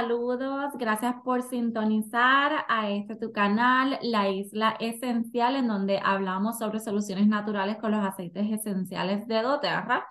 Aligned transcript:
saludos, 0.00 0.74
gracias 0.78 1.16
por 1.24 1.42
sintonizar 1.42 2.64
a 2.68 2.88
este 2.88 3.16
tu 3.16 3.32
canal, 3.32 3.98
La 4.00 4.28
Isla 4.28 4.76
Esencial, 4.78 5.56
en 5.56 5.66
donde 5.66 6.00
hablamos 6.04 6.58
sobre 6.58 6.78
soluciones 6.78 7.26
naturales 7.26 7.78
con 7.78 7.90
los 7.90 8.06
aceites 8.06 8.48
esenciales 8.48 9.26
de 9.26 9.42
doTERRA. 9.42 10.06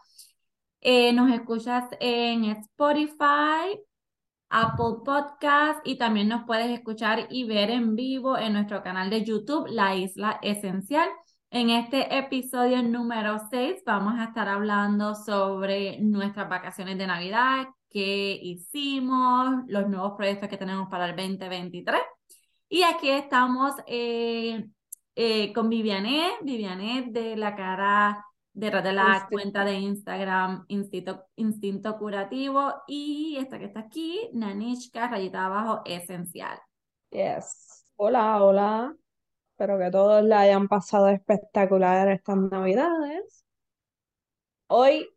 Eh, 0.81 1.13
nos 1.13 1.31
escuchas 1.31 1.85
en 2.01 2.43
Spotify, 2.43 3.79
Apple 4.49 5.03
Podcast 5.05 5.79
y 5.85 5.97
también 5.97 6.27
nos 6.27 6.43
puedes 6.45 6.69
escuchar 6.69 7.27
y 7.29 7.45
ver 7.45 7.69
en 7.69 7.95
vivo 7.95 8.37
en 8.37 8.53
nuestro 8.53 8.83
canal 8.83 9.09
de 9.09 9.23
YouTube, 9.23 9.67
La 9.69 9.95
Isla 9.95 10.37
Esencial. 10.41 11.07
En 11.49 11.69
este 11.69 12.17
episodio 12.17 12.83
número 12.83 13.39
6 13.49 13.83
vamos 13.85 14.19
a 14.19 14.25
estar 14.25 14.49
hablando 14.49 15.15
sobre 15.15 15.97
nuestras 16.01 16.49
vacaciones 16.49 16.97
de 16.97 17.07
Navidad, 17.07 17.67
qué 17.89 18.39
hicimos, 18.41 19.63
los 19.67 19.87
nuevos 19.87 20.13
proyectos 20.17 20.49
que 20.49 20.57
tenemos 20.57 20.89
para 20.89 21.05
el 21.05 21.15
2023. 21.15 22.01
Y 22.69 22.83
aquí 22.83 23.09
estamos 23.09 23.73
eh, 23.87 24.67
eh, 25.15 25.53
con 25.53 25.69
Vivianet, 25.69 26.41
Vivianet 26.41 27.07
de 27.07 27.35
la 27.37 27.55
cara 27.55 28.25
detrás 28.53 28.83
de 28.83 28.93
la 28.93 29.27
cuenta 29.29 29.63
de 29.63 29.75
Instagram 29.75 30.65
Instinto, 30.67 31.25
Instinto 31.35 31.97
Curativo 31.97 32.73
y 32.87 33.37
esta 33.39 33.59
que 33.59 33.65
está 33.65 33.81
aquí, 33.81 34.29
Nanishka, 34.33 35.07
rayita 35.07 35.45
abajo, 35.45 35.81
esencial. 35.85 36.59
Yes. 37.11 37.85
Hola, 37.95 38.43
hola. 38.43 38.95
Espero 39.51 39.79
que 39.79 39.91
todos 39.91 40.23
la 40.23 40.41
hayan 40.41 40.67
pasado 40.67 41.07
espectacular 41.09 42.09
estas 42.09 42.37
navidades. 42.37 43.45
Hoy 44.67 45.07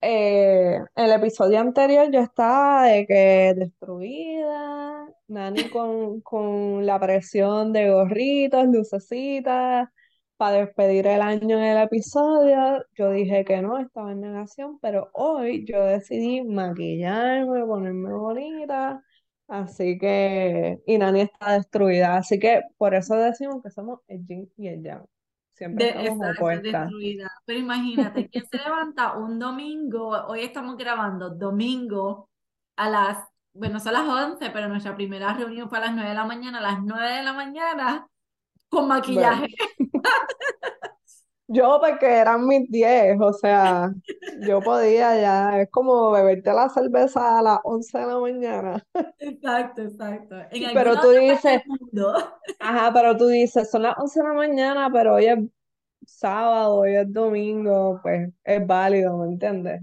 eh, 0.00 0.78
el 0.96 1.12
episodio 1.12 1.60
anterior 1.60 2.10
yo 2.10 2.20
estaba 2.20 2.84
de 2.86 3.06
que 3.06 3.54
destruida, 3.56 5.06
Nani 5.28 5.68
con, 5.70 6.20
con 6.22 6.86
la 6.86 6.98
presión 6.98 7.72
de 7.72 7.90
gorritos, 7.90 8.66
lucecitas, 8.66 9.88
para 10.36 10.58
despedir 10.58 11.06
el 11.06 11.20
año 11.22 11.58
en 11.58 11.64
el 11.64 11.82
episodio. 11.82 12.84
Yo 12.96 13.10
dije 13.10 13.44
que 13.44 13.60
no, 13.62 13.78
estaba 13.78 14.12
en 14.12 14.22
negación, 14.22 14.78
pero 14.80 15.10
hoy 15.12 15.66
yo 15.66 15.84
decidí 15.84 16.42
maquillarme, 16.44 17.64
ponerme 17.66 18.12
bonita, 18.14 19.02
así 19.48 19.98
que, 19.98 20.80
y 20.86 20.98
Nani 20.98 21.22
está 21.22 21.52
destruida, 21.54 22.16
así 22.16 22.38
que 22.38 22.62
por 22.78 22.94
eso 22.94 23.16
decimos 23.16 23.62
que 23.62 23.70
somos 23.70 24.00
el 24.08 24.26
yin 24.26 24.50
y 24.56 24.68
el 24.68 24.82
yang. 24.82 25.06
Siempre 25.60 25.92
de, 25.92 26.06
estamos 26.06 26.62
destruida. 26.62 27.30
Pero 27.44 27.58
imagínate, 27.58 28.30
¿quién 28.30 28.46
se 28.46 28.56
levanta 28.56 29.18
un 29.18 29.38
domingo? 29.38 30.08
Hoy 30.26 30.40
estamos 30.40 30.74
grabando 30.78 31.28
domingo 31.28 32.30
a 32.76 32.88
las, 32.88 33.28
bueno, 33.52 33.78
son 33.78 33.92
las 33.92 34.08
11, 34.08 34.48
pero 34.52 34.68
nuestra 34.68 34.96
primera 34.96 35.34
reunión 35.34 35.68
fue 35.68 35.76
a 35.76 35.82
las 35.82 35.92
9 35.92 36.08
de 36.08 36.14
la 36.14 36.24
mañana, 36.24 36.58
a 36.60 36.62
las 36.62 36.82
9 36.82 37.10
de 37.10 37.22
la 37.22 37.32
mañana, 37.34 38.06
con 38.70 38.88
maquillaje. 38.88 39.54
Yo 41.52 41.80
porque 41.80 42.06
eran 42.06 42.46
mis 42.46 42.70
10, 42.70 43.20
o 43.20 43.32
sea, 43.32 43.92
yo 44.46 44.60
podía 44.60 45.20
ya, 45.20 45.60
es 45.60 45.68
como 45.68 46.12
beberte 46.12 46.52
la 46.52 46.68
cerveza 46.68 47.40
a 47.40 47.42
las 47.42 47.58
11 47.64 47.98
de 47.98 48.06
la 48.06 48.18
mañana. 48.20 48.86
Exacto, 49.18 49.82
exacto. 49.82 50.36
pero 50.72 51.00
tú 51.00 51.10
dices, 51.10 51.62
ajá, 52.60 52.92
pero 52.92 53.16
tú 53.16 53.26
dices, 53.26 53.68
son 53.68 53.82
las 53.82 53.98
11 53.98 54.20
de 54.20 54.28
la 54.28 54.34
mañana, 54.34 54.90
pero 54.92 55.14
hoy 55.14 55.26
es 55.26 55.38
sábado, 56.06 56.76
hoy 56.76 56.94
es 56.94 57.12
domingo, 57.12 57.98
pues 58.00 58.30
es 58.44 58.64
válido, 58.64 59.18
¿me 59.18 59.32
entiendes? 59.32 59.82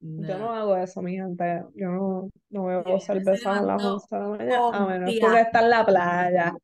Yo 0.00 0.38
no 0.38 0.50
hago 0.50 0.76
eso, 0.76 1.02
mi 1.02 1.14
gente. 1.14 1.62
Yo 1.76 1.88
no, 1.88 2.30
no 2.48 2.64
bebo 2.64 2.98
cerveza 2.98 3.58
a 3.58 3.62
las 3.62 3.84
11 3.84 4.16
de 4.16 4.20
la 4.22 4.28
mañana, 4.28 4.68
a 4.72 4.86
menos 4.86 5.10
que 5.10 5.40
esté 5.40 5.58
en 5.58 5.70
la 5.70 5.86
playa 5.86 6.54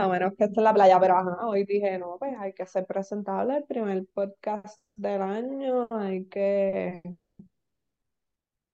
a 0.00 0.08
menos 0.08 0.34
que 0.36 0.44
esté 0.44 0.60
en 0.60 0.64
la 0.64 0.74
playa, 0.74 0.98
pero 1.00 1.16
ajá, 1.16 1.46
hoy 1.46 1.64
dije, 1.64 1.98
no, 1.98 2.16
pues 2.18 2.36
hay 2.38 2.52
que 2.52 2.66
ser 2.66 2.86
presentable, 2.86 3.56
el 3.56 3.64
primer 3.64 4.06
podcast 4.12 4.80
del 4.96 5.22
año, 5.22 5.86
hay 5.90 6.26
que... 6.26 7.02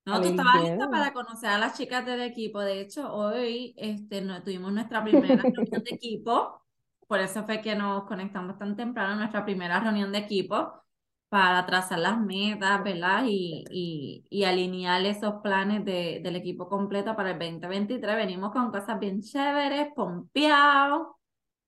No, 0.04 0.20
tú 0.20 0.28
estabas 0.28 0.62
lista 0.62 0.88
para 0.88 1.12
conocer 1.12 1.50
a 1.50 1.58
las 1.58 1.76
chicas 1.76 2.06
del 2.06 2.22
equipo, 2.22 2.60
de 2.60 2.80
hecho, 2.80 3.12
hoy 3.12 3.74
este, 3.76 4.20
no, 4.20 4.42
tuvimos 4.42 4.72
nuestra 4.72 5.02
primera 5.02 5.42
reunión 5.42 5.82
de 5.82 5.94
equipo, 5.94 6.62
por 7.08 7.20
eso 7.20 7.44
fue 7.44 7.60
que 7.60 7.74
nos 7.74 8.04
conectamos 8.04 8.58
tan 8.58 8.76
temprano, 8.76 9.16
nuestra 9.16 9.44
primera 9.44 9.80
reunión 9.80 10.12
de 10.12 10.18
equipo, 10.18 10.82
para 11.28 11.66
trazar 11.66 11.98
las 11.98 12.20
metas, 12.20 12.82
¿verdad? 12.84 13.24
Y, 13.26 13.64
y, 13.70 14.24
y 14.30 14.44
alinear 14.44 15.04
esos 15.04 15.34
planes 15.42 15.84
de, 15.84 16.20
del 16.22 16.36
equipo 16.36 16.68
completo 16.68 17.16
para 17.16 17.32
el 17.32 17.38
2023. 17.38 18.16
Venimos 18.16 18.52
con 18.52 18.70
cosas 18.70 18.98
bien 19.00 19.20
chéveres, 19.22 19.88
pompeados, 19.94 21.15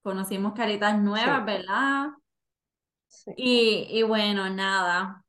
conocimos 0.09 0.55
caritas 0.55 0.99
nuevas, 0.99 1.45
¿verdad? 1.45 2.07
Sí. 3.09 3.33
Y, 3.37 3.87
y 3.91 4.03
bueno, 4.03 4.49
nada. 4.49 5.25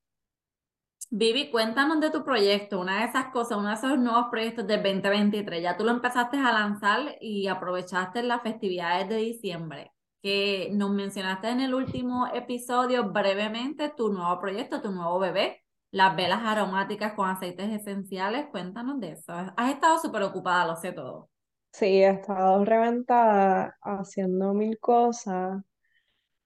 Vivi, 1.11 1.49
cuéntanos 1.51 1.99
de 1.99 2.11
tu 2.11 2.23
proyecto, 2.23 2.79
una 2.79 2.99
de 2.99 3.05
esas 3.05 3.25
cosas, 3.33 3.57
uno 3.57 3.69
de 3.69 3.73
esos 3.75 3.97
nuevos 3.97 4.27
proyectos 4.31 4.65
del 4.67 4.81
2023. 4.81 5.61
Ya 5.61 5.75
tú 5.75 5.83
lo 5.83 5.91
empezaste 5.91 6.37
a 6.37 6.53
lanzar 6.53 7.17
y 7.19 7.47
aprovechaste 7.47 8.23
las 8.23 8.41
festividades 8.41 9.09
de 9.09 9.17
diciembre 9.17 9.91
que 10.21 10.69
nos 10.73 10.91
mencionaste 10.91 11.49
en 11.49 11.61
el 11.61 11.73
último 11.73 12.27
episodio 12.33 13.11
brevemente 13.11 13.89
tu 13.89 14.11
nuevo 14.13 14.39
proyecto, 14.39 14.81
tu 14.81 14.91
nuevo 14.91 15.19
bebé, 15.19 15.63
las 15.91 16.15
velas 16.15 16.41
aromáticas 16.43 17.13
con 17.13 17.29
aceites 17.29 17.69
esenciales. 17.71 18.47
Cuéntanos 18.51 18.99
de 18.99 19.13
eso. 19.13 19.33
Has 19.33 19.71
estado 19.73 19.99
súper 19.99 20.23
ocupada, 20.23 20.67
lo 20.67 20.75
sé 20.75 20.91
todo. 20.93 21.29
Sí, 21.71 21.85
he 22.03 22.09
estado 22.09 22.65
reventada 22.65 23.77
haciendo 23.81 24.53
mil 24.53 24.79
cosas, 24.79 25.63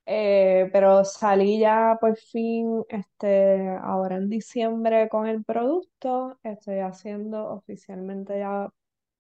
eh, 0.06 0.70
pero 0.74 1.06
salí 1.06 1.60
ya 1.60 1.98
por 2.02 2.18
fin, 2.18 2.84
este, 2.90 3.70
ahora 3.82 4.18
en 4.18 4.30
diciembre 4.30 5.10
con 5.10 5.28
el 5.28 5.44
producto. 5.46 6.40
Estoy 6.44 6.80
haciendo 6.80 7.50
oficialmente 7.52 8.40
ya 8.40 8.70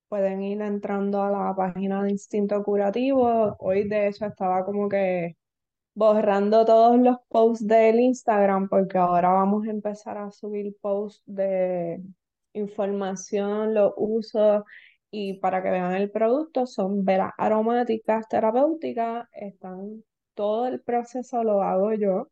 pueden 0.10 0.44
ir 0.44 0.62
entrando 0.62 1.24
a 1.24 1.32
la 1.32 1.56
página 1.56 2.04
de 2.04 2.12
Instinto 2.12 2.64
Curativo. 2.64 3.56
Hoy 3.60 3.88
de 3.90 4.10
hecho 4.10 4.26
estaba 4.28 4.66
como 4.66 4.90
que 4.90 5.38
borrando 5.96 6.66
todos 6.66 7.00
los 7.00 7.18
posts 7.30 7.68
del 7.68 8.00
Instagram 8.00 8.70
porque 8.70 8.98
ahora 8.98 9.30
vamos 9.34 9.68
a 9.68 9.72
empezar 9.72 10.18
a 10.18 10.32
subir 10.32 10.76
posts 10.82 11.22
de 11.26 12.02
información, 12.54 13.74
los 13.74 13.94
usos 13.98 14.64
y 15.16 15.36
para 15.36 15.62
que 15.62 15.70
vean 15.70 15.94
el 15.94 16.10
producto 16.10 16.66
son 16.66 17.06
velas 17.06 17.34
aromáticas 17.38 18.28
terapéuticas, 18.28 19.28
están 19.34 20.04
todo 20.34 20.66
el 20.68 20.82
proceso 20.82 21.44
lo 21.44 21.62
hago 21.62 21.94
yo. 21.94 22.30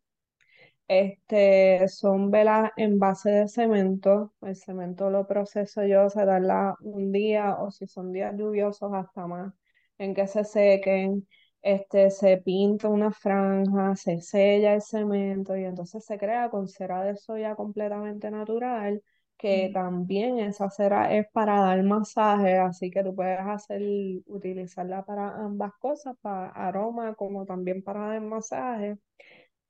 Este, 0.88 1.86
son 1.88 2.30
velas 2.32 2.72
en 2.76 2.98
base 2.98 3.30
de 3.30 3.48
cemento. 3.48 4.34
El 4.42 4.56
cemento 4.56 5.10
lo 5.10 5.26
proceso 5.28 5.84
yo, 5.86 6.10
se 6.10 6.24
darla 6.26 6.74
un 6.82 7.12
día 7.12 7.56
o 7.60 7.70
si 7.70 7.86
son 7.86 8.12
días 8.12 8.34
lluviosos 8.36 8.92
hasta 8.94 9.26
más, 9.28 9.54
en 9.98 10.14
que 10.14 10.26
se 10.26 10.44
sequen. 10.44 11.28
Este, 11.62 12.10
se 12.10 12.38
pinta 12.38 12.88
una 12.88 13.12
franja, 13.12 13.94
se 13.96 14.20
sella 14.20 14.74
el 14.74 14.82
cemento 14.82 15.56
y 15.56 15.64
entonces 15.64 16.04
se 16.04 16.18
crea 16.18 16.50
con 16.50 16.66
cera 16.68 17.04
de 17.04 17.16
soya 17.16 17.54
completamente 17.54 18.28
natural, 18.32 19.02
que 19.36 19.70
también 19.72 20.38
esa 20.38 20.70
cera 20.70 21.14
es 21.14 21.26
para 21.32 21.60
dar 21.60 21.82
masaje, 21.82 22.58
así 22.58 22.90
que 22.90 23.02
tú 23.02 23.14
puedes 23.14 23.40
hacer, 23.40 23.82
utilizarla 24.26 25.04
para 25.04 25.36
ambas 25.36 25.72
cosas, 25.80 26.16
para 26.20 26.50
aroma 26.50 27.14
como 27.14 27.44
también 27.44 27.82
para 27.82 28.08
dar 28.08 28.20
masaje. 28.20 28.98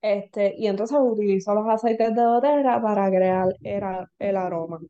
Este, 0.03 0.55
y 0.59 0.67
entonces 0.67 0.99
utilizo 1.01 1.55
los 1.55 1.67
aceites 1.69 2.15
de 2.15 2.23
doTERRA 2.23 2.83
para 2.83 3.09
crear 3.09 3.49
el, 3.63 4.37
aroma. 4.37 4.81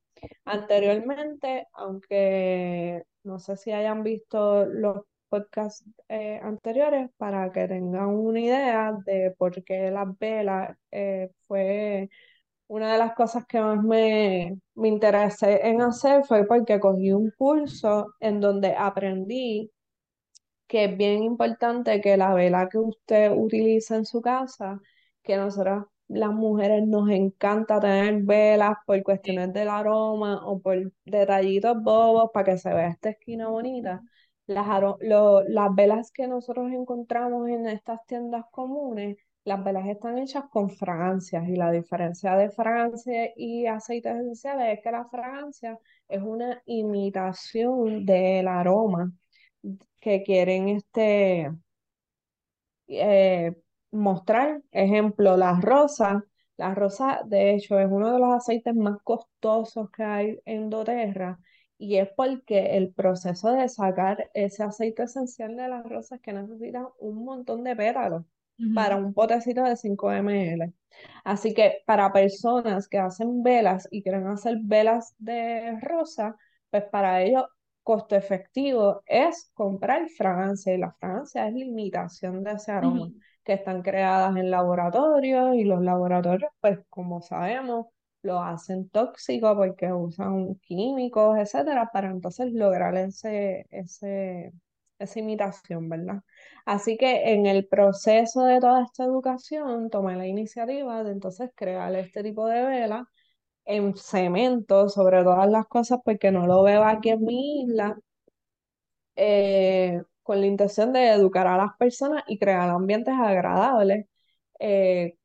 Anteriormente, 0.47 1.67
aunque 1.75 3.05
no 3.25 3.39
sé 3.39 3.57
si 3.57 3.73
hayan 3.73 4.03
visto 4.03 4.65
los 4.67 5.03
podcasts 5.29 5.85
eh, 6.09 6.41
anteriores, 6.43 7.11
para 7.19 7.53
que 7.53 7.69
tengan 7.69 8.09
una 8.09 8.41
idea 8.41 8.93
de 9.05 9.35
por 9.37 9.63
qué 9.65 9.91
las 9.91 10.19
velas 10.19 10.77
eh, 10.91 11.31
fue 11.47 12.09
una 12.73 12.93
de 12.93 12.99
las 12.99 13.15
cosas 13.15 13.45
que 13.47 13.61
más 13.61 13.83
me, 13.85 14.59
me 14.75 14.89
interesé 14.89 15.69
en 15.69 15.83
hacer, 15.83 16.25
fue 16.25 16.47
porque 16.47 16.81
cogí 16.81 17.13
un 17.13 17.31
curso 17.37 18.15
en 18.19 18.41
donde 18.41 18.75
aprendí 18.75 19.71
que 20.67 20.85
es 20.87 20.97
bien 20.97 21.23
importante 21.23 22.01
que 22.01 22.17
la 22.17 22.33
vela 22.35 22.69
que 22.71 22.79
usted 22.79 23.31
utiliza 23.33 23.97
en 23.97 24.07
su 24.07 24.23
casa 24.23 24.81
que 25.23 25.37
nosotras 25.37 25.85
las 26.09 26.31
mujeres 26.33 26.87
nos 26.87 27.11
encanta 27.11 27.79
tener 27.81 28.23
velas 28.23 28.77
por 28.87 29.03
cuestiones 29.03 29.53
del 29.53 29.69
aroma 29.69 30.41
o 30.47 30.59
por 30.61 30.93
detallitos 31.05 31.77
bobos 31.83 32.31
para 32.33 32.53
que 32.53 32.59
se 32.59 32.73
vea 32.73 32.89
esta 32.89 33.11
esquina 33.11 33.49
bonita. 33.49 34.03
Las, 34.47 34.67
las 35.49 35.75
velas 35.75 36.11
que 36.13 36.27
nosotros 36.27 36.73
encontramos 36.73 37.49
en 37.49 37.67
estas 37.67 38.05
tiendas 38.07 38.45
comunes 38.51 39.17
Las 39.45 39.63
velas 39.65 39.87
están 39.89 40.19
hechas 40.19 40.45
con 40.51 40.71
fragancias 40.71 41.49
y 41.49 41.57
la 41.57 41.71
diferencia 41.73 42.37
de 42.37 42.51
fragancia 42.51 43.33
y 43.37 43.67
aceites 43.67 44.15
esenciales 44.17 44.79
es 44.79 44.85
que 44.85 44.93
la 44.93 45.05
fragancia 45.07 45.79
es 46.09 46.23
una 46.23 46.63
imitación 46.67 48.05
del 48.07 48.47
aroma 48.49 49.13
que 50.01 50.23
quieren 50.23 50.69
este, 50.69 51.51
eh, 52.89 53.55
mostrar. 53.91 54.63
Ejemplo, 54.71 55.37
las 55.37 55.61
rosas. 55.63 56.23
La 56.57 56.75
rosa, 56.75 57.23
de 57.27 57.55
hecho, 57.55 57.79
es 57.79 57.89
uno 57.91 58.13
de 58.13 58.19
los 58.21 58.35
aceites 58.35 58.75
más 58.75 58.99
costosos 59.03 59.91
que 59.91 60.05
hay 60.05 60.41
en 60.45 60.71
doTERRA 60.71 61.41
y 61.79 61.97
es 61.97 62.09
porque 62.17 62.77
el 62.77 62.93
proceso 62.93 63.51
de 63.53 63.69
sacar 63.69 64.31
ese 64.35 64.63
aceite 64.63 65.05
esencial 65.05 65.57
de 65.57 65.69
las 65.69 65.85
rosas 65.89 66.21
que 66.21 66.33
necesita 66.33 66.89
un 67.01 67.25
montón 67.25 67.65
de 67.65 67.75
pétalos 67.77 68.25
para 68.75 68.97
un 68.97 69.13
potecito 69.13 69.63
de 69.63 69.77
5 69.77 70.11
ml. 70.11 70.73
Así 71.25 71.55
que 71.55 71.83
para 71.87 72.13
personas 72.13 72.89
que 72.89 72.99
hacen 72.99 73.43
velas 73.43 73.89
y 73.91 74.03
quieren 74.03 74.27
hacer 74.27 74.59
velas 74.63 75.15
de 75.19 75.79
rosa, 75.81 76.37
pues 76.71 76.85
para 76.85 77.23
ellos 77.23 77.45
costo 77.83 78.17
efectivo 78.17 79.03
es 79.07 79.51
comprar 79.55 80.09
fragancia 80.09 80.75
y 80.75 80.79
la 80.79 80.93
fragancia 80.93 81.49
es 81.49 81.55
la 81.55 81.61
imitación 81.65 82.45
de 82.45 82.53
ese 82.53 82.73
aroma 82.73 83.11
que 83.45 83.55
están 83.55 83.83
creadas 83.83 84.37
en 84.37 84.51
laboratorios 84.51 85.57
y 85.57 85.65
los 85.65 85.83
laboratorios, 85.83 86.51
pues 86.61 86.79
como 86.89 87.23
sabemos, 87.23 87.87
lo 88.23 88.41
hacen 88.41 88.89
tóxico 88.89 89.57
porque 89.57 89.93
usan 89.93 90.55
químicos, 90.57 91.37
etcétera, 91.39 91.91
para 91.93 92.09
entonces 92.11 92.53
lograr 92.53 92.97
ese, 92.97 93.67
ese, 93.71 94.53
esa 95.05 95.21
imitación, 95.21 95.89
¿verdad? 95.89 96.23
Así 96.67 96.97
que 96.97 97.33
en 97.33 97.47
el 97.47 97.67
proceso 97.67 98.45
de 98.45 98.61
toda 98.61 98.85
esta 98.85 99.05
educación 99.05 99.91
tomé 99.91 100.17
la 100.17 100.27
iniciativa 100.27 101.03
de 101.05 101.13
entonces 101.13 101.51
crear 101.55 101.95
este 101.95 102.23
tipo 102.23 102.47
de 102.47 102.65
vela 102.65 103.07
en 103.65 103.97
cemento 103.97 104.89
sobre 104.89 105.23
todas 105.25 105.51
las 105.51 105.67
cosas 105.69 106.01
porque 106.05 106.31
no 106.33 106.47
lo 106.47 106.63
veo 106.65 106.85
aquí 106.85 107.11
en 107.11 107.25
mi 107.25 107.63
isla 107.65 107.99
eh, 109.17 110.03
con 110.23 110.41
la 110.41 110.47
intención 110.47 110.93
de 110.93 111.11
educar 111.13 111.47
a 111.47 111.57
las 111.57 111.77
personas 111.79 112.25
y 112.29 112.39
crear 112.39 112.71
ambientes 112.71 113.15
agradables 113.15 114.07
eh, 114.61 115.17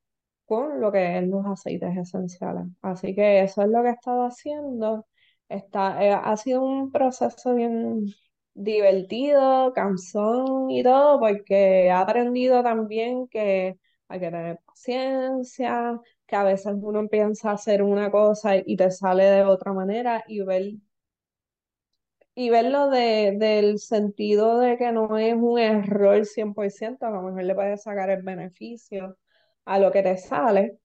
con 0.46 0.82
lo 0.82 0.92
que 0.92 1.20
es 1.20 1.28
los 1.28 1.46
aceites 1.48 1.98
esenciales. 1.98 2.66
Así 2.82 3.16
que 3.16 3.42
eso 3.44 3.64
es 3.64 3.70
lo 3.70 3.84
que 3.84 3.90
he 3.90 3.94
estado 3.94 4.26
haciendo. 4.26 5.08
Está, 5.50 6.04
eh, 6.06 6.12
ha 6.14 6.38
sido 6.38 6.64
un 6.64 6.92
proceso 6.92 7.56
bien 7.56 8.08
divertido, 8.58 9.74
cansón 9.74 10.70
y 10.72 10.84
todo, 10.84 11.20
porque 11.20 11.86
he 11.86 11.92
aprendido 11.92 12.64
también 12.64 13.28
que 13.28 13.78
hay 14.08 14.20
que 14.20 14.32
tener 14.32 14.60
paciencia, 14.66 16.00
que 16.26 16.36
a 16.36 16.44
veces 16.44 16.74
uno 16.82 17.08
piensa 17.08 17.52
hacer 17.52 17.84
una 17.84 18.12
cosa 18.12 18.58
y 18.58 18.76
te 18.78 18.92
sale 18.92 19.26
de 19.26 19.44
otra 19.44 19.74
manera 19.74 20.24
y 20.28 20.42
ver 20.42 20.74
y 22.36 22.50
verlo 22.50 22.90
de, 22.90 23.36
del 23.38 23.80
sentido 23.80 24.60
de 24.60 24.78
que 24.78 24.92
no 24.92 25.18
es 25.18 25.34
un 25.36 25.60
error 25.60 26.26
100%, 26.26 27.06
a 27.08 27.12
lo 27.12 27.22
mejor 27.24 27.44
le 27.44 27.56
puedes 27.56 27.84
sacar 27.84 28.10
el 28.12 28.22
beneficio 28.24 29.18
a 29.66 29.80
lo 29.80 29.92
que 29.92 30.04
te 30.04 30.18
sale. 30.18 30.78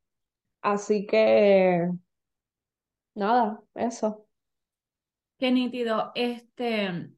Así 0.63 1.07
que, 1.07 1.89
nada, 3.15 3.63
eso. 3.75 4.27
Qué 5.39 5.51
nítido. 5.51 6.13
Este, 6.15 7.11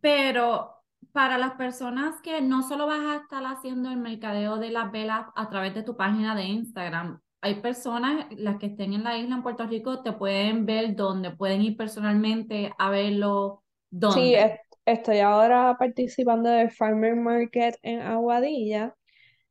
pero 0.00 0.74
para 1.12 1.38
las 1.38 1.52
personas 1.54 2.20
que 2.22 2.40
no 2.40 2.62
solo 2.62 2.86
vas 2.86 3.00
a 3.00 3.16
estar 3.22 3.44
haciendo 3.44 3.90
el 3.90 3.96
mercadeo 3.98 4.56
de 4.58 4.70
las 4.70 4.90
velas 4.92 5.26
a 5.34 5.48
través 5.50 5.74
de 5.74 5.82
tu 5.82 5.96
página 5.96 6.34
de 6.34 6.44
Instagram, 6.44 7.20
hay 7.40 7.60
personas, 7.60 8.26
las 8.36 8.58
que 8.58 8.66
estén 8.66 8.92
en 8.92 9.02
la 9.04 9.16
isla 9.18 9.34
en 9.36 9.42
Puerto 9.42 9.66
Rico, 9.66 10.02
te 10.02 10.12
pueden 10.12 10.64
ver 10.66 10.94
dónde, 10.96 11.30
pueden 11.32 11.62
ir 11.62 11.76
personalmente 11.76 12.72
a 12.78 12.90
verlo, 12.90 13.64
Sí, 14.08 14.34
dónde. 14.34 14.34
es- 14.34 14.60
estoy 14.84 15.20
ahora 15.20 15.76
participando 15.78 16.48
del 16.50 16.70
Farmer 16.70 17.16
Market 17.16 17.76
en 17.82 18.00
Aguadilla, 18.00 18.94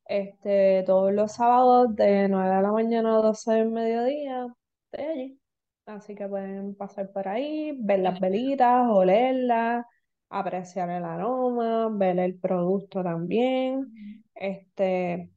este, 0.05 0.83
todos 0.85 1.13
los 1.13 1.33
sábados 1.33 1.95
de 1.95 2.29
9 2.29 2.55
de 2.57 2.63
la 2.63 2.71
mañana 2.71 3.17
a 3.17 3.21
12 3.21 3.53
del 3.53 3.69
mediodía. 3.71 4.47
Estoy 4.91 5.05
allí. 5.11 5.39
Así 5.85 6.15
que 6.15 6.27
pueden 6.27 6.75
pasar 6.75 7.11
por 7.11 7.27
ahí, 7.27 7.73
ver 7.79 7.99
las 7.99 8.19
velitas, 8.19 8.87
olerlas, 8.89 9.85
apreciar 10.31 10.89
el 10.91 11.03
aroma, 11.05 11.89
ver 11.91 12.19
el 12.19 12.39
producto 12.39 13.03
también. 13.03 13.91
Este, 14.35 15.31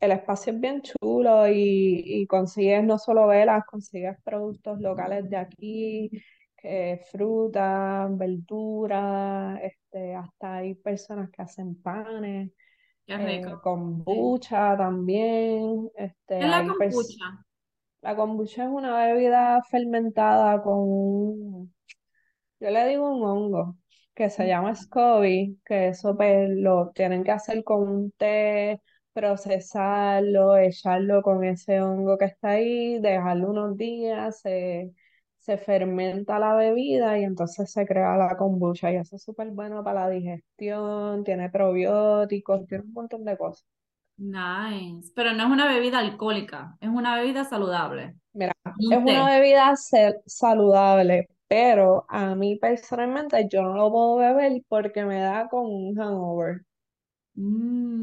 el 0.00 0.12
espacio 0.12 0.52
es 0.54 0.60
bien 0.60 0.82
chulo 0.82 1.48
y, 1.48 2.02
y 2.22 2.26
consigues 2.28 2.84
no 2.84 2.98
solo 2.98 3.26
velas, 3.28 3.64
consigues 3.66 4.16
productos 4.24 4.80
locales 4.80 5.28
de 5.30 5.36
aquí, 5.38 6.10
que 6.56 7.00
frutas, 7.10 8.16
verduras, 8.18 9.60
este, 9.62 10.14
hasta 10.16 10.56
hay 10.58 10.74
personas 10.76 11.30
que 11.30 11.42
hacen 11.42 11.80
panes, 11.82 12.52
Qué 13.06 13.14
eh, 13.14 13.18
rico. 13.18 13.50
Sí. 13.50 13.60
kombucha 13.62 14.76
también, 14.76 15.90
¿Qué 15.94 16.04
este, 16.06 16.40
es 16.46 16.50
la 16.50 16.66
kombucha? 16.66 17.46
la 18.02 18.16
kombucha 18.16 18.64
es 18.64 18.70
una 18.70 19.06
bebida 19.06 19.62
fermentada 19.70 20.62
con 20.62 20.78
un, 20.80 21.74
yo 22.60 22.70
le 22.70 22.86
digo 22.88 23.10
un 23.10 23.24
hongo 23.24 23.76
que 24.20 24.28
se 24.30 24.46
llama 24.46 24.74
SCOBY, 24.74 25.60
que 25.64 25.88
eso 25.88 26.14
pues 26.16 26.50
lo 26.50 26.90
tienen 26.94 27.24
que 27.24 27.30
hacer 27.32 27.64
con 27.64 27.88
un 27.88 28.10
té, 28.12 28.82
procesarlo, 29.14 30.56
echarlo 30.58 31.22
con 31.22 31.42
ese 31.44 31.80
hongo 31.80 32.18
que 32.18 32.26
está 32.26 32.50
ahí, 32.50 33.00
dejarlo 33.00 33.50
unos 33.50 33.76
días, 33.78 34.40
se, 34.42 34.92
se 35.38 35.56
fermenta 35.58 36.38
la 36.38 36.54
bebida 36.54 37.18
y 37.18 37.24
entonces 37.24 37.72
se 37.72 37.86
crea 37.86 38.16
la 38.18 38.36
kombucha 38.36 38.92
y 38.92 38.96
eso 38.96 39.16
es 39.16 39.22
súper 39.22 39.50
bueno 39.52 39.82
para 39.82 40.02
la 40.06 40.10
digestión, 40.10 41.24
tiene 41.24 41.48
probióticos, 41.50 42.66
tiene 42.66 42.84
un 42.84 42.92
montón 42.92 43.24
de 43.24 43.38
cosas. 43.38 43.66
Nice. 44.18 45.10
Pero 45.14 45.32
no 45.32 45.44
es 45.44 45.50
una 45.50 45.66
bebida 45.66 45.98
alcohólica, 45.98 46.76
es 46.80 46.90
una 46.90 47.16
bebida 47.16 47.44
saludable. 47.44 48.16
Mira, 48.32 48.52
es 48.88 48.98
Un 48.98 49.04
una 49.04 49.26
bebida 49.26 49.74
saludable, 50.26 51.28
pero 51.50 52.06
a 52.10 52.36
mí 52.36 52.56
personalmente 52.58 53.48
yo 53.50 53.62
no 53.64 53.74
lo 53.76 53.92
puedo 53.92 54.16
beber 54.18 54.62
porque 54.68 55.04
me 55.06 55.20
da 55.20 55.48
como 55.50 55.70
un 55.70 55.96
hangover. 55.96 56.62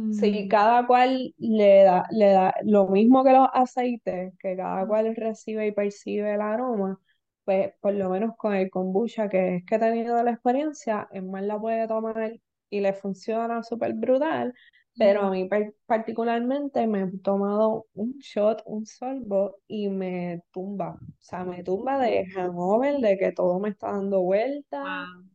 Sí, 0.09 0.47
Mm, 0.47 0.49
cada 0.49 0.87
cual 0.87 1.33
le 1.37 1.83
da, 1.83 2.05
le 2.11 2.27
da 2.31 2.55
lo 2.63 2.87
mismo 2.87 3.23
que 3.23 3.31
los 3.33 3.47
aceites, 3.53 4.33
que 4.39 4.55
cada 4.55 4.87
cual 4.87 5.15
recibe 5.15 5.67
y 5.67 5.71
percibe 5.71 6.33
el 6.33 6.41
aroma, 6.41 6.99
pues 7.45 7.73
por 7.81 7.93
lo 7.93 8.09
menos 8.09 8.35
con 8.37 8.55
el 8.55 8.69
kombucha, 8.71 9.29
que 9.29 9.57
es 9.57 9.65
que 9.65 9.75
he 9.75 9.79
tenido 9.79 10.23
la 10.23 10.31
experiencia, 10.31 11.07
es 11.11 11.23
más 11.23 11.43
la 11.43 11.59
puede 11.59 11.87
tomar 11.87 12.33
y 12.69 12.79
le 12.81 12.93
funciona 12.93 13.61
súper 13.63 13.93
brutal, 13.93 14.53
pero 14.97 15.23
a 15.23 15.31
mí 15.31 15.45
par- 15.47 15.73
particularmente 15.85 16.87
me 16.87 17.03
he 17.03 17.17
tomado 17.19 17.87
un 17.93 18.17
shot, 18.19 18.63
un 18.65 18.85
sorbo 18.85 19.57
y 19.67 19.89
me 19.89 20.43
tumba, 20.51 20.95
o 21.01 21.13
sea, 21.19 21.43
me 21.45 21.63
tumba 21.63 21.99
de 21.99 22.25
hangover, 22.27 22.97
de 22.99 23.17
que 23.17 23.31
todo 23.31 23.59
me 23.59 23.69
está 23.69 23.91
dando 23.93 24.21
vueltas 24.21 24.81
Wow. 24.81 25.27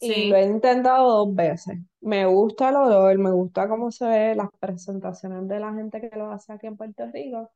y 0.00 0.24
lo 0.26 0.36
he 0.36 0.44
intentado 0.44 1.26
dos 1.26 1.34
veces. 1.34 1.78
Me 2.00 2.26
gusta 2.26 2.68
el 2.70 2.76
olor, 2.76 3.18
me 3.18 3.30
gusta 3.32 3.68
cómo 3.68 3.90
se 3.90 4.06
ve 4.06 4.34
las 4.34 4.50
presentaciones 4.60 5.48
de 5.48 5.58
la 5.60 5.72
gente 5.74 6.00
que 6.00 6.16
lo 6.16 6.30
hace 6.30 6.52
aquí 6.52 6.66
en 6.66 6.76
Puerto 6.76 7.06
Rico, 7.12 7.50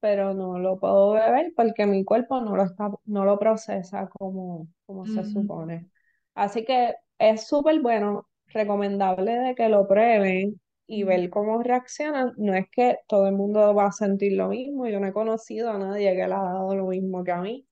pero 0.00 0.34
no 0.34 0.58
lo 0.58 0.78
puedo 0.80 1.12
beber 1.12 1.52
porque 1.56 1.86
mi 1.86 2.04
cuerpo 2.04 2.40
no 2.40 2.56
lo 2.56 2.64
está, 2.64 2.90
no 3.06 3.24
lo 3.26 3.38
procesa 3.38 4.08
como, 4.10 4.68
como 4.86 5.06
se 5.06 5.24
supone. 5.24 5.90
Así 6.34 6.64
que 6.64 6.94
es 7.18 7.46
súper 7.48 7.80
bueno, 7.82 8.28
recomendable 8.54 9.32
de 9.38 9.54
que 9.56 9.68
lo 9.70 9.86
prueben 9.88 10.60
y 10.86 11.04
ver 11.04 11.30
cómo 11.30 11.62
reaccionan. 11.62 12.34
No 12.38 12.54
es 12.54 12.66
que 12.70 12.98
todo 13.08 13.28
el 13.28 13.34
mundo 13.34 13.74
va 13.74 13.86
a 13.88 13.92
sentir 13.92 14.34
lo 14.34 14.48
mismo, 14.48 14.86
yo 14.88 15.00
no 15.00 15.08
he 15.08 15.12
conocido 15.12 15.70
a 15.70 15.78
nadie 15.78 16.10
que 16.16 16.26
le 16.28 16.34
ha 16.34 16.42
dado 16.42 16.74
lo 16.76 16.86
mismo 16.88 17.24
que 17.24 17.32
a 17.32 17.40
mí 17.42 17.66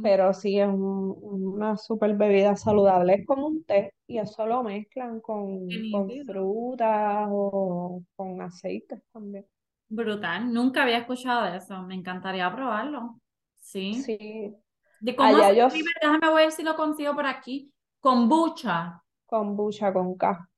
pero 0.00 0.32
sí 0.34 0.58
es 0.60 0.68
un- 0.68 1.16
una 1.22 1.76
super 1.76 2.14
bebida 2.16 2.56
saludable. 2.56 3.14
Es 3.14 3.26
como 3.26 3.46
un 3.48 3.64
té 3.64 3.94
y 4.06 4.18
eso 4.18 4.46
lo 4.46 4.62
mezclan 4.62 5.20
con, 5.20 5.82
con 5.90 6.12
frutas 6.26 7.28
o 7.30 8.02
con 8.16 8.42
aceites 8.42 9.00
también. 9.12 9.46
Brutal. 9.88 10.52
Nunca 10.52 10.82
había 10.82 10.98
escuchado 10.98 11.44
de 11.50 11.56
eso. 11.58 11.82
Me 11.82 11.94
encantaría 11.94 12.52
probarlo. 12.54 13.20
Sí. 13.58 14.06
Sí, 14.06 14.54
¿De 15.00 15.16
cómo 15.16 15.36
allá 15.36 15.52
yo? 15.52 15.68
Déjame 16.02 16.34
ver 16.34 16.52
si 16.52 16.62
lo 16.64 16.76
consigo 16.76 17.14
por 17.14 17.26
aquí. 17.26 17.72
Kombucha. 18.00 19.03
Kombucha 19.26 19.92
con 19.92 20.16
K. 20.16 20.48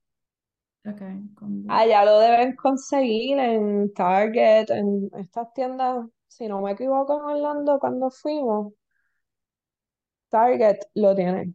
Ok, 0.87 1.01
kombucha. 1.35 1.79
Allá 1.79 2.05
lo 2.05 2.19
deben 2.21 2.57
conseguir 2.57 3.39
en 3.39 3.93
Target, 3.95 4.71
en 4.71 5.11
estas 5.19 5.53
tiendas, 5.55 6.07
si 6.29 6.49
no 6.49 6.61
me 6.63 6.73
equivoco, 6.73 7.17
en 7.19 7.25
Orlando 7.37 7.79
cuando 7.81 8.11
fuimos, 8.11 8.73
Target 10.31 10.79
lo 10.95 11.17
tiene. 11.17 11.53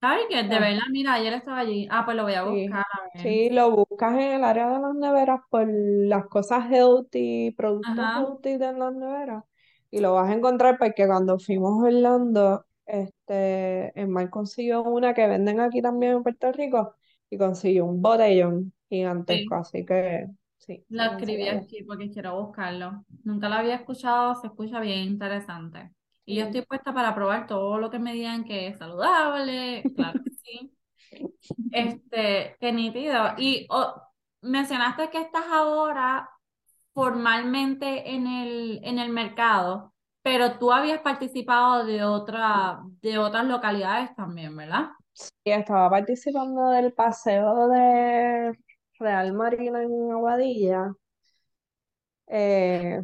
¿Sabes 0.00 0.24
qué? 0.30 0.42
De 0.44 0.58
Ah, 0.58 0.60
verdad, 0.60 0.82
mira, 0.90 1.14
ayer 1.14 1.32
estaba 1.34 1.58
allí. 1.60 1.86
Ah, 1.90 2.04
pues 2.04 2.16
lo 2.16 2.22
voy 2.24 2.34
a 2.34 2.44
Sí, 2.44 2.44
buscar, 2.44 2.84
a 3.14 3.18
ver. 3.18 3.36
sí, 3.38 3.50
lo 3.50 3.70
buscas 3.72 4.12
en 4.14 4.20
el 4.34 4.44
área 4.44 4.68
de 4.70 4.78
las 4.80 4.94
neveras 4.94 5.40
por 5.50 5.66
las 5.68 6.26
cosas 6.26 6.70
healthy, 6.70 7.50
productos 7.56 8.08
Ajá, 8.08 8.12
healthy 8.14 8.56
de 8.56 8.72
las 8.72 8.94
neveras, 8.94 9.44
y 9.90 10.00
lo 10.00 10.14
vas 10.14 10.30
a 10.30 10.34
encontrar 10.34 10.78
porque 10.78 11.06
cuando 11.08 11.38
fuimos 11.40 11.82
a 11.82 11.86
Orlando, 11.88 12.65
este, 12.86 13.98
el 14.00 14.08
Mar 14.08 14.30
consiguió 14.30 14.82
una 14.82 15.14
que 15.14 15.26
venden 15.26 15.60
aquí 15.60 15.82
también 15.82 16.12
en 16.16 16.22
Puerto 16.22 16.52
Rico, 16.52 16.94
y 17.30 17.38
consiguió 17.38 17.84
un 17.84 18.00
botellón 18.00 18.72
gigantesco, 18.88 19.56
sí. 19.56 19.60
así 19.78 19.86
que 19.86 20.26
sí, 20.58 20.84
Lo 20.88 21.04
escribí 21.04 21.48
aquí 21.48 21.82
porque 21.82 22.10
quiero 22.10 22.40
buscarlo. 22.40 23.04
Nunca 23.24 23.48
lo 23.48 23.56
había 23.56 23.74
escuchado, 23.74 24.34
se 24.36 24.46
escucha 24.46 24.80
bien 24.80 25.00
interesante. 25.00 25.90
Y 26.24 26.36
yo 26.36 26.44
estoy 26.44 26.62
puesta 26.62 26.92
para 26.92 27.14
probar 27.14 27.46
todo 27.46 27.78
lo 27.78 27.90
que 27.90 27.98
me 27.98 28.12
digan 28.12 28.44
que 28.44 28.68
es 28.68 28.78
saludable, 28.78 29.82
claro 29.94 30.20
que 30.22 30.30
sí. 30.30 30.72
Este, 31.72 32.56
qué 32.58 32.72
nítido. 32.72 33.34
Y 33.38 33.66
oh, 33.70 33.94
mencionaste 34.42 35.08
que 35.10 35.20
estás 35.20 35.44
ahora 35.50 36.28
formalmente 36.92 38.10
en 38.10 38.26
el, 38.26 38.80
en 38.82 38.98
el 38.98 39.10
mercado, 39.10 39.94
pero 40.26 40.58
tú 40.58 40.72
habías 40.72 41.02
participado 41.02 41.86
de 41.86 42.02
otra, 42.02 42.80
de 43.00 43.16
otras 43.16 43.44
localidades 43.44 44.12
también, 44.16 44.56
¿verdad? 44.56 44.88
Y 45.44 45.52
estaba 45.52 45.88
participando 45.88 46.70
del 46.70 46.92
paseo 46.92 47.68
de 47.68 48.58
Real 48.98 49.32
Marina 49.34 49.84
en 49.84 50.10
Aguadilla. 50.10 50.92
Eh, 52.26 53.02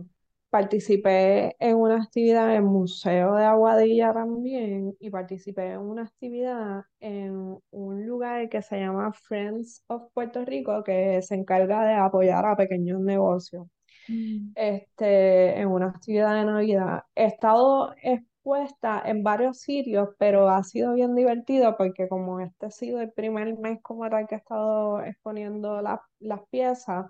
participé 0.50 1.55
en 1.61 1.76
una 1.76 2.02
actividad 2.02 2.50
en 2.50 2.57
el 2.57 2.62
Museo 2.64 3.37
de 3.37 3.45
Aguadilla 3.45 4.12
también 4.12 4.97
y 4.99 5.09
participé 5.09 5.75
en 5.75 5.79
una 5.79 6.02
actividad 6.02 6.83
en 6.99 7.57
un 7.71 8.05
lugar 8.05 8.49
que 8.49 8.62
se 8.62 8.81
llama 8.81 9.12
Friends 9.12 9.85
of 9.87 10.11
Puerto 10.12 10.45
Rico 10.45 10.83
que 10.83 11.23
se 11.23 11.37
encarga 11.37 11.87
de 11.87 11.95
apoyar 11.95 12.45
a 12.47 12.57
pequeños 12.57 12.99
negocios 13.00 13.69
Mm. 14.09 14.54
este, 14.54 15.59
en 15.61 15.68
una 15.68 15.88
actividad 15.88 16.35
de 16.35 16.44
Navidad. 16.44 17.04
He 17.14 17.26
estado 17.26 17.94
expuesta 18.02 19.02
en 19.06 19.23
varios 19.23 19.61
sitios, 19.61 20.11
pero 20.18 20.49
ha 20.50 20.62
sido 20.64 20.94
bien 20.94 21.14
divertido 21.14 21.76
porque 21.76 22.09
como 22.09 22.40
este 22.40 22.66
ha 22.66 22.71
sido 22.71 23.00
el 23.00 23.12
primer 23.12 23.59
mes 23.59 23.80
como 23.82 24.09
tal 24.11 24.26
que 24.26 24.35
he 24.37 24.38
estado 24.38 25.02
exponiendo 25.04 25.80
la- 25.82 26.02
las 26.21 26.40
piezas, 26.50 27.06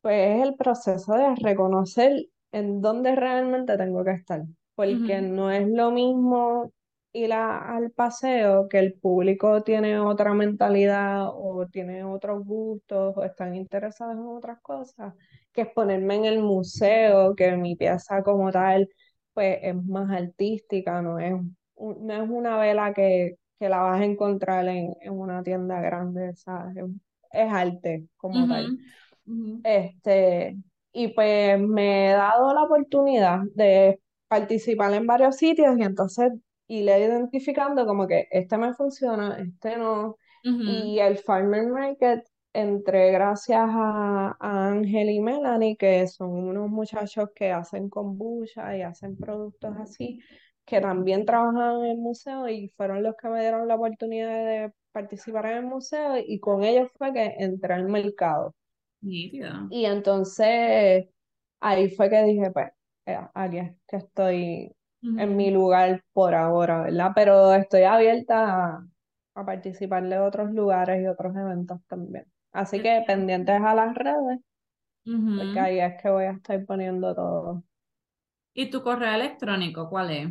pues 0.00 0.36
es 0.40 0.42
el 0.48 0.56
proceso 0.56 1.14
de 1.14 1.34
reconocer 1.36 2.26
en 2.52 2.80
dónde 2.80 3.14
realmente 3.16 3.76
tengo 3.76 4.04
que 4.04 4.12
estar, 4.12 4.42
porque 4.74 5.20
no 5.22 5.50
es 5.50 5.68
lo 5.68 5.90
mismo 5.90 6.72
ir 7.12 7.32
a- 7.32 7.76
al 7.76 7.90
paseo 7.92 8.68
que 8.68 8.78
el 8.78 8.94
público 8.94 9.62
tiene 9.62 9.98
otra 10.00 10.34
mentalidad 10.34 11.28
o 11.28 11.66
tiene 11.70 12.04
otros 12.04 12.44
gustos 12.44 13.14
o 13.16 13.22
están 13.24 13.54
interesados 13.54 14.14
en 14.14 14.20
otras 14.26 14.60
cosas 14.62 15.14
que 15.52 15.62
exponerme 15.62 16.16
en 16.16 16.24
el 16.26 16.40
museo, 16.42 17.34
que 17.36 17.52
mi 17.56 17.76
pieza 17.76 18.22
como 18.22 18.50
tal, 18.52 18.88
pues 19.34 19.58
es 19.62 19.74
más 19.84 20.10
artística, 20.10 21.02
no 21.02 21.18
es, 21.18 21.34
no 21.76 22.14
es 22.24 22.28
una 22.30 22.58
vela 22.58 22.92
que, 22.94 23.36
que 23.58 23.68
la 23.68 23.78
vas 23.80 24.00
a 24.00 24.04
encontrar 24.04 24.66
en, 24.68 24.94
en 25.00 25.12
una 25.12 25.42
tienda 25.42 25.80
grande, 25.80 26.34
¿sabes? 26.36 26.76
Es, 26.76 26.84
es 27.32 27.52
arte 27.52 28.06
como 28.16 28.46
tal. 28.46 28.74
Este, 29.62 30.56
y 30.92 31.08
pues 31.08 31.58
me 31.60 32.10
he 32.10 32.12
dado 32.14 32.52
la 32.54 32.62
oportunidad 32.64 33.40
de 33.54 34.00
participar 34.28 34.92
en 34.94 35.06
varios 35.06 35.36
sitios 35.36 35.76
y 35.78 35.82
entonces 35.82 36.32
y 36.66 36.82
le 36.82 36.98
identificando 37.00 37.86
como 37.86 38.06
que 38.06 38.26
este 38.30 38.56
me 38.58 38.74
funciona, 38.74 39.38
este 39.38 39.76
no. 39.76 40.16
Ujú, 40.44 40.62
Y 40.64 40.98
el 41.00 41.18
Farmer 41.18 41.66
Market 41.68 42.24
entré 42.52 43.12
gracias 43.12 43.60
a, 43.62 44.36
a 44.38 44.68
Ángel 44.68 45.10
y 45.10 45.20
Melanie, 45.20 45.76
que 45.76 46.06
son 46.08 46.30
unos 46.30 46.68
muchachos 46.70 47.30
que 47.34 47.52
hacen 47.52 47.88
kombucha 47.90 48.76
y 48.76 48.82
hacen 48.82 49.16
productos 49.18 49.74
así, 49.78 50.20
que 50.64 50.80
también 50.80 51.24
trabajan 51.26 51.80
en 51.84 51.90
el 51.92 51.96
museo 51.98 52.48
y 52.48 52.68
fueron 52.76 53.02
los 53.02 53.14
que 53.16 53.28
me 53.28 53.40
dieron 53.40 53.68
la 53.68 53.76
oportunidad 53.76 54.28
de 54.46 54.72
participar 54.92 55.46
en 55.46 55.58
el 55.58 55.64
museo 55.66 56.16
y 56.18 56.38
con 56.40 56.64
ellos 56.64 56.90
fue 56.96 57.12
que 57.12 57.34
entré 57.38 57.74
al 57.74 57.88
mercado. 57.88 58.54
nítido. 59.02 59.52
Y 59.68 59.84
entonces 59.86 61.08
ahí 61.60 61.90
fue 61.90 62.10
que 62.10 62.22
dije, 62.24 62.50
pues, 62.52 62.70
eh, 63.06 63.18
aquí 63.34 63.58
es 63.58 63.72
que 63.88 63.96
estoy 63.98 64.76
en 65.16 65.36
mi 65.36 65.50
lugar 65.50 66.04
por 66.12 66.34
ahora, 66.34 66.82
¿verdad? 66.82 67.12
Pero 67.14 67.54
estoy 67.54 67.82
abierta 67.84 68.76
a, 68.76 68.86
a 69.34 69.46
participar 69.46 70.08
de 70.08 70.18
otros 70.18 70.52
lugares 70.52 71.02
y 71.02 71.06
otros 71.06 71.34
eventos 71.36 71.80
también. 71.88 72.26
Así 72.52 72.80
que 72.80 73.02
pendientes 73.06 73.60
a 73.62 73.74
las 73.74 73.94
redes, 73.94 74.40
porque 75.04 75.60
ahí 75.60 75.80
es 75.80 76.00
que 76.02 76.10
voy 76.10 76.24
a 76.24 76.32
estar 76.32 76.64
poniendo 76.66 77.14
todo. 77.14 77.62
¿Y 78.54 78.70
tu 78.70 78.82
correo 78.82 79.14
electrónico 79.14 79.88
cuál 79.88 80.10
es? 80.10 80.28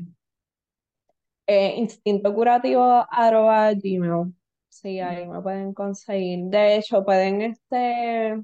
Eh, 1.47 1.75
instinto 1.77 2.33
curativo 2.33 3.05
arroba 3.09 3.73
gmail. 3.73 4.33
Sí, 4.69 4.99
ahí 4.99 5.27
me 5.27 5.41
pueden 5.41 5.73
conseguir. 5.73 6.45
De 6.45 6.77
hecho, 6.77 7.03
pueden 7.03 7.41
este 7.41 8.41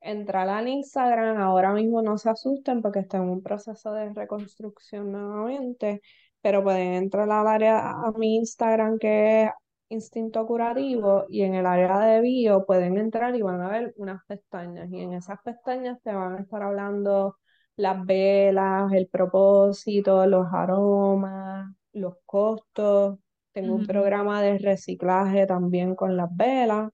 entrar 0.00 0.48
al 0.48 0.68
Instagram, 0.68 1.38
ahora 1.40 1.72
mismo 1.72 2.02
no 2.02 2.18
se 2.18 2.30
asusten 2.30 2.82
porque 2.82 3.00
está 3.00 3.18
en 3.18 3.24
un 3.24 3.42
proceso 3.42 3.92
de 3.92 4.12
reconstrucción 4.12 5.12
nuevamente, 5.12 6.02
pero 6.40 6.62
pueden 6.64 6.94
entrar 6.94 7.30
al 7.30 7.46
área 7.46 7.90
a 7.92 8.12
mi 8.16 8.36
Instagram 8.36 8.98
que 8.98 9.44
es 9.44 9.50
Instinto 9.92 10.46
Curativo 10.46 11.26
y 11.28 11.42
en 11.42 11.54
el 11.54 11.66
área 11.66 11.98
de 12.00 12.20
bio 12.20 12.64
pueden 12.64 12.96
entrar 12.96 13.34
y 13.36 13.42
van 13.42 13.60
a 13.60 13.68
ver 13.68 13.92
unas 13.96 14.24
pestañas. 14.26 14.90
Y 14.90 15.00
en 15.00 15.12
esas 15.12 15.38
pestañas 15.44 16.00
te 16.02 16.12
van 16.12 16.36
a 16.36 16.40
estar 16.40 16.62
hablando 16.62 17.36
las 17.76 18.04
velas, 18.04 18.92
el 18.92 19.08
propósito, 19.08 20.26
los 20.26 20.46
aromas, 20.52 21.70
los 21.92 22.14
costos. 22.24 23.18
Tengo 23.52 23.74
un 23.74 23.86
programa 23.86 24.40
de 24.42 24.58
reciclaje 24.58 25.46
también 25.46 25.94
con 25.94 26.16
las 26.16 26.34
velas 26.34 26.90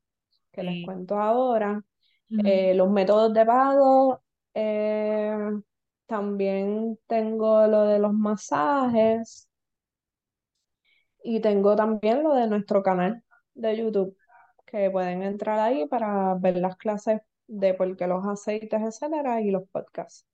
que 0.50 0.64
les 0.64 0.84
cuento 0.84 1.18
ahora. 1.18 1.80
Eh, 2.44 2.74
los 2.74 2.90
métodos 2.90 3.32
de 3.32 3.46
pago, 3.46 4.20
eh, 4.54 5.36
también 6.06 6.98
tengo 7.06 7.66
lo 7.68 7.84
de 7.84 7.98
los 8.00 8.12
masajes 8.12 9.47
y 11.28 11.40
tengo 11.40 11.76
también 11.76 12.22
lo 12.22 12.34
de 12.34 12.46
nuestro 12.46 12.82
canal 12.82 13.22
de 13.54 13.76
YouTube, 13.76 14.16
que 14.64 14.90
pueden 14.90 15.22
entrar 15.22 15.58
ahí 15.58 15.86
para 15.86 16.34
ver 16.36 16.56
las 16.56 16.76
clases 16.76 17.20
de 17.46 17.74
por 17.74 17.94
qué 17.98 18.06
los 18.06 18.26
aceites, 18.26 18.80
etcétera, 18.80 19.42
y 19.42 19.50
los 19.50 19.68
podcasts. 19.68 20.24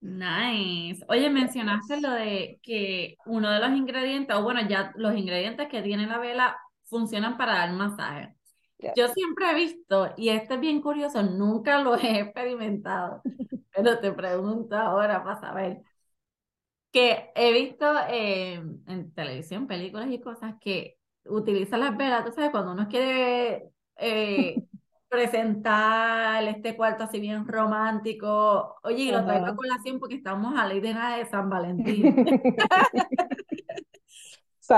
Nice. 0.00 1.04
Oye, 1.08 1.28
mencionaste 1.28 2.00
lo 2.00 2.12
de 2.12 2.58
que 2.62 3.16
uno 3.26 3.50
de 3.50 3.60
los 3.60 3.70
ingredientes, 3.72 4.34
o 4.34 4.42
bueno, 4.42 4.66
ya 4.66 4.92
los 4.96 5.14
ingredientes 5.14 5.68
que 5.68 5.82
tiene 5.82 6.06
la 6.06 6.18
vela 6.18 6.56
funcionan 6.84 7.36
para 7.36 7.56
dar 7.56 7.72
masaje. 7.74 8.34
Yo 8.96 9.08
siempre 9.08 9.50
he 9.50 9.54
visto, 9.54 10.14
y 10.16 10.30
este 10.30 10.54
es 10.54 10.60
bien 10.60 10.80
curioso, 10.80 11.22
nunca 11.22 11.82
lo 11.82 11.94
he 11.96 12.20
experimentado, 12.20 13.20
pero 13.74 13.98
te 14.00 14.10
pregunto 14.12 14.74
ahora 14.76 15.22
para 15.22 15.38
saber, 15.38 15.82
que 16.92 17.30
he 17.34 17.52
visto 17.52 17.86
eh, 18.08 18.54
en 18.86 19.12
televisión, 19.14 19.66
películas 19.66 20.10
y 20.10 20.20
cosas 20.20 20.54
que 20.60 20.98
utilizan 21.26 21.80
las 21.80 21.96
velas, 21.96 22.24
tú 22.24 22.32
sabes, 22.32 22.50
cuando 22.50 22.72
uno 22.72 22.88
quiere 22.88 23.70
eh, 23.96 24.64
presentar 25.08 26.42
este 26.44 26.76
cuarto 26.76 27.04
así 27.04 27.20
bien 27.20 27.46
romántico, 27.46 28.76
oye, 28.82 29.04
y 29.04 29.12
lo 29.12 29.24
traigo 29.24 29.46
a 29.46 29.56
colación 29.56 29.98
porque 30.00 30.16
estamos 30.16 30.54
a 30.58 30.68
de 30.68 30.94
nada 30.94 31.16
de 31.18 31.26
San 31.26 31.48
Valentín, 31.50 32.24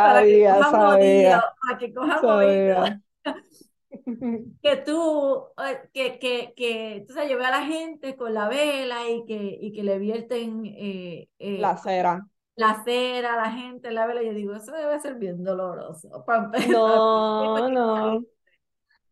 para 0.00 0.26
que 0.26 0.33
Sabía, 0.33 0.45
coja 0.45 0.71
movido, 0.73 1.00
sabía, 1.00 1.42
para 1.61 1.78
que 1.78 1.95
coja 1.95 2.23
movido. 2.23 2.75
sabía. 2.76 3.00
que 4.62 4.76
tú, 4.76 5.47
eh, 5.59 5.88
que, 5.92 6.18
que, 6.18 6.54
que, 6.56 7.06
yo 7.09 7.37
veo 7.38 7.47
a 7.47 7.50
la 7.50 7.64
gente 7.66 8.16
con 8.16 8.35
la 8.35 8.49
vela 8.49 9.09
y 9.09 9.25
que, 9.25 9.59
y 9.61 9.73
que 9.73 9.82
le 9.82 9.99
vierten 9.99 10.62
eh, 10.66 11.28
La 11.38 11.73
eh, 11.73 11.76
cera. 11.82 12.26
la 12.56 12.82
cera 12.85 13.35
a 13.35 13.37
la 13.37 13.52
gente 13.52 13.88
en 13.88 13.94
la 13.94 14.06
vela. 14.06 14.23
Yo 14.23 14.35
digo, 14.35 14.54
eso 14.54 14.73
debe 14.73 14.99
ser 15.00 15.14
bien 15.16 15.42
doloroso. 15.44 16.25
No, 16.68 17.68
no. 17.71 18.25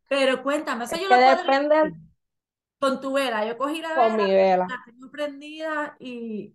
Pero 0.09 0.42
cuéntame, 0.42 0.85
eso 0.85 0.97
Es 0.97 1.02
yo 1.02 1.09
que 1.09 1.14
lo 1.14 1.23
puedo 1.23 1.37
depende 1.37 1.94
con 2.78 3.00
tu 3.00 3.12
vela. 3.12 3.47
Yo 3.47 3.56
cogí 3.56 3.80
la 3.80 3.94
con 3.94 4.16
vela, 4.16 4.16
mi 4.16 4.32
vela. 4.32 4.66
la 4.68 4.82
tengo 4.85 5.11
prendida 5.11 5.97
y... 6.00 6.54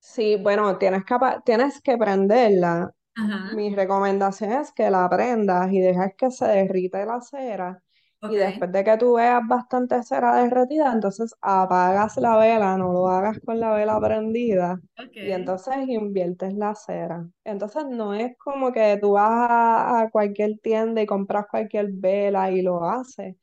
Sí, 0.00 0.36
bueno, 0.36 0.78
tienes 0.78 1.04
que, 1.04 1.16
tienes 1.44 1.80
que 1.82 1.96
prenderla. 1.98 2.92
Ajá. 3.18 3.50
Mi 3.50 3.74
recomendación 3.74 4.52
es 4.52 4.72
que 4.72 4.90
la 4.90 5.08
prendas 5.08 5.72
y 5.72 5.80
dejas 5.80 6.12
que 6.16 6.30
se 6.30 6.46
derrita 6.46 7.04
la 7.06 7.20
cera 7.22 7.82
Y 8.26 8.36
después 8.36 8.72
de 8.72 8.84
que 8.84 8.96
tú 8.98 9.14
veas 9.14 9.42
bastante 9.48 10.02
cera 10.02 10.36
derretida, 10.42 10.92
entonces 10.92 11.34
apagas 11.40 12.16
la 12.18 12.36
vela, 12.38 12.76
no 12.78 12.92
lo 12.92 13.08
hagas 13.08 13.40
con 13.44 13.60
la 13.60 13.72
vela 13.72 14.00
prendida. 14.00 14.80
Y 15.20 15.32
entonces 15.32 15.74
inviertes 15.88 16.54
la 16.54 16.74
cera. 16.74 17.28
Entonces 17.44 17.86
no 17.88 18.14
es 18.14 18.36
como 18.38 18.72
que 18.72 18.98
tú 19.00 19.12
vas 19.12 19.30
a, 19.50 20.00
a 20.02 20.10
cualquier 20.10 20.58
tienda 20.60 21.02
y 21.02 21.06
compras 21.06 21.46
cualquier 21.50 21.88
vela 21.92 22.50
y 22.52 22.62
lo 22.62 22.84
haces. 22.84 23.36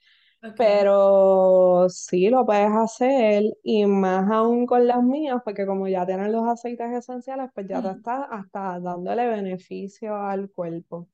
Pero 0.53 1.87
sí 1.89 2.29
lo 2.29 2.45
puedes 2.45 2.71
hacer 2.71 3.43
y 3.63 3.85
más 3.85 4.29
aún 4.31 4.65
con 4.65 4.87
las 4.87 5.03
mías, 5.03 5.41
porque 5.43 5.65
como 5.65 5.87
ya 5.87 6.05
tienen 6.05 6.31
los 6.31 6.47
aceites 6.47 6.91
esenciales, 6.91 7.49
pues 7.53 7.67
ya 7.67 7.81
te 7.81 7.89
estás 7.91 8.25
hasta 8.31 8.79
dándole 8.79 9.27
beneficio 9.27 10.15
al 10.15 10.49
cuerpo. 10.51 11.09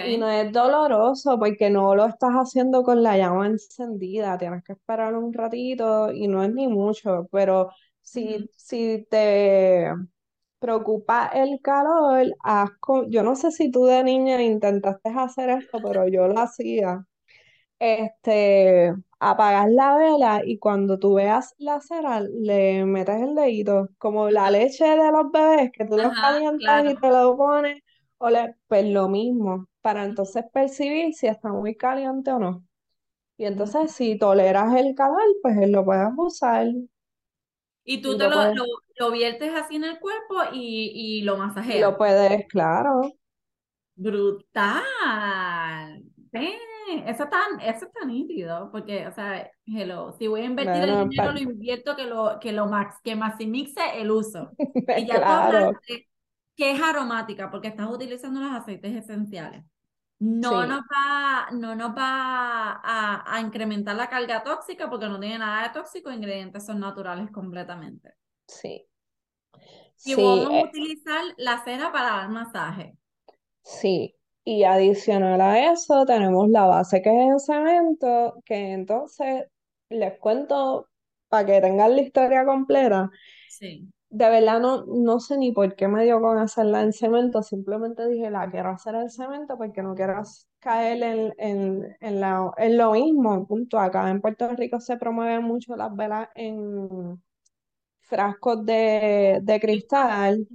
Y 0.00 0.18
no 0.18 0.28
es 0.30 0.52
doloroso 0.52 1.38
porque 1.38 1.70
no 1.70 1.94
lo 1.94 2.06
estás 2.06 2.32
haciendo 2.32 2.82
con 2.84 3.02
la 3.02 3.16
llama 3.18 3.46
encendida, 3.48 4.38
tienes 4.38 4.64
que 4.64 4.72
esperar 4.74 5.14
un 5.14 5.32
ratito 5.32 6.12
y 6.12 6.28
no 6.28 6.42
es 6.44 6.52
ni 6.54 6.68
mucho, 6.68 7.28
pero 7.32 7.70
si, 8.02 8.50
si 8.56 9.06
te 9.10 9.86
preocupa 10.58 11.28
el 11.34 11.60
calor, 11.62 12.26
yo 13.08 13.22
no 13.22 13.36
sé 13.36 13.50
si 13.52 13.70
tú 13.70 13.84
de 13.86 14.02
niña 14.04 14.42
intentaste 14.42 15.10
hacer 15.10 15.50
esto, 15.50 15.80
pero 15.82 16.08
yo 16.08 16.28
lo 16.28 16.38
hacía 16.40 17.06
este, 17.82 18.94
apagas 19.18 19.68
la 19.68 19.96
vela 19.96 20.42
y 20.44 20.58
cuando 20.58 21.00
tú 21.00 21.14
veas 21.14 21.52
la 21.58 21.80
cera, 21.80 22.20
le 22.20 22.84
metes 22.84 23.20
el 23.20 23.34
dedito, 23.34 23.88
como 23.98 24.30
la 24.30 24.52
leche 24.52 24.84
de 24.84 25.10
los 25.10 25.32
bebés, 25.32 25.72
que 25.72 25.84
tú 25.86 25.96
los 25.96 26.12
calientas 26.12 26.84
y 26.84 26.94
te 26.94 27.08
lo 27.08 27.36
pones, 27.36 27.82
o 28.18 28.30
le, 28.30 28.54
pues 28.68 28.86
lo 28.86 29.08
mismo, 29.08 29.66
para 29.80 30.04
entonces 30.04 30.44
percibir 30.52 31.12
si 31.12 31.26
está 31.26 31.48
muy 31.48 31.74
caliente 31.74 32.30
o 32.30 32.38
no. 32.38 32.64
Y 33.36 33.46
entonces, 33.46 33.90
si 33.90 34.16
toleras 34.16 34.76
el 34.76 34.94
calor, 34.94 35.24
pues 35.42 35.68
lo 35.68 35.84
puedes 35.84 36.08
usar. 36.16 36.68
Y 37.82 38.00
tú 38.00 38.16
te 38.16 38.28
lo, 38.28 38.54
lo, 38.94 39.10
viertes 39.10 39.52
así 39.56 39.74
en 39.74 39.82
el 39.84 39.98
cuerpo 39.98 40.36
y, 40.52 40.92
y 40.94 41.22
lo 41.22 41.36
masajeas. 41.36 41.80
lo 41.80 41.98
puedes, 41.98 42.46
claro. 42.46 43.00
Brutal. 43.96 44.84
Eso 47.06 47.24
está, 47.24 47.40
eso 47.62 47.86
está 47.86 48.04
nítido, 48.04 48.70
porque, 48.70 49.06
o 49.06 49.12
sea, 49.12 49.50
hello, 49.66 50.12
si 50.18 50.26
voy 50.26 50.42
a 50.42 50.44
invertir 50.44 50.82
el 50.82 51.08
dinero, 51.08 51.32
lo 51.32 51.38
invierto 51.38 51.96
que 51.96 52.04
lo, 52.04 52.38
que 52.40 52.52
lo 52.52 52.66
max, 52.66 52.96
que 53.02 53.16
maximice 53.16 53.80
el 53.94 54.10
uso. 54.10 54.50
y 54.98 55.06
ya 55.06 55.16
claro. 55.16 55.78
que 55.86 56.70
es 56.70 56.80
aromática, 56.80 57.50
porque 57.50 57.68
estás 57.68 57.90
utilizando 57.90 58.40
los 58.40 58.52
aceites 58.52 58.94
esenciales. 58.94 59.64
No, 60.18 60.64
nos 60.66 60.82
va, 60.82 61.48
no 61.50 61.74
nos 61.74 61.90
va 61.90 62.80
a, 62.80 63.24
a, 63.26 63.40
incrementar 63.40 63.96
la 63.96 64.08
carga 64.08 64.44
tóxica 64.44 64.88
porque 64.88 65.08
no 65.08 65.18
tiene 65.18 65.38
nada 65.38 65.64
de 65.64 65.74
tóxico, 65.74 66.12
ingredientes 66.12 66.64
son 66.64 66.78
naturales 66.78 67.28
completamente. 67.32 68.14
Sí. 68.46 68.86
Y 70.04 70.14
vamos 70.14 70.46
a 70.48 70.60
eh 70.60 70.64
utilizar 70.64 71.24
la 71.38 71.64
cera 71.64 71.90
para 71.90 72.10
dar 72.10 72.28
masaje. 72.28 72.96
Sí, 73.62 74.14
y 74.44 74.64
adicional 74.64 75.40
a 75.40 75.72
eso, 75.72 76.04
tenemos 76.06 76.48
la 76.50 76.66
base 76.66 77.02
que 77.02 77.10
es 77.10 77.32
el 77.32 77.40
cemento, 77.40 78.34
que 78.44 78.72
entonces 78.72 79.46
les 79.88 80.18
cuento 80.18 80.88
para 81.28 81.46
que 81.46 81.60
tengan 81.60 81.94
la 81.96 82.02
historia 82.02 82.44
completa. 82.44 83.10
Sí. 83.48 83.88
De 84.10 84.28
verdad 84.28 84.60
no, 84.60 84.84
no 84.84 85.20
sé 85.20 85.38
ni 85.38 85.52
por 85.52 85.74
qué 85.74 85.88
me 85.88 86.04
dio 86.04 86.20
con 86.20 86.36
hacerla 86.38 86.82
en 86.82 86.92
cemento, 86.92 87.42
simplemente 87.42 88.06
dije, 88.06 88.30
la 88.30 88.50
quiero 88.50 88.70
hacer 88.70 88.94
en 88.96 89.08
cemento 89.08 89.56
porque 89.56 89.82
no 89.82 89.94
quiero 89.94 90.20
caer 90.58 91.02
en, 91.02 91.32
en, 91.38 91.96
en, 92.00 92.20
la, 92.20 92.52
en 92.58 92.76
lo 92.76 92.92
mismo, 92.92 93.46
punto. 93.46 93.78
Acá 93.78 94.10
en 94.10 94.20
Puerto 94.20 94.48
Rico 94.50 94.80
se 94.80 94.98
promueven 94.98 95.42
mucho 95.44 95.76
las 95.76 95.94
velas 95.96 96.28
en 96.34 97.22
frascos 98.00 98.64
de, 98.66 99.40
de 99.42 99.60
cristal. 99.60 100.46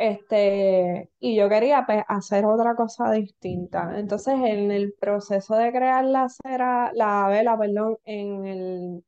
Este, 0.00 1.10
y 1.18 1.36
yo 1.36 1.50
quería 1.50 1.84
pues, 1.84 2.02
hacer 2.08 2.46
otra 2.46 2.74
cosa 2.74 3.12
distinta. 3.12 3.98
Entonces, 3.98 4.32
en 4.34 4.70
el 4.70 4.94
proceso 4.94 5.54
de 5.56 5.70
crear 5.72 6.06
la 6.06 6.26
cera, 6.30 6.90
la 6.94 7.28
vela, 7.28 7.58
perdón, 7.58 7.98
en, 8.04 8.46
el, 8.46 9.04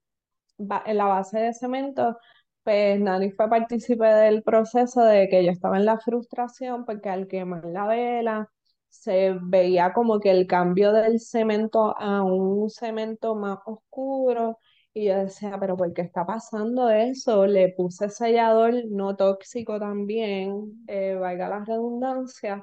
en 0.59 0.96
la 0.98 1.05
base 1.07 1.38
de 1.38 1.55
cemento, 1.55 2.18
pues 2.62 3.00
Nani 3.00 3.31
fue 3.33 3.48
partícipe 3.48 4.05
del 4.07 4.42
proceso 4.42 5.02
de 5.02 5.28
que 5.31 5.44
yo 5.44 5.50
estaba 5.50 5.78
en 5.78 5.87
la 5.87 5.98
frustración 5.98 6.85
porque 6.85 7.09
al 7.09 7.26
quemar 7.26 7.64
la 7.64 7.87
vela 7.87 8.50
se 8.90 9.35
veía 9.40 9.92
como 9.94 10.20
que 10.20 10.31
el 10.31 10.46
cambio 10.46 10.92
del 10.92 11.20
cemento 11.20 11.96
a 11.98 12.22
un 12.22 12.68
cemento 12.70 13.35
más 13.35 13.59
oscuro 13.66 14.59
y 14.94 15.07
yo 15.07 15.16
decía, 15.18 15.57
pero 15.59 15.76
¿por 15.76 15.92
qué 15.94 16.02
está 16.02 16.26
pasando 16.26 16.90
eso? 16.90 17.46
Le 17.46 17.70
puse 17.74 18.11
sellador 18.11 18.74
no 18.90 19.16
tóxico 19.16 19.78
también, 19.81 20.85
eh, 20.87 21.14
valga 21.14 21.48
la 21.48 21.64
redundancia, 21.64 22.62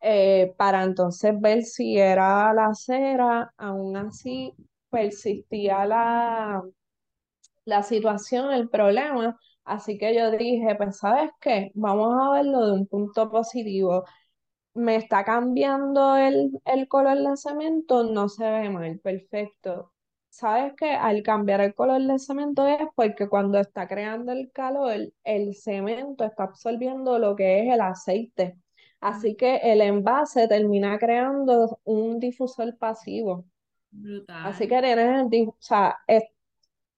eh, 0.00 0.54
para 0.58 0.84
entonces 0.84 1.40
ver 1.40 1.64
si 1.64 1.98
era 1.98 2.52
la 2.54 2.74
cera, 2.74 3.52
aún 3.58 3.96
así 3.96 4.54
persistía 4.90 5.86
la, 5.86 6.62
la 7.64 7.82
situación, 7.82 8.52
el 8.52 8.68
problema. 8.68 9.38
Así 9.64 9.98
que 9.98 10.14
yo 10.16 10.30
dije, 10.30 10.74
pues 10.76 10.98
sabes 10.98 11.30
qué, 11.40 11.70
vamos 11.74 12.14
a 12.20 12.30
verlo 12.32 12.66
de 12.66 12.72
un 12.72 12.86
punto 12.86 13.30
positivo. 13.30 14.04
Me 14.74 14.96
está 14.96 15.24
cambiando 15.24 16.16
el, 16.16 16.52
el 16.66 16.88
color 16.88 17.18
del 17.18 17.38
cemento, 17.38 18.04
no 18.04 18.28
se 18.30 18.50
ve 18.50 18.70
mal, 18.70 19.00
perfecto 19.00 19.93
sabes 20.34 20.72
que 20.76 20.90
al 20.90 21.22
cambiar 21.22 21.60
el 21.60 21.74
color 21.74 22.02
del 22.02 22.18
cemento 22.18 22.66
es 22.66 22.80
porque 22.96 23.28
cuando 23.28 23.58
está 23.58 23.86
creando 23.86 24.32
el 24.32 24.50
calor, 24.50 25.12
el 25.22 25.54
cemento 25.54 26.24
está 26.24 26.44
absorbiendo 26.44 27.20
lo 27.20 27.36
que 27.36 27.60
es 27.60 27.72
el 27.72 27.80
aceite. 27.80 28.58
Así 29.00 29.36
que 29.36 29.58
el 29.58 29.80
envase 29.80 30.48
termina 30.48 30.98
creando 30.98 31.78
un 31.84 32.18
difusor 32.18 32.76
pasivo. 32.78 33.44
Brutal. 33.92 34.46
Así 34.46 34.66
que 34.66 34.80
tienes, 34.80 35.32
el, 35.32 35.48
o 35.48 35.56
sea, 35.60 35.96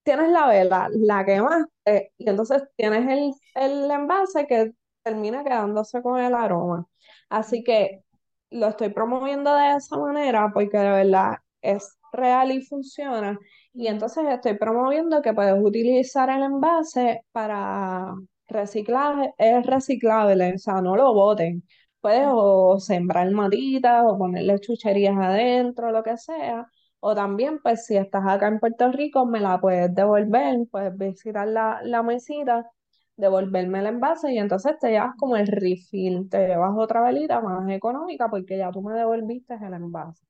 tienes 0.03 0.31
la 0.31 0.47
vela, 0.47 0.89
la 0.93 1.25
quemaste 1.27 2.13
y 2.17 2.31
entonces 2.31 2.63
tienes 2.75 3.07
el, 3.07 3.35
el 3.55 3.91
envase 3.91 4.47
que 4.47 4.73
termina 5.03 5.45
quedándose 5.45 6.01
con 6.01 6.19
el 6.19 6.35
aroma. 6.35 6.87
Así 7.29 7.63
que 7.63 8.03
lo 8.49 8.69
estoy 8.69 8.89
promoviendo 8.89 9.55
de 9.55 9.77
esa 9.77 9.99
manera 9.99 10.51
porque 10.55 10.79
de 10.79 10.91
verdad 10.91 11.35
es 11.61 11.99
real 12.17 12.51
y 12.53 12.63
funciona. 12.63 13.39
Y 13.73 13.87
entonces 13.89 14.25
estoy 14.29 14.57
promoviendo 14.59 15.23
que 15.23 15.35
puedes 15.35 15.55
utilizar 15.63 16.31
el 16.31 16.43
envase 16.43 17.23
para 17.33 18.15
reciclaje, 18.49 19.35
es 19.39 19.67
reciclable, 19.67 20.55
o 20.55 20.59
sea, 20.59 20.81
no 20.81 20.97
lo 20.97 21.13
boten. 21.15 21.63
Puedes 22.01 22.29
o 22.31 22.79
sembrar 22.79 23.31
matitas 23.31 24.05
o 24.07 24.17
ponerle 24.19 24.59
chucherías 24.61 25.17
adentro, 25.17 25.91
lo 25.91 26.03
que 26.03 26.17
sea. 26.17 26.67
O 27.01 27.15
también, 27.15 27.61
pues, 27.63 27.87
si 27.87 27.97
estás 27.97 28.25
acá 28.27 28.49
en 28.49 28.59
Puerto 28.61 28.91
Rico, 28.93 29.27
me 29.27 29.41
la 29.41 29.61
puedes 29.61 29.95
devolver, 29.95 30.59
puedes 30.71 30.97
visitar 30.97 31.47
la, 31.49 31.81
la 31.83 32.03
mesita, 32.03 32.71
devolverme 33.17 33.81
el 33.81 33.87
envase 33.87 34.33
y 34.33 34.39
entonces 34.39 34.79
te 34.79 34.91
llevas 34.91 35.15
como 35.19 35.37
el 35.37 35.47
refill, 35.47 36.29
te 36.31 36.47
llevas 36.47 36.73
otra 36.77 37.03
velita 37.03 37.41
más 37.41 37.69
económica 37.71 38.29
porque 38.29 38.59
ya 38.59 38.71
tú 38.71 38.83
me 38.83 38.95
devolviste 38.95 39.55
el 39.55 39.75
envase. 39.75 40.25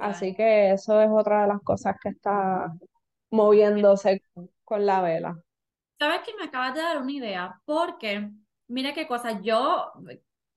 Así 0.00 0.34
que 0.34 0.72
eso 0.72 1.00
es 1.00 1.08
otra 1.10 1.42
de 1.42 1.48
las 1.48 1.62
cosas 1.62 1.96
que 2.02 2.10
está 2.10 2.72
moviéndose 3.30 4.22
con 4.64 4.86
la 4.86 5.00
vela. 5.02 5.36
¿Sabes 5.98 6.20
que 6.24 6.34
me 6.36 6.44
acabas 6.44 6.74
de 6.74 6.80
dar 6.80 7.02
una 7.02 7.12
idea? 7.12 7.60
Porque, 7.64 8.30
mira 8.68 8.94
qué 8.94 9.06
cosa, 9.06 9.40
yo 9.40 9.92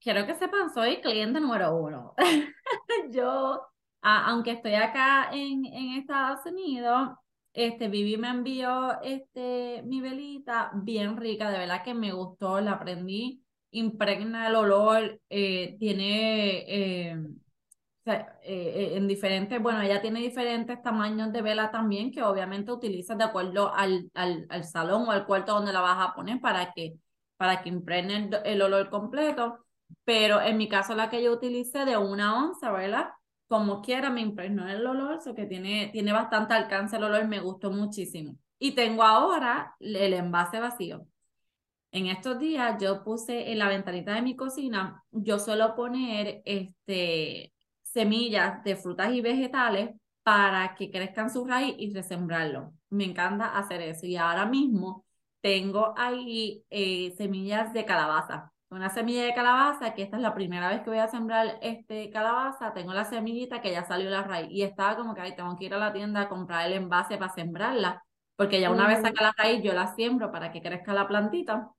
quiero 0.00 0.26
que 0.26 0.34
sepan, 0.34 0.72
soy 0.72 1.00
cliente 1.00 1.40
número 1.40 1.76
uno. 1.76 2.14
yo, 3.10 3.60
aunque 4.02 4.52
estoy 4.52 4.74
acá 4.74 5.30
en, 5.32 5.64
en 5.66 5.98
Estados 5.98 6.46
Unidos, 6.46 7.10
este, 7.52 7.88
Vivi 7.88 8.16
me 8.16 8.28
envió 8.28 9.00
este, 9.02 9.82
mi 9.84 10.00
velita 10.00 10.70
bien 10.74 11.16
rica, 11.16 11.50
de 11.50 11.58
verdad 11.58 11.82
que 11.84 11.94
me 11.94 12.12
gustó, 12.12 12.60
la 12.60 12.72
aprendí, 12.72 13.42
impregna 13.72 14.48
el 14.48 14.54
olor, 14.54 15.20
eh, 15.28 15.76
tiene... 15.78 16.64
Eh, 16.68 17.16
eh, 18.04 18.26
eh, 18.42 18.96
en 18.96 19.06
diferentes, 19.06 19.62
bueno, 19.62 19.80
ella 19.80 20.00
tiene 20.00 20.20
diferentes 20.20 20.82
tamaños 20.82 21.32
de 21.32 21.40
vela 21.40 21.70
también 21.70 22.10
que 22.10 22.22
obviamente 22.22 22.72
utilizas 22.72 23.16
de 23.16 23.24
acuerdo 23.24 23.72
al, 23.72 24.10
al, 24.14 24.46
al, 24.48 24.64
salón 24.64 25.06
o 25.06 25.12
al 25.12 25.24
cuarto 25.24 25.54
donde 25.54 25.72
la 25.72 25.80
vas 25.80 25.98
a 26.08 26.12
poner 26.12 26.40
para 26.40 26.72
que, 26.72 26.94
para 27.36 27.62
que 27.62 27.68
impregne 27.68 28.28
el, 28.44 28.62
olor 28.62 28.90
completo. 28.90 29.64
Pero 30.04 30.40
en 30.40 30.56
mi 30.56 30.68
caso 30.68 30.94
la 30.96 31.10
que 31.10 31.22
yo 31.22 31.32
utilicé 31.32 31.84
de 31.84 31.96
una 31.96 32.44
onza, 32.44 32.72
¿verdad? 32.72 33.10
Como 33.46 33.82
quiera 33.82 34.10
me 34.10 34.20
impregnó 34.20 34.68
el 34.68 34.84
olor, 34.86 35.18
eso 35.18 35.34
que 35.34 35.46
tiene, 35.46 35.90
tiene 35.92 36.12
bastante 36.12 36.54
alcance 36.54 36.96
el 36.96 37.04
olor, 37.04 37.28
me 37.28 37.40
gustó 37.40 37.70
muchísimo. 37.70 38.36
Y 38.58 38.72
tengo 38.74 39.04
ahora 39.04 39.76
el 39.80 40.14
envase 40.14 40.58
vacío. 40.60 41.06
En 41.92 42.06
estos 42.06 42.38
días 42.38 42.82
yo 42.82 43.04
puse 43.04 43.52
en 43.52 43.58
la 43.58 43.68
ventanita 43.68 44.14
de 44.14 44.22
mi 44.22 44.34
cocina, 44.34 45.04
yo 45.10 45.38
suelo 45.38 45.74
poner 45.76 46.42
este 46.44 47.52
semillas 47.92 48.62
de 48.64 48.76
frutas 48.76 49.12
y 49.12 49.20
vegetales 49.20 49.90
para 50.22 50.74
que 50.74 50.90
crezcan 50.90 51.30
su 51.30 51.44
raíz 51.44 51.74
y 51.78 51.92
resembrarlo. 51.92 52.72
Me 52.90 53.04
encanta 53.04 53.56
hacer 53.56 53.82
eso. 53.82 54.06
Y 54.06 54.16
ahora 54.16 54.46
mismo 54.46 55.04
tengo 55.40 55.94
ahí 55.96 56.64
eh, 56.70 57.14
semillas 57.16 57.72
de 57.72 57.84
calabaza. 57.84 58.52
Una 58.70 58.88
semilla 58.88 59.24
de 59.24 59.34
calabaza, 59.34 59.92
que 59.94 60.02
esta 60.02 60.16
es 60.16 60.22
la 60.22 60.34
primera 60.34 60.68
vez 60.70 60.80
que 60.82 60.88
voy 60.90 60.98
a 60.98 61.08
sembrar 61.08 61.58
este 61.60 62.10
calabaza, 62.10 62.72
tengo 62.72 62.94
la 62.94 63.04
semillita 63.04 63.60
que 63.60 63.70
ya 63.70 63.84
salió 63.84 64.08
la 64.08 64.22
raíz 64.22 64.48
y 64.50 64.62
estaba 64.62 64.96
como 64.96 65.14
que 65.14 65.20
ahí 65.20 65.36
tengo 65.36 65.54
que 65.58 65.66
ir 65.66 65.74
a 65.74 65.78
la 65.78 65.92
tienda 65.92 66.22
a 66.22 66.28
comprar 66.30 66.66
el 66.66 66.72
envase 66.74 67.18
para 67.18 67.34
sembrarla, 67.34 68.02
porque 68.34 68.60
ya 68.62 68.70
una 68.70 68.86
vez 68.88 69.02
saca 69.02 69.24
la 69.24 69.34
raíz 69.36 69.62
yo 69.62 69.74
la 69.74 69.94
siembro 69.94 70.32
para 70.32 70.50
que 70.52 70.62
crezca 70.62 70.94
la 70.94 71.06
plantita. 71.06 71.70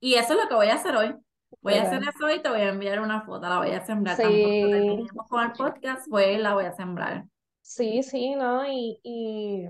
Y 0.00 0.14
eso 0.14 0.32
es 0.32 0.40
lo 0.42 0.48
que 0.48 0.54
voy 0.56 0.68
a 0.68 0.74
hacer 0.74 0.96
hoy. 0.96 1.14
Voy 1.60 1.74
a 1.74 1.82
hacer 1.82 2.02
eso 2.02 2.30
y 2.34 2.40
te 2.40 2.48
voy 2.48 2.60
a 2.60 2.70
enviar 2.70 3.00
una 3.00 3.22
foto, 3.22 3.48
la 3.48 3.58
voy 3.58 3.70
a 3.70 3.84
sembrar. 3.84 4.16
Sí. 4.16 5.06
con 5.28 5.44
el 5.44 5.52
podcast, 5.52 6.08
pues 6.08 6.40
la 6.40 6.54
voy 6.54 6.64
a 6.64 6.72
sembrar. 6.72 7.26
Sí, 7.60 8.02
sí, 8.02 8.34
¿no? 8.34 8.66
Y, 8.66 8.98
y 9.02 9.66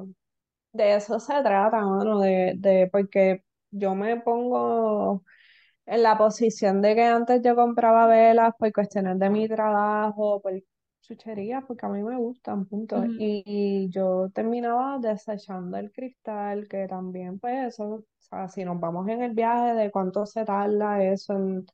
de 0.73 0.95
eso 0.97 1.21
se 1.21 1.43
trata, 1.43 1.81
mano, 1.81 2.21
de, 2.21 2.55
de, 2.57 2.89
porque 2.91 3.45
yo 3.71 3.95
me 3.95 4.21
pongo 4.21 5.25
en 5.87 6.03
la 6.03 6.17
posición 6.17 6.81
de 6.81 6.95
que 6.95 7.05
antes 7.05 7.43
yo 7.43 7.55
compraba 7.55 8.07
velas 8.07 8.55
por 8.59 8.73
cuestiones 8.73 9.19
de 9.19 9.31
mi 9.31 9.49
trabajo, 9.49 10.41
por 10.41 10.53
chucherías, 11.03 11.65
porque 11.67 11.87
a 11.87 11.89
mí 11.89 12.03
me 12.03 12.17
gustan, 12.17 12.67
punto. 12.67 13.05
y, 13.19 13.89
yo 13.91 14.31
terminaba 14.33 14.99
desechando 14.99 15.77
el 15.77 15.91
cristal, 15.93 16.69
que 16.69 16.87
también, 16.87 17.39
pues, 17.39 17.75
eso, 17.75 18.05
sea, 18.37 18.49
si 18.49 18.65
nos 18.65 18.81
vamos 18.81 19.09
en 19.09 19.23
el 19.23 19.33
viaje 19.33 19.75
de 19.75 19.91
cuánto 19.91 20.27
se 20.27 20.45
tarda 20.45 21.03
eso 21.03 21.35
en 21.35 21.67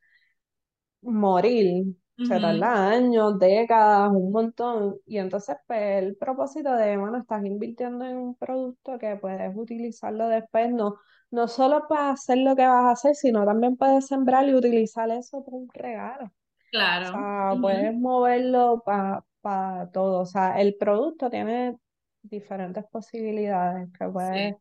morir, 1.02 1.94
se 2.16 2.40
tarda 2.40 2.90
años, 2.90 3.38
décadas, 3.38 4.10
un 4.10 4.32
montón. 4.32 4.96
Y 5.06 5.18
entonces, 5.18 5.56
pues, 5.66 6.02
el 6.02 6.16
propósito 6.16 6.74
de, 6.74 6.96
bueno, 6.96 7.18
estás 7.18 7.44
invirtiendo 7.44 8.04
en 8.04 8.16
un 8.16 8.34
producto 8.34 8.98
que 8.98 9.16
puedes 9.16 9.56
utilizarlo 9.56 10.26
después, 10.28 10.72
no, 10.72 10.96
no 11.30 11.46
solo 11.46 11.86
para 11.88 12.10
hacer 12.10 12.38
lo 12.38 12.56
que 12.56 12.66
vas 12.66 12.84
a 12.84 12.90
hacer, 12.90 13.14
sino 13.14 13.44
también 13.44 13.76
puedes 13.76 14.06
sembrar 14.06 14.48
y 14.48 14.54
utilizar 14.54 15.08
eso 15.10 15.44
para 15.44 15.56
un 15.56 15.68
regalo. 15.72 16.32
Claro. 16.72 17.08
O 17.08 17.12
sea, 17.12 17.60
puedes 17.60 17.94
moverlo 17.94 18.82
para 18.84 19.90
todo. 19.92 20.20
O 20.20 20.26
sea, 20.26 20.60
el 20.60 20.76
producto 20.76 21.30
tiene 21.30 21.78
diferentes 22.22 22.84
posibilidades 22.86 23.88
que 23.96 24.08
puedes 24.08 24.56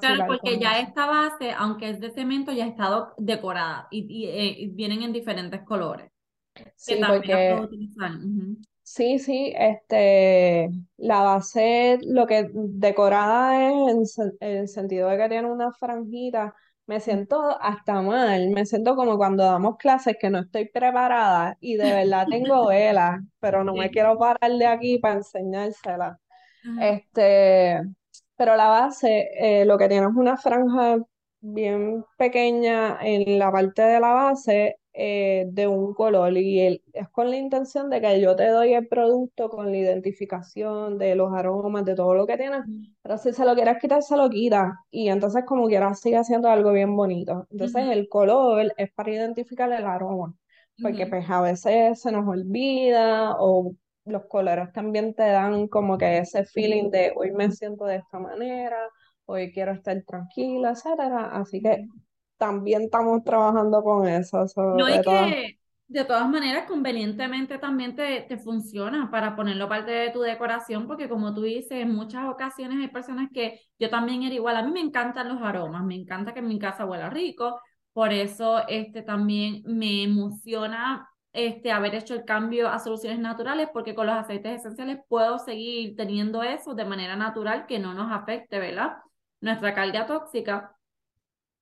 Claro, 0.00 0.24
porque 0.26 0.58
ya 0.58 0.78
esta 0.78 1.06
base, 1.06 1.52
aunque 1.52 1.90
es 1.90 2.00
de 2.00 2.10
cemento, 2.10 2.52
ya 2.52 2.64
ha 2.64 2.68
estado 2.68 3.14
decorada 3.18 3.88
y, 3.90 4.26
eh, 4.26 4.68
vienen 4.72 5.02
en 5.02 5.12
diferentes 5.12 5.62
colores. 5.62 6.10
Sí, 6.76 7.00
porque... 7.06 7.60
Sí, 8.84 9.18
sí, 9.20 9.52
este, 9.56 10.68
la 10.98 11.22
base, 11.22 11.98
lo 12.02 12.26
que 12.26 12.50
decorada 12.52 14.00
es 14.00 14.18
en, 14.18 14.32
el 14.40 14.68
sentido 14.68 15.08
de 15.08 15.16
que 15.16 15.28
tiene 15.28 15.50
una 15.50 15.72
franjita, 15.72 16.54
me 16.86 17.00
siento 17.00 17.40
hasta 17.60 18.02
mal, 18.02 18.50
me 18.50 18.66
siento 18.66 18.96
como 18.96 19.16
cuando 19.16 19.44
damos 19.44 19.76
clases 19.78 20.16
que 20.20 20.30
no 20.30 20.40
estoy 20.40 20.68
preparada 20.68 21.56
y 21.60 21.76
de 21.76 21.90
verdad 21.92 22.26
tengo 22.28 22.66
velas, 22.68 23.20
pero 23.38 23.64
no 23.64 23.72
me 23.74 23.90
quiero 23.90 24.18
parar 24.18 24.50
de 24.52 24.66
aquí 24.66 24.98
para 24.98 25.14
enseñársela. 25.14 26.18
Este, 26.80 27.80
pero 28.42 28.56
la 28.56 28.66
base, 28.66 29.28
eh, 29.38 29.64
lo 29.64 29.78
que 29.78 29.86
tiene 29.86 30.04
es 30.08 30.16
una 30.16 30.36
franja 30.36 30.96
bien 31.40 32.04
pequeña 32.18 32.98
en 33.00 33.38
la 33.38 33.52
parte 33.52 33.82
de 33.82 34.00
la 34.00 34.12
base 34.14 34.78
eh, 34.92 35.44
de 35.48 35.68
un 35.68 35.94
color 35.94 36.36
y 36.36 36.80
es 36.92 37.08
con 37.12 37.30
la 37.30 37.36
intención 37.36 37.88
de 37.88 38.00
que 38.00 38.20
yo 38.20 38.34
te 38.34 38.48
doy 38.48 38.74
el 38.74 38.88
producto 38.88 39.48
con 39.48 39.70
la 39.70 39.76
identificación 39.76 40.98
de 40.98 41.14
los 41.14 41.32
aromas, 41.32 41.84
de 41.84 41.94
todo 41.94 42.14
lo 42.14 42.26
que 42.26 42.36
tiene, 42.36 42.64
pero 43.00 43.16
si 43.16 43.32
se 43.32 43.44
lo 43.44 43.54
quieres 43.54 43.78
quitar, 43.80 44.02
se 44.02 44.16
lo 44.16 44.28
quita 44.28 44.76
y 44.90 45.08
entonces 45.08 45.44
como 45.46 45.68
quieras 45.68 46.00
sigue 46.00 46.24
siendo 46.24 46.48
algo 46.48 46.72
bien 46.72 46.96
bonito. 46.96 47.46
Entonces 47.48 47.86
el 47.90 48.08
color 48.08 48.72
es 48.76 48.90
para 48.92 49.12
identificar 49.12 49.70
el 49.72 49.84
aroma, 49.86 50.34
porque 50.82 51.06
pues 51.06 51.30
a 51.30 51.40
veces 51.42 52.00
se 52.00 52.10
nos 52.10 52.26
olvida 52.26 53.36
o 53.38 53.76
los 54.04 54.24
colores 54.26 54.72
también 54.72 55.14
te 55.14 55.24
dan 55.24 55.68
como 55.68 55.96
que 55.98 56.18
ese 56.18 56.44
feeling 56.44 56.90
de 56.90 57.12
hoy 57.16 57.30
me 57.32 57.50
siento 57.50 57.84
de 57.84 57.96
esta 57.96 58.18
manera, 58.18 58.78
hoy 59.26 59.52
quiero 59.52 59.72
estar 59.72 60.00
tranquila, 60.02 60.70
etcétera. 60.70 61.30
Así 61.32 61.60
que 61.60 61.86
también 62.36 62.82
estamos 62.82 63.22
trabajando 63.22 63.82
con 63.82 64.06
eso. 64.08 64.44
no 64.56 64.86
hay 64.86 65.00
que, 65.00 65.58
de 65.86 66.04
todas 66.04 66.28
maneras, 66.28 66.64
convenientemente 66.66 67.58
también 67.58 67.94
te, 67.94 68.22
te, 68.22 68.38
funciona 68.38 69.10
para 69.10 69.36
ponerlo 69.36 69.68
parte 69.68 69.90
de 69.90 70.10
tu 70.10 70.20
decoración, 70.20 70.86
porque 70.86 71.08
como 71.08 71.34
tú 71.34 71.42
dices, 71.42 71.82
en 71.82 71.94
muchas 71.94 72.28
ocasiones 72.28 72.78
hay 72.78 72.88
personas 72.88 73.28
que 73.32 73.60
yo 73.78 73.90
también 73.90 74.22
era 74.22 74.34
igual. 74.34 74.56
A 74.56 74.62
mí 74.62 74.72
me 74.72 74.80
encantan 74.80 75.28
los 75.28 75.42
aromas, 75.42 75.84
me 75.84 75.94
encanta 75.94 76.32
que 76.32 76.40
en 76.40 76.48
mi 76.48 76.58
casa 76.58 76.86
huela 76.86 77.10
rico. 77.10 77.60
Por 77.92 78.12
eso 78.12 78.66
este, 78.68 79.02
también 79.02 79.62
me 79.66 80.02
emociona 80.02 81.06
este, 81.32 81.72
haber 81.72 81.94
hecho 81.94 82.14
el 82.14 82.24
cambio 82.24 82.68
a 82.68 82.78
soluciones 82.78 83.18
naturales, 83.18 83.68
porque 83.72 83.94
con 83.94 84.06
los 84.06 84.16
aceites 84.16 84.60
esenciales 84.60 84.98
puedo 85.08 85.38
seguir 85.38 85.96
teniendo 85.96 86.42
eso 86.42 86.74
de 86.74 86.84
manera 86.84 87.16
natural 87.16 87.66
que 87.66 87.78
no 87.78 87.94
nos 87.94 88.12
afecte, 88.12 88.58
¿verdad? 88.58 88.98
Nuestra 89.40 89.74
carga 89.74 90.06
tóxica. 90.06 90.76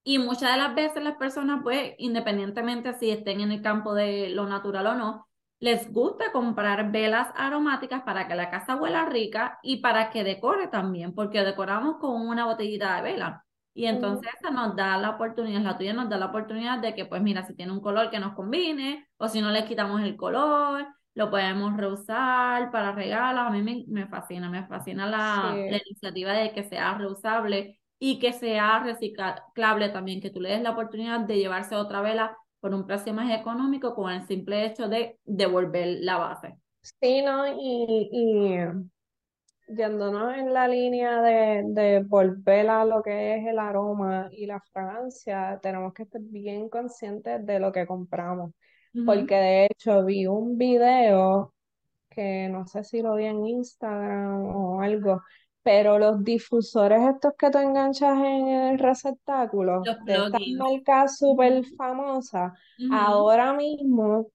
Y 0.02 0.18
muchas 0.18 0.52
de 0.52 0.58
las 0.58 0.74
veces 0.74 1.02
las 1.02 1.16
personas, 1.16 1.60
pues, 1.62 1.94
independientemente 1.98 2.94
si 2.94 3.10
estén 3.10 3.40
en 3.40 3.52
el 3.52 3.62
campo 3.62 3.94
de 3.94 4.30
lo 4.30 4.46
natural 4.46 4.86
o 4.88 4.94
no, 4.94 5.28
les 5.60 5.92
gusta 5.92 6.32
comprar 6.32 6.90
velas 6.90 7.28
aromáticas 7.36 8.02
para 8.02 8.26
que 8.26 8.34
la 8.34 8.50
casa 8.50 8.76
huela 8.76 9.04
rica 9.06 9.58
y 9.62 9.76
para 9.78 10.10
que 10.10 10.24
decore 10.24 10.68
también, 10.68 11.14
porque 11.14 11.42
decoramos 11.44 11.98
con 11.98 12.26
una 12.28 12.46
botellita 12.46 12.96
de 12.96 13.02
vela. 13.02 13.44
Y 13.80 13.86
entonces 13.86 14.30
esa 14.38 14.50
nos 14.50 14.76
da 14.76 14.98
la 14.98 15.08
oportunidad, 15.08 15.62
la 15.62 15.78
tuya 15.78 15.94
nos 15.94 16.10
da 16.10 16.18
la 16.18 16.26
oportunidad 16.26 16.80
de 16.80 16.94
que, 16.94 17.06
pues 17.06 17.22
mira, 17.22 17.46
si 17.46 17.54
tiene 17.54 17.72
un 17.72 17.80
color 17.80 18.10
que 18.10 18.20
nos 18.20 18.34
combine, 18.34 19.08
o 19.16 19.26
si 19.26 19.40
no 19.40 19.50
le 19.50 19.64
quitamos 19.64 20.02
el 20.02 20.18
color, 20.18 20.86
lo 21.14 21.30
podemos 21.30 21.74
reusar 21.78 22.70
para 22.70 22.92
regalos. 22.92 23.40
A 23.40 23.48
mí 23.48 23.62
me, 23.62 23.86
me 23.88 24.06
fascina, 24.06 24.50
me 24.50 24.66
fascina 24.66 25.06
la, 25.06 25.54
la, 25.56 25.80
iniciativa 25.82 26.34
de 26.34 26.52
que 26.52 26.62
sea 26.64 26.92
reusable 26.98 27.80
y 27.98 28.18
que 28.18 28.34
sea 28.34 28.80
reciclable 28.80 29.88
también, 29.88 30.20
que 30.20 30.28
tú 30.28 30.42
le 30.42 30.50
des 30.50 30.60
la 30.60 30.72
oportunidad 30.72 31.20
de 31.20 31.38
llevarse 31.38 31.74
otra 31.74 32.02
vela 32.02 32.36
por 32.60 32.74
un 32.74 32.86
precio 32.86 33.14
más 33.14 33.30
económico 33.30 33.94
con 33.94 34.12
el 34.12 34.26
simple 34.26 34.66
hecho 34.66 34.88
de 34.88 35.18
devolver 35.24 36.00
la 36.02 36.18
base. 36.18 36.54
Sí, 36.82 37.22
¿no? 37.22 37.46
Y, 37.46 38.10
y 38.12 38.58
yéndonos 39.76 40.36
en 40.36 40.52
la 40.52 40.68
línea 40.68 41.22
de, 41.22 41.62
de 41.66 42.02
volver 42.02 42.68
a 42.68 42.84
lo 42.84 43.02
que 43.02 43.36
es 43.36 43.46
el 43.46 43.58
aroma 43.58 44.28
y 44.32 44.46
la 44.46 44.60
fragancia, 44.72 45.58
tenemos 45.62 45.92
que 45.94 46.04
estar 46.04 46.20
bien 46.22 46.68
conscientes 46.68 47.44
de 47.46 47.60
lo 47.60 47.72
que 47.72 47.86
compramos. 47.86 48.52
Porque 49.06 49.34
de 49.36 49.66
hecho 49.66 50.04
vi 50.04 50.26
un 50.26 50.58
video 50.58 51.54
que 52.08 52.48
no 52.48 52.66
sé 52.66 52.82
si 52.82 53.02
lo 53.02 53.14
vi 53.14 53.26
en 53.26 53.46
Instagram 53.46 54.44
o 54.54 54.80
algo, 54.82 55.22
pero 55.62 55.98
los 55.98 56.24
difusores 56.24 57.00
estos 57.08 57.34
que 57.38 57.50
tú 57.50 57.58
enganchas 57.58 58.16
en 58.18 58.48
el 58.48 58.78
receptáculo 58.78 59.82
de 60.04 60.14
estas 60.16 60.40
marcas 60.58 61.18
súper 61.18 61.64
famosas, 61.76 62.52
ahora 62.90 63.52
mismo 63.52 64.26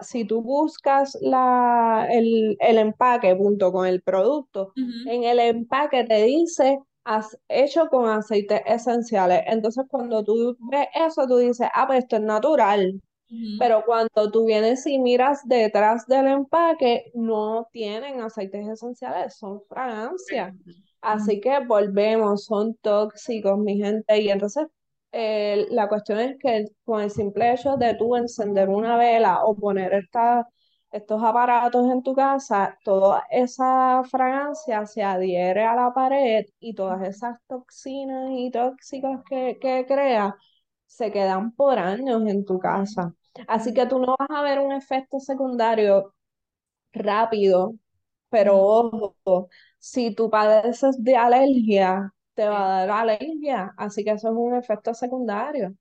si 0.00 0.24
tú 0.24 0.42
buscas 0.42 1.16
la, 1.20 2.06
el, 2.10 2.56
empaque 2.60 3.34
junto 3.34 3.72
con 3.72 3.86
el 3.86 4.02
producto, 4.02 4.72
en 4.76 5.24
el 5.24 5.38
empaque 5.38 6.04
te 6.04 6.22
dice 6.24 6.78
has 7.04 7.36
hecho 7.48 7.88
con 7.88 8.08
aceites 8.08 8.60
esenciales. 8.66 9.42
Entonces, 9.46 9.84
cuando 9.88 10.22
tú 10.22 10.56
ves 10.70 10.86
eso, 10.94 11.26
tú 11.26 11.38
dices, 11.38 11.68
ah, 11.74 11.86
pues 11.86 12.00
esto 12.00 12.16
es 12.16 12.22
natural. 12.22 13.00
Pero 13.58 13.82
cuando 13.86 14.30
tú 14.30 14.44
vienes 14.44 14.86
y 14.86 14.98
miras 14.98 15.40
detrás 15.46 16.06
del 16.06 16.26
empaque, 16.26 17.10
no 17.14 17.66
tienen 17.72 18.20
aceites 18.20 18.68
esenciales, 18.68 19.36
son 19.36 19.62
fragancias. 19.70 20.54
Así 21.00 21.40
que 21.40 21.64
volvemos, 21.66 22.44
son 22.44 22.74
tóxicos, 22.82 23.58
mi 23.58 23.78
gente. 23.78 24.20
Y 24.20 24.28
entonces 24.28 24.66
la 25.12 25.88
cuestión 25.88 26.20
es 26.20 26.38
que 26.38 26.66
con 26.84 27.02
el 27.02 27.10
simple 27.10 27.52
hecho 27.52 27.76
de 27.76 27.94
tú 27.94 28.16
encender 28.16 28.68
una 28.68 28.96
vela 28.96 29.44
o 29.44 29.54
poner 29.56 29.92
estos 30.92 31.22
aparatos 31.22 31.90
en 31.90 32.02
tu 32.02 32.14
casa, 32.14 32.78
toda 32.84 33.24
esa 33.30 34.02
fragancia 34.10 34.86
se 34.86 35.02
adhiere 35.02 35.64
a 35.64 35.74
la 35.76 35.92
pared 35.94 36.44
y 36.60 36.74
todas 36.74 37.02
esas 37.08 37.38
toxinas 37.48 38.30
y 38.32 38.50
tóxicos 38.50 39.20
que, 39.28 39.58
que 39.60 39.86
crea 39.86 40.36
se 40.86 41.10
quedan 41.12 41.52
por 41.52 41.78
años 41.78 42.22
en 42.26 42.44
tu 42.44 42.58
casa. 42.58 43.14
Así 43.48 43.72
que 43.74 43.86
tú 43.86 43.98
no 43.98 44.16
vas 44.18 44.28
a 44.30 44.42
ver 44.42 44.58
un 44.60 44.72
efecto 44.72 45.18
secundario 45.20 46.14
rápido, 46.92 47.74
pero 48.30 48.58
ojo, 48.58 49.48
si 49.78 50.14
tú 50.14 50.30
padeces 50.30 51.02
de 51.02 51.16
alergia, 51.16 52.12
te 52.34 52.48
va 52.48 52.82
a 52.82 52.86
dar 52.86 52.90
alergia, 53.10 53.74
así 53.76 54.04
que 54.04 54.10
eso 54.12 54.28
es 54.28 54.34
un 54.36 54.54
efecto 54.54 54.94
secundario. 54.94 55.74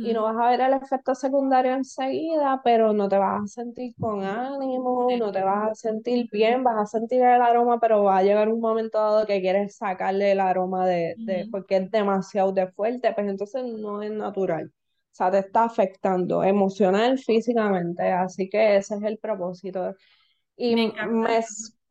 y 0.00 0.12
no 0.12 0.22
vas 0.24 0.36
a 0.36 0.50
ver 0.50 0.60
el 0.60 0.74
efecto 0.74 1.14
secundario 1.14 1.72
enseguida, 1.74 2.60
pero 2.62 2.92
no 2.92 3.08
te 3.08 3.18
vas 3.18 3.42
a 3.44 3.46
sentir 3.48 3.96
con 3.98 4.22
ánimo, 4.24 5.16
no 5.16 5.32
te 5.32 5.42
vas 5.42 5.70
a 5.72 5.74
sentir 5.74 6.28
bien, 6.30 6.62
vas 6.62 6.76
a 6.78 6.86
sentir 6.86 7.22
el 7.22 7.42
aroma, 7.42 7.80
pero 7.80 8.04
va 8.04 8.18
a 8.18 8.22
llegar 8.22 8.48
un 8.48 8.60
momento 8.60 8.98
dado 8.98 9.26
que 9.26 9.40
quieres 9.40 9.76
sacarle 9.76 10.32
el 10.32 10.40
aroma 10.40 10.86
de, 10.86 11.18
de 11.24 11.48
porque 11.50 11.76
es 11.78 11.90
demasiado 11.90 12.52
de 12.52 12.68
fuerte, 12.72 13.12
pues 13.14 13.26
entonces 13.28 13.64
no 13.64 14.02
es 14.02 14.12
natural. 14.12 14.66
O 14.68 15.16
sea, 15.16 15.30
te 15.30 15.38
está 15.38 15.64
afectando 15.64 16.44
emocional, 16.44 17.18
físicamente, 17.18 18.02
así 18.12 18.48
que 18.50 18.76
ese 18.76 18.96
es 18.96 19.02
el 19.02 19.18
propósito. 19.18 19.94
Y 20.56 20.76
Me 20.76 20.92
me. 21.06 21.40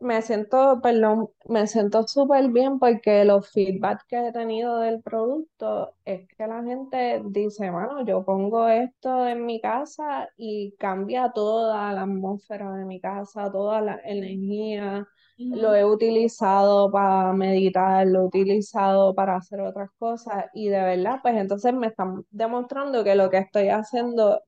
Me 0.06 0.22
siento, 0.22 0.80
perdón, 0.82 1.30
me 1.50 1.68
siento 1.68 2.08
súper 2.08 2.50
bien 2.50 2.80
porque 2.80 3.26
los 3.26 3.50
feedback 3.52 4.06
que 4.08 4.28
he 4.28 4.32
tenido 4.32 4.80
del 4.80 5.02
producto 5.02 5.96
es 6.06 6.28
que 6.28 6.48
la 6.48 6.63
gente 6.63 7.22
dice, 7.26 7.72
mano, 7.72 8.06
yo 8.06 8.24
pongo 8.24 8.68
esto 8.68 9.28
en 9.28 9.46
mi 9.46 9.60
casa 9.60 10.30
y 10.38 10.76
cambia 10.78 11.32
toda 11.34 11.91
la 11.91 12.04
atmósfera 12.04 12.72
de 12.74 12.86
mi 12.86 13.02
casa, 13.02 13.52
toda 13.52 13.82
la 13.82 14.00
energía. 14.04 15.08
Lo 15.38 15.76
he 15.76 15.84
utilizado 15.84 16.91
para 16.91 17.34
meditar, 17.34 18.08
lo 18.08 18.22
he 18.22 18.26
utilizado 18.26 19.13
para 19.15 19.36
hacer 19.36 19.60
otras 19.60 19.89
cosas 19.98 20.46
y 20.54 20.70
de 20.70 20.82
verdad, 20.82 21.20
pues 21.22 21.36
entonces 21.36 21.74
me 21.74 21.88
están 21.88 22.24
demostrando 22.30 23.04
que 23.04 23.15
lo 23.15 23.30
que 23.30 23.39
estoy 23.39 23.70
haciendo 23.70 24.41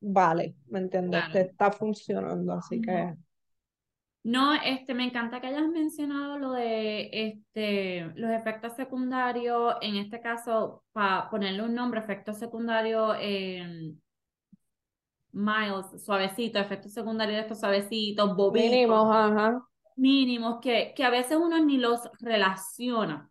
vale, 0.00 0.56
¿me 0.66 0.80
entiendes? 0.80 1.22
Te 1.32 1.42
está 1.42 1.70
funcionando, 1.70 2.54
así 2.54 2.80
que... 2.80 3.14
No, 4.22 4.52
este, 4.52 4.92
me 4.92 5.04
encanta 5.04 5.40
que 5.40 5.46
hayas 5.46 5.66
mencionado 5.68 6.38
lo 6.38 6.52
de 6.52 7.08
este, 7.10 8.12
los 8.16 8.30
efectos 8.30 8.74
secundarios, 8.76 9.74
en 9.80 9.96
este 9.96 10.20
caso, 10.20 10.84
para 10.92 11.30
ponerle 11.30 11.62
un 11.62 11.74
nombre, 11.74 12.00
efecto 12.00 12.34
secundario 12.34 13.14
eh, 13.18 13.94
miles, 15.32 16.04
suavecito, 16.04 16.58
efectos 16.58 16.92
secundarios 16.92 17.36
de 17.36 17.42
estos 17.42 17.60
suavecitos, 17.60 18.36
bobitos, 18.36 18.70
Mínimo, 18.70 19.12
ajá. 19.12 19.62
mínimos, 19.96 20.58
que, 20.60 20.92
que 20.94 21.04
a 21.04 21.10
veces 21.10 21.38
uno 21.40 21.58
ni 21.64 21.78
los 21.78 22.00
relaciona 22.20 23.30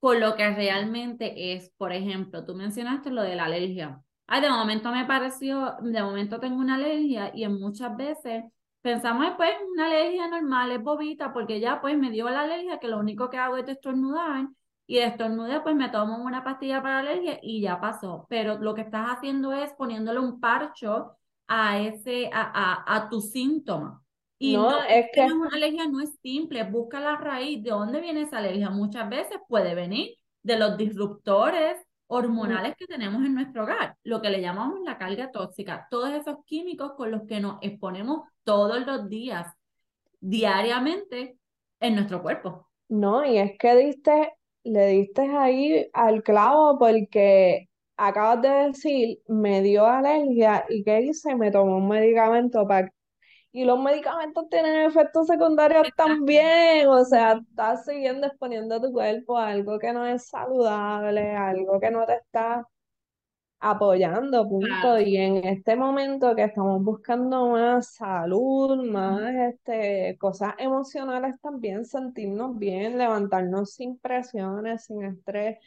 con 0.00 0.18
lo 0.18 0.34
que 0.34 0.50
realmente 0.50 1.52
es. 1.54 1.70
Por 1.76 1.92
ejemplo, 1.92 2.44
tú 2.44 2.54
mencionaste 2.54 3.10
lo 3.10 3.22
de 3.22 3.36
la 3.36 3.44
alergia. 3.44 4.00
Ay, 4.26 4.40
de 4.40 4.50
momento 4.50 4.90
me 4.92 5.04
pareció, 5.04 5.76
de 5.82 6.02
momento 6.02 6.40
tengo 6.40 6.56
una 6.56 6.76
alergia 6.76 7.32
y 7.34 7.44
en 7.44 7.60
muchas 7.60 7.94
veces 7.96 8.44
pensamos, 8.82 9.24
"Ay, 9.26 9.34
pues 9.36 9.50
una 9.72 9.86
alergia 9.86 10.28
normal, 10.28 10.72
es 10.72 10.82
bobita, 10.82 11.32
porque 11.32 11.60
ya 11.60 11.80
pues 11.80 11.96
me 11.98 12.10
dio 12.10 12.28
la 12.30 12.42
alergia, 12.42 12.78
que 12.78 12.88
lo 12.88 12.98
único 12.98 13.30
que 13.30 13.38
hago 13.38 13.56
es 13.56 13.68
estornudar 13.68 14.48
y 14.86 14.96
de 14.96 15.06
estornudar 15.06 15.62
pues 15.62 15.74
me 15.76 15.88
tomo 15.90 16.18
una 16.24 16.44
pastilla 16.44 16.82
para 16.82 17.00
alergia 17.00 17.38
y 17.42 17.60
ya 17.62 17.80
pasó. 17.80 18.26
Pero 18.28 18.58
lo 18.58 18.74
que 18.74 18.82
estás 18.82 19.06
haciendo 19.08 19.52
es 19.52 19.72
poniéndole 19.74 20.18
un 20.20 20.40
parcho 20.40 21.16
a 21.48 21.78
ese, 21.80 22.30
a, 22.32 22.42
a, 22.84 22.96
a 22.96 23.08
tu 23.08 23.20
síntoma. 23.20 24.02
Y 24.38 24.58
no, 24.58 24.68
No, 24.68 24.82
es 24.88 25.06
que, 25.14 25.22
una 25.34 25.48
alergia 25.54 25.86
no 25.88 26.00
es 26.00 26.18
simple, 26.22 26.64
busca 26.64 27.00
la 27.00 27.16
raíz 27.16 27.62
de 27.62 27.70
dónde 27.70 28.00
viene 28.00 28.22
esa 28.22 28.38
alergia. 28.38 28.70
Muchas 28.70 29.08
veces 29.08 29.38
puede 29.48 29.74
venir 29.74 30.16
de 30.42 30.58
los 30.58 30.76
disruptores 30.76 31.76
hormonales 32.12 32.76
que 32.76 32.86
tenemos 32.86 33.24
en 33.24 33.34
nuestro 33.34 33.62
hogar, 33.62 33.96
lo 34.04 34.20
que 34.20 34.28
le 34.30 34.42
llamamos 34.42 34.80
la 34.84 34.98
carga 34.98 35.30
tóxica, 35.30 35.86
todos 35.90 36.12
esos 36.12 36.44
químicos 36.44 36.92
con 36.96 37.10
los 37.10 37.22
que 37.26 37.40
nos 37.40 37.56
exponemos 37.62 38.28
todos 38.44 38.84
los 38.86 39.08
días, 39.08 39.46
diariamente, 40.20 41.38
en 41.80 41.94
nuestro 41.94 42.22
cuerpo. 42.22 42.68
no, 42.88 43.24
y 43.24 43.38
es 43.38 43.52
que 43.58 43.74
diste, 43.76 44.34
le 44.64 44.86
diste 44.88 45.22
ahí 45.22 45.88
al 45.92 46.22
clavo 46.22 46.78
porque 46.78 47.68
acabas 47.96 48.42
de 48.42 48.48
decir, 48.48 49.18
me 49.28 49.62
dio 49.62 49.86
alergia 49.86 50.64
y 50.68 50.84
¿qué 50.84 51.00
hice? 51.02 51.34
Me 51.36 51.50
tomó 51.50 51.78
un 51.78 51.88
medicamento 51.88 52.66
para... 52.66 52.92
Y 53.52 53.64
los 53.64 53.78
medicamentos 53.78 54.48
tienen 54.48 54.82
efectos 54.88 55.26
secundarios 55.26 55.88
también, 55.96 56.88
o 56.88 57.04
sea, 57.04 57.34
estás 57.34 57.84
siguiendo 57.84 58.26
exponiendo 58.26 58.80
tu 58.80 58.90
cuerpo 58.92 59.36
a 59.36 59.48
algo 59.48 59.78
que 59.78 59.92
no 59.92 60.06
es 60.06 60.26
saludable, 60.26 61.36
algo 61.36 61.78
que 61.78 61.90
no 61.90 62.06
te 62.06 62.14
está 62.14 62.66
apoyando, 63.60 64.48
punto. 64.48 64.98
Y 65.00 65.16
en 65.16 65.36
este 65.46 65.76
momento 65.76 66.34
que 66.34 66.44
estamos 66.44 66.82
buscando 66.82 67.50
más 67.50 67.94
salud, 67.94 68.84
más 68.90 69.34
este, 69.34 70.16
cosas 70.18 70.54
emocionales 70.58 71.40
también, 71.40 71.84
sentirnos 71.84 72.58
bien, 72.58 72.98
levantarnos 72.98 73.72
sin 73.74 73.98
presiones, 73.98 74.84
sin 74.86 75.04
estrés, 75.04 75.58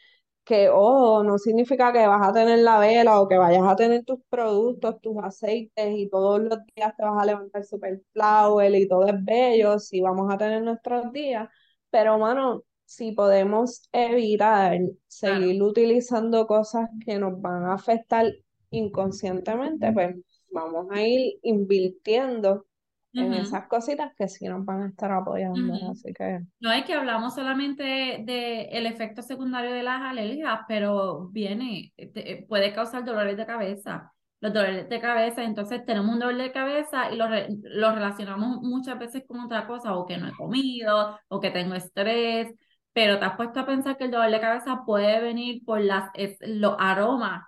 que, 0.46 0.70
ojo, 0.70 1.24
no 1.24 1.38
significa 1.40 1.92
que 1.94 2.08
vas 2.08 2.28
a 2.30 2.34
tener 2.34 2.60
la 2.60 2.80
vela 2.80 3.20
o 3.22 3.28
que 3.28 3.38
vayas 3.38 3.64
a 3.68 3.76
tener 3.76 4.06
tus 4.06 4.20
productos, 4.30 5.02
tus 5.02 5.18
aceites 5.24 5.92
y 5.98 6.10
todos 6.10 6.42
los 6.42 6.60
días 6.76 6.96
te 6.98 7.04
vas 7.04 7.22
a 7.22 7.26
levantar 7.26 7.66
super 7.66 8.02
flower 8.14 8.76
y 8.76 8.88
todo 8.88 9.08
es 9.08 9.16
bello, 9.26 9.80
sí 9.80 10.02
vamos 10.02 10.34
a 10.34 10.38
tener 10.38 10.64
nuestros 10.64 11.12
días, 11.12 11.50
pero 11.90 12.18
mano, 12.20 12.64
si 12.86 13.12
podemos 13.14 13.90
evitar 13.92 14.80
Claro. 15.20 15.46
seguir 15.48 15.62
utilizando 15.64 16.48
cosas 16.48 16.90
que 17.06 17.18
nos 17.20 17.42
van 17.42 17.66
a 17.66 17.74
afectar 17.74 18.26
inconscientemente, 18.72 19.92
pues 19.94 20.16
vamos 20.52 20.88
a 20.92 21.02
ir 21.02 21.40
invirtiendo 21.44 22.66
en 23.16 23.34
esas 23.34 23.68
cositas 23.68 24.14
que 24.18 24.28
sí 24.28 24.48
nos 24.48 24.66
van 24.66 24.84
a 24.84 24.88
estar 24.88 25.12
apoyando, 25.12 25.74
así 25.92 26.14
que... 26.14 26.42
No 26.60 26.72
es 26.72 26.86
que 26.86 26.94
hablamos 26.94 27.36
solamente 27.36 27.84
de, 27.84 28.64
el 28.72 28.86
efecto 28.86 29.22
secundario 29.22 29.72
de 29.74 29.84
las 29.84 30.02
alergias, 30.02 30.62
pero 30.68 31.28
viene, 31.30 31.94
te- 32.14 32.46
puede 32.48 32.74
causar 32.74 33.04
dolores 33.06 33.38
de 33.38 33.46
cabeza. 33.46 34.12
Los 34.40 34.54
dolores 34.54 34.90
de 34.90 35.00
cabeza, 35.00 35.44
entonces 35.44 35.86
tenemos 35.86 36.14
un 36.14 36.20
dolor 36.20 36.38
de 36.38 36.52
cabeza 36.52 37.12
y 37.12 37.18
lo, 37.18 37.28
re- 37.28 37.48
lo 37.64 37.92
relacionamos 37.94 38.62
muchas 38.62 38.98
veces 39.00 39.24
con 39.28 39.40
otra 39.42 39.68
cosa, 39.68 39.96
o 39.96 40.06
que 40.06 40.18
no 40.18 40.28
he 40.28 40.34
comido, 40.34 41.20
o 41.28 41.40
que 41.40 41.52
tengo 41.52 41.76
estrés, 41.76 42.54
pero 42.94 43.20
te 43.20 43.26
has 43.26 43.36
puesto 43.36 43.60
a 43.60 43.66
pensar 43.66 43.98
que 43.98 44.06
el 44.06 44.12
dolor 44.12 44.32
de 44.32 44.40
cabeza 44.40 44.84
puede 44.86 45.20
venir 45.22 45.64
por 45.66 45.82
las, 45.82 46.10
es, 46.14 46.38
los 46.42 46.76
aromas, 46.80 47.44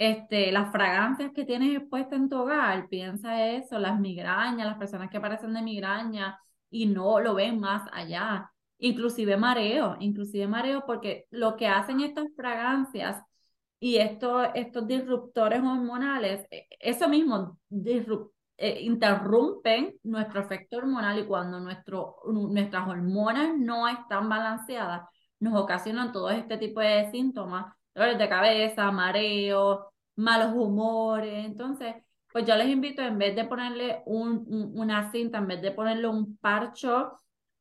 este, 0.00 0.50
las 0.50 0.72
fragancias 0.72 1.32
que 1.34 1.44
tienes 1.44 1.76
expuestas 1.76 2.18
en 2.18 2.30
tu 2.30 2.38
hogar. 2.38 2.88
Piensa 2.88 3.46
eso, 3.48 3.78
las 3.78 4.00
migrañas, 4.00 4.66
las 4.66 4.78
personas 4.78 5.10
que 5.10 5.20
padecen 5.20 5.52
de 5.52 5.60
migraña 5.62 6.40
y 6.70 6.86
no 6.86 7.20
lo 7.20 7.34
ven 7.34 7.60
más 7.60 7.82
allá. 7.92 8.50
Inclusive 8.78 9.36
mareo, 9.36 9.96
inclusive 10.00 10.46
mareo, 10.48 10.84
porque 10.86 11.26
lo 11.30 11.54
que 11.56 11.68
hacen 11.68 12.00
estas 12.00 12.28
fragancias 12.34 13.22
y 13.78 13.96
estos, 13.98 14.48
estos 14.54 14.86
disruptores 14.86 15.60
hormonales, 15.60 16.46
eh, 16.50 16.66
eso 16.80 17.06
mismo 17.08 17.58
eh, 17.70 18.80
interrumpen 18.80 19.96
nuestro 20.02 20.40
efecto 20.40 20.78
hormonal 20.78 21.18
y 21.18 21.26
cuando 21.26 21.60
nuestro, 21.60 22.16
nuestras 22.26 22.88
hormonas 22.88 23.50
no 23.58 23.86
están 23.86 24.30
balanceadas, 24.30 25.02
nos 25.40 25.60
ocasionan 25.60 26.10
todo 26.12 26.30
este 26.30 26.56
tipo 26.56 26.80
de 26.80 27.10
síntomas, 27.10 27.74
dolores 27.94 28.18
de 28.18 28.28
cabeza, 28.30 28.90
mareo, 28.92 29.89
malos 30.20 30.52
humores. 30.54 31.44
Entonces, 31.46 31.94
pues 32.32 32.46
yo 32.46 32.56
les 32.56 32.68
invito, 32.68 33.02
en 33.02 33.18
vez 33.18 33.34
de 33.36 33.44
ponerle 33.44 34.02
un, 34.06 34.44
un- 34.48 34.72
una 34.80 35.10
cinta, 35.12 35.38
en 35.38 35.48
vez 35.48 35.62
de 35.62 35.72
ponerle 35.72 36.08
un 36.08 36.36
parcho 36.38 37.12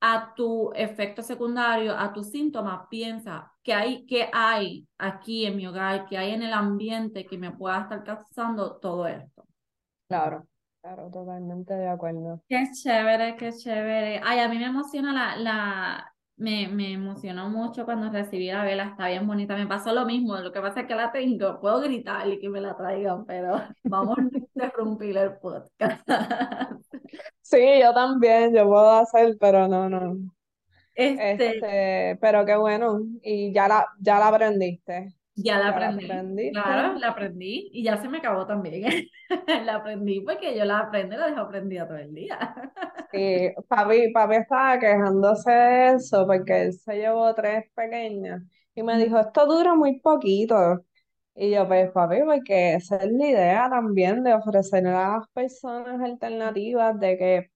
a 0.01 0.33
tu 0.35 0.71
efecto 0.75 1.21
secundario, 1.23 1.97
a 1.97 2.13
tus 2.13 2.31
síntomas, 2.31 2.87
piensa 2.89 3.51
qué 3.63 3.73
hay, 3.73 4.05
qué 4.05 4.29
hay 4.33 4.87
aquí 4.97 5.45
en 5.45 5.57
mi 5.57 5.67
hogar, 5.67 6.05
qué 6.07 6.17
hay 6.17 6.31
en 6.31 6.43
el 6.43 6.53
ambiente 6.53 7.25
que 7.27 7.37
me 7.37 7.51
pueda 7.51 7.81
estar 7.81 8.03
causando 8.03 8.77
todo 8.77 9.07
esto. 9.07 9.45
Claro, 10.07 10.47
claro, 10.81 11.09
totalmente 11.11 11.73
de 11.73 11.87
acuerdo. 11.87 12.41
Qué 12.47 12.63
chévere, 12.73 13.35
qué 13.37 13.51
chévere. 13.53 14.21
Ay, 14.23 14.39
a 14.39 14.47
mí 14.49 14.57
me 14.57 14.65
emociona 14.65 15.13
la, 15.13 15.35
la, 15.37 16.13
me, 16.39 16.67
me 16.69 16.93
emocionó 16.93 17.49
mucho 17.49 17.85
cuando 17.85 18.09
recibí 18.11 18.47
la 18.51 18.63
vela, 18.63 18.85
está 18.85 19.07
bien 19.09 19.27
bonita. 19.27 19.55
Me 19.55 19.67
pasó 19.67 19.93
lo 19.93 20.05
mismo, 20.05 20.37
lo 20.37 20.51
que 20.51 20.61
pasa 20.61 20.81
es 20.81 20.87
que 20.87 20.95
la 20.95 21.11
tengo, 21.11 21.59
puedo 21.61 21.81
gritar 21.81 22.27
y 22.29 22.39
que 22.39 22.49
me 22.49 22.61
la 22.61 22.75
traigan, 22.77 23.25
pero 23.25 23.61
vamos 23.83 24.17
a 24.19 24.21
interrumpir 24.37 25.17
el 25.17 25.37
podcast. 25.37 26.07
Sí, 27.41 27.57
yo 27.81 27.93
también, 27.93 28.53
yo 28.53 28.65
puedo 28.67 28.91
hacer, 28.91 29.37
pero 29.39 29.67
no, 29.67 29.89
no. 29.89 30.33
Este, 30.95 31.67
Este, 31.67 32.17
pero 32.21 32.45
qué 32.45 32.55
bueno, 32.57 33.01
y 33.23 33.53
ya 33.53 33.67
la, 33.67 33.87
ya 33.99 34.19
la 34.19 34.29
aprendiste, 34.29 35.15
Ya 35.43 35.59
la 35.59 35.69
aprendí, 35.69 36.51
claro, 36.51 36.99
la 36.99 37.09
aprendí 37.09 37.69
y 37.71 37.83
ya 37.83 37.97
se 37.97 38.09
me 38.09 38.17
acabó 38.17 38.45
también. 38.45 39.07
La 39.65 39.75
aprendí 39.75 40.21
porque 40.21 40.57
yo 40.57 40.65
la 40.65 40.79
aprendo 40.79 41.15
y 41.15 41.19
la 41.19 41.27
dejo 41.27 41.41
aprendida 41.41 41.87
todo 41.87 41.97
el 41.97 42.13
día. 42.13 42.53
Y 43.11 43.49
papi, 43.67 44.11
papi 44.11 44.35
estaba 44.35 44.79
quejándose 44.79 45.51
de 45.51 45.93
eso 45.95 46.25
porque 46.27 46.63
él 46.63 46.73
se 46.73 46.95
llevó 46.97 47.33
tres 47.35 47.65
pequeñas 47.75 48.41
y 48.75 48.83
me 48.83 48.97
dijo, 48.97 49.19
esto 49.19 49.45
dura 49.45 49.75
muy 49.75 49.99
poquito. 49.99 50.83
Y 51.35 51.51
yo, 51.51 51.67
pues 51.67 51.91
papi, 51.91 52.17
porque 52.25 52.75
esa 52.75 52.97
es 52.97 53.11
la 53.11 53.27
idea 53.27 53.69
también 53.69 54.23
de 54.23 54.33
ofrecerle 54.33 54.89
a 54.89 55.17
las 55.17 55.27
personas 55.29 56.01
alternativas 56.01 56.99
de 56.99 57.17
que 57.17 57.51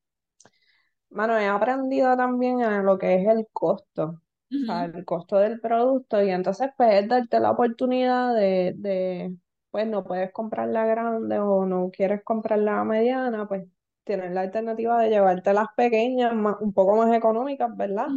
Mano, 1.09 1.37
he 1.37 1.47
aprendido 1.47 2.17
también 2.17 2.63
a 2.63 2.81
lo 2.81 2.97
que 2.97 3.15
es 3.15 3.27
el 3.27 3.47
costo, 3.53 4.21
o 4.61 4.65
sea, 4.65 4.85
el 4.85 5.05
costo 5.05 5.37
del 5.37 5.59
producto 5.59 6.21
y 6.23 6.29
entonces 6.31 6.69
pues 6.77 7.03
es 7.03 7.07
darte 7.09 7.39
la 7.39 7.51
oportunidad 7.51 8.33
de, 8.35 8.73
de, 8.77 9.35
pues 9.71 9.87
no 9.87 10.03
puedes 10.03 10.31
comprar 10.31 10.69
la 10.69 10.85
grande 10.85 11.39
o 11.39 11.65
no 11.65 11.89
quieres 11.91 12.23
comprar 12.23 12.59
la 12.59 12.83
mediana, 12.83 13.47
pues 13.47 13.65
tienes 14.03 14.31
la 14.31 14.41
alternativa 14.41 15.01
de 15.01 15.09
llevarte 15.09 15.53
las 15.53 15.67
pequeñas, 15.75 16.33
un 16.61 16.73
poco 16.73 16.95
más 16.97 17.13
económicas, 17.15 17.75
¿verdad? 17.75 18.07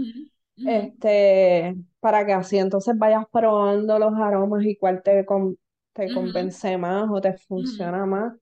Este, 0.64 1.77
para 2.01 2.27
que 2.27 2.33
así 2.33 2.59
entonces 2.59 2.99
vayas 2.99 3.25
probando 3.33 3.99
los 3.99 4.14
aromas 4.14 4.64
y 4.64 4.77
cuál 4.77 5.03
te, 5.03 5.25
te 5.92 6.11
convence 6.11 6.77
más 6.79 7.09
o 7.11 7.20
te 7.20 7.35
funciona 7.35 8.05
más. 8.07 8.35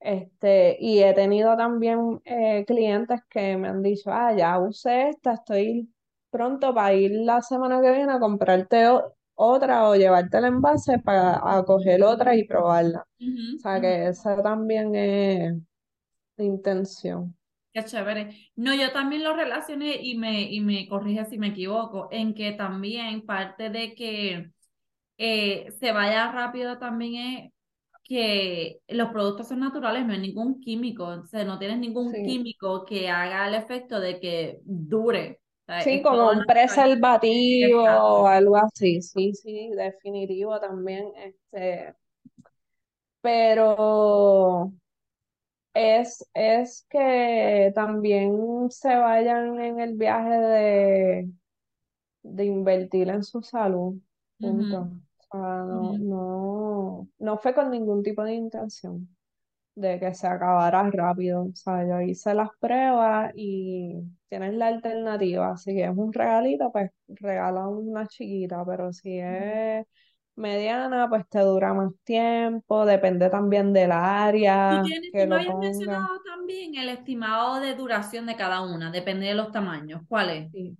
Este, 0.00 0.76
y 0.80 1.02
he 1.02 1.14
tenido 1.14 1.56
también 1.56 2.20
eh, 2.24 2.64
clientes 2.66 3.20
que 3.30 3.56
me 3.56 3.68
han 3.68 3.82
dicho, 3.82 4.10
ah, 4.12 4.34
ya 4.36 4.58
usé 4.60 5.10
esta, 5.10 5.34
estoy 5.34 5.93
pronto 6.34 6.74
para 6.74 6.92
ir 6.94 7.12
la 7.12 7.40
semana 7.40 7.80
que 7.80 7.92
viene 7.92 8.12
a 8.12 8.18
comprarte 8.18 8.84
otra 9.36 9.88
o 9.88 9.94
llevarte 9.94 10.38
el 10.38 10.46
envase 10.46 10.98
para 10.98 11.62
coger 11.64 12.02
otra 12.02 12.34
y 12.34 12.44
probarla. 12.44 13.06
o 13.20 13.58
sea 13.60 13.80
que 13.80 14.08
esa 14.08 14.42
también 14.42 14.94
es 14.96 15.54
la 16.36 16.44
intención. 16.44 17.36
Qué 17.72 17.84
chévere. 17.84 18.50
No, 18.56 18.74
yo 18.74 18.92
también 18.92 19.24
lo 19.24 19.34
relacioné 19.34 19.96
y 20.02 20.16
me, 20.16 20.42
y 20.42 20.60
me 20.60 20.88
corrige 20.88 21.24
si 21.24 21.38
me 21.38 21.48
equivoco, 21.48 22.08
en 22.10 22.34
que 22.34 22.52
también 22.52 23.24
parte 23.26 23.70
de 23.70 23.94
que 23.94 24.50
eh, 25.18 25.70
se 25.78 25.92
vaya 25.92 26.32
rápido 26.32 26.78
también 26.78 27.14
es 27.14 27.52
que 28.04 28.80
los 28.88 29.10
productos 29.10 29.48
son 29.48 29.60
naturales, 29.60 30.06
no 30.06 30.12
hay 30.12 30.20
ningún 30.20 30.60
químico, 30.60 31.04
o 31.06 31.26
sea, 31.26 31.44
no 31.44 31.58
tienes 31.58 31.78
ningún 31.78 32.12
químico 32.12 32.84
que 32.84 33.08
haga 33.08 33.48
el 33.48 33.54
efecto 33.54 33.98
de 33.98 34.20
que 34.20 34.60
dure. 34.64 35.40
Sí, 35.82 36.02
como 36.02 36.30
un 36.30 36.44
preservativo 36.44 37.82
o 37.82 38.26
algo 38.26 38.56
así, 38.56 39.00
sí, 39.02 39.32
sí, 39.34 39.70
definitivo 39.76 40.58
también. 40.60 41.12
Este, 41.16 41.94
pero 43.20 44.72
es, 45.74 46.24
es 46.34 46.86
que 46.90 47.72
también 47.74 48.70
se 48.70 48.94
vayan 48.96 49.60
en 49.60 49.80
el 49.80 49.94
viaje 49.96 50.30
de, 50.30 51.30
de 52.22 52.44
invertir 52.44 53.08
en 53.10 53.22
su 53.24 53.42
salud. 53.42 53.96
Punto. 54.40 54.90
no, 55.32 55.98
no, 55.98 57.08
no 57.18 57.38
fue 57.38 57.54
con 57.54 57.70
ningún 57.70 58.02
tipo 58.02 58.22
de 58.24 58.34
intención 58.34 59.08
de 59.74 59.98
que 59.98 60.14
se 60.14 60.26
acabara 60.26 60.88
rápido. 60.90 61.44
O 61.44 61.54
sea, 61.54 61.86
yo 61.86 62.00
hice 62.00 62.34
las 62.34 62.50
pruebas 62.58 63.32
y 63.34 63.94
tienes 64.28 64.54
la 64.54 64.68
alternativa. 64.68 65.56
Si 65.56 65.80
es 65.80 65.90
un 65.94 66.12
regalito, 66.12 66.70
pues 66.72 66.90
regala 67.08 67.68
una 67.68 68.06
chiquita, 68.06 68.64
pero 68.64 68.92
si 68.92 69.18
es 69.18 69.86
mediana, 70.36 71.08
pues 71.08 71.28
te 71.28 71.40
dura 71.40 71.72
más 71.74 71.92
tiempo, 72.04 72.84
depende 72.84 73.30
también 73.30 73.72
del 73.72 73.92
área. 73.92 74.82
Tú, 74.82 74.88
tienes, 74.88 75.10
que 75.12 75.22
habías 75.22 75.56
mencionado 75.56 76.20
también 76.24 76.74
el 76.74 76.88
estimado 76.88 77.60
de 77.60 77.74
duración 77.74 78.26
de 78.26 78.36
cada 78.36 78.62
una, 78.62 78.90
depende 78.90 79.26
de 79.26 79.34
los 79.34 79.52
tamaños. 79.52 80.02
¿Cuál 80.08 80.30
es? 80.30 80.76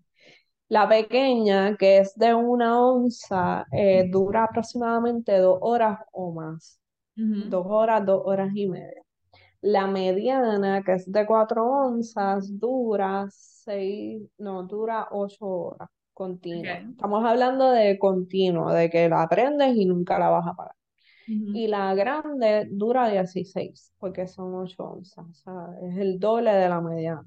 La 0.68 0.88
pequeña, 0.88 1.76
que 1.76 1.98
es 1.98 2.14
de 2.16 2.34
una 2.34 2.80
onza, 2.80 3.66
eh, 3.70 4.08
dura 4.10 4.44
aproximadamente 4.44 5.38
dos 5.38 5.58
horas 5.60 6.00
o 6.10 6.32
más. 6.32 6.80
Dos 7.16 7.66
horas, 7.68 8.04
dos 8.04 8.22
horas 8.24 8.50
y 8.54 8.66
media. 8.66 9.02
La 9.60 9.86
mediana, 9.86 10.82
que 10.82 10.94
es 10.94 11.10
de 11.10 11.24
cuatro 11.26 11.64
onzas, 11.64 12.58
dura 12.58 13.26
seis, 13.30 14.22
no, 14.38 14.64
dura 14.64 15.08
ocho 15.10 15.46
horas 15.46 15.88
continua. 16.14 16.74
Estamos 16.74 17.24
hablando 17.24 17.70
de 17.70 17.98
continuo, 17.98 18.72
de 18.72 18.88
que 18.88 19.08
la 19.08 19.22
aprendes 19.22 19.76
y 19.76 19.84
nunca 19.84 20.18
la 20.18 20.30
vas 20.30 20.46
a 20.46 20.54
pagar. 20.54 20.74
Y 21.26 21.66
la 21.68 21.94
grande 21.94 22.68
dura 22.70 23.08
16, 23.08 23.94
porque 23.98 24.26
son 24.26 24.54
8 24.54 24.84
onzas, 24.84 25.24
o 25.26 25.32
sea, 25.32 25.68
es 25.88 25.96
el 25.96 26.18
doble 26.18 26.52
de 26.52 26.68
la 26.68 26.80
mediana. 26.82 27.24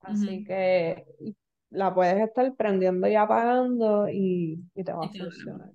Así 0.00 0.44
que 0.44 1.04
la 1.70 1.92
puedes 1.92 2.16
estar 2.18 2.54
prendiendo 2.54 3.08
y 3.08 3.16
apagando 3.16 4.08
y, 4.08 4.62
te 4.74 4.92
va 4.92 5.06
a 5.06 5.08
funcionar. 5.08 5.70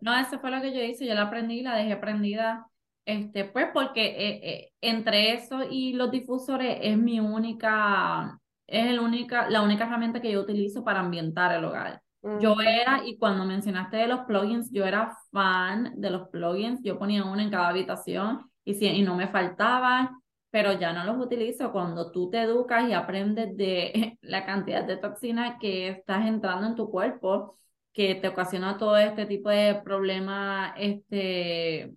No, 0.00 0.16
eso 0.16 0.38
fue 0.40 0.50
lo 0.50 0.60
que 0.60 0.72
yo 0.72 0.82
hice, 0.82 1.06
yo 1.06 1.14
la 1.14 1.22
aprendí, 1.22 1.62
la 1.62 1.76
dejé 1.76 1.96
prendida, 1.96 2.66
este, 3.04 3.44
pues 3.44 3.68
porque 3.72 4.06
eh, 4.06 4.40
eh, 4.42 4.72
entre 4.80 5.34
eso 5.34 5.60
y 5.68 5.92
los 5.92 6.10
difusores 6.10 6.78
es 6.82 6.96
mi 6.98 7.20
única 7.20 8.38
es 8.66 8.86
el 8.86 9.00
única, 9.00 9.50
la 9.50 9.62
única 9.62 9.84
herramienta 9.84 10.22
que 10.22 10.32
yo 10.32 10.40
utilizo 10.40 10.82
para 10.82 11.00
ambientar 11.00 11.52
el 11.52 11.64
hogar. 11.64 12.02
Yo 12.40 12.54
era, 12.60 13.02
y 13.04 13.18
cuando 13.18 13.44
mencionaste 13.44 13.98
de 13.98 14.06
los 14.06 14.20
plugins, 14.20 14.70
yo 14.72 14.86
era 14.86 15.14
fan 15.30 15.92
de 15.96 16.08
los 16.10 16.28
plugins, 16.30 16.80
yo 16.82 16.98
ponía 16.98 17.24
uno 17.24 17.40
en 17.40 17.50
cada 17.50 17.68
habitación 17.68 18.50
y, 18.64 18.74
si, 18.74 18.86
y 18.86 19.02
no 19.02 19.14
me 19.16 19.28
faltaban, 19.28 20.22
pero 20.50 20.72
ya 20.72 20.92
no 20.94 21.04
los 21.04 21.22
utilizo. 21.22 21.70
Cuando 21.72 22.10
tú 22.10 22.30
te 22.30 22.40
educas 22.40 22.88
y 22.88 22.94
aprendes 22.94 23.54
de 23.56 24.18
la 24.22 24.46
cantidad 24.46 24.84
de 24.84 24.96
toxinas 24.96 25.56
que 25.60 25.88
estás 25.88 26.26
entrando 26.26 26.66
en 26.66 26.76
tu 26.76 26.90
cuerpo, 26.90 27.58
que 27.92 28.14
te 28.16 28.28
ocasiona 28.28 28.78
todo 28.78 28.96
este 28.96 29.26
tipo 29.26 29.50
de 29.50 29.80
problemas 29.84 30.74
este, 30.78 31.92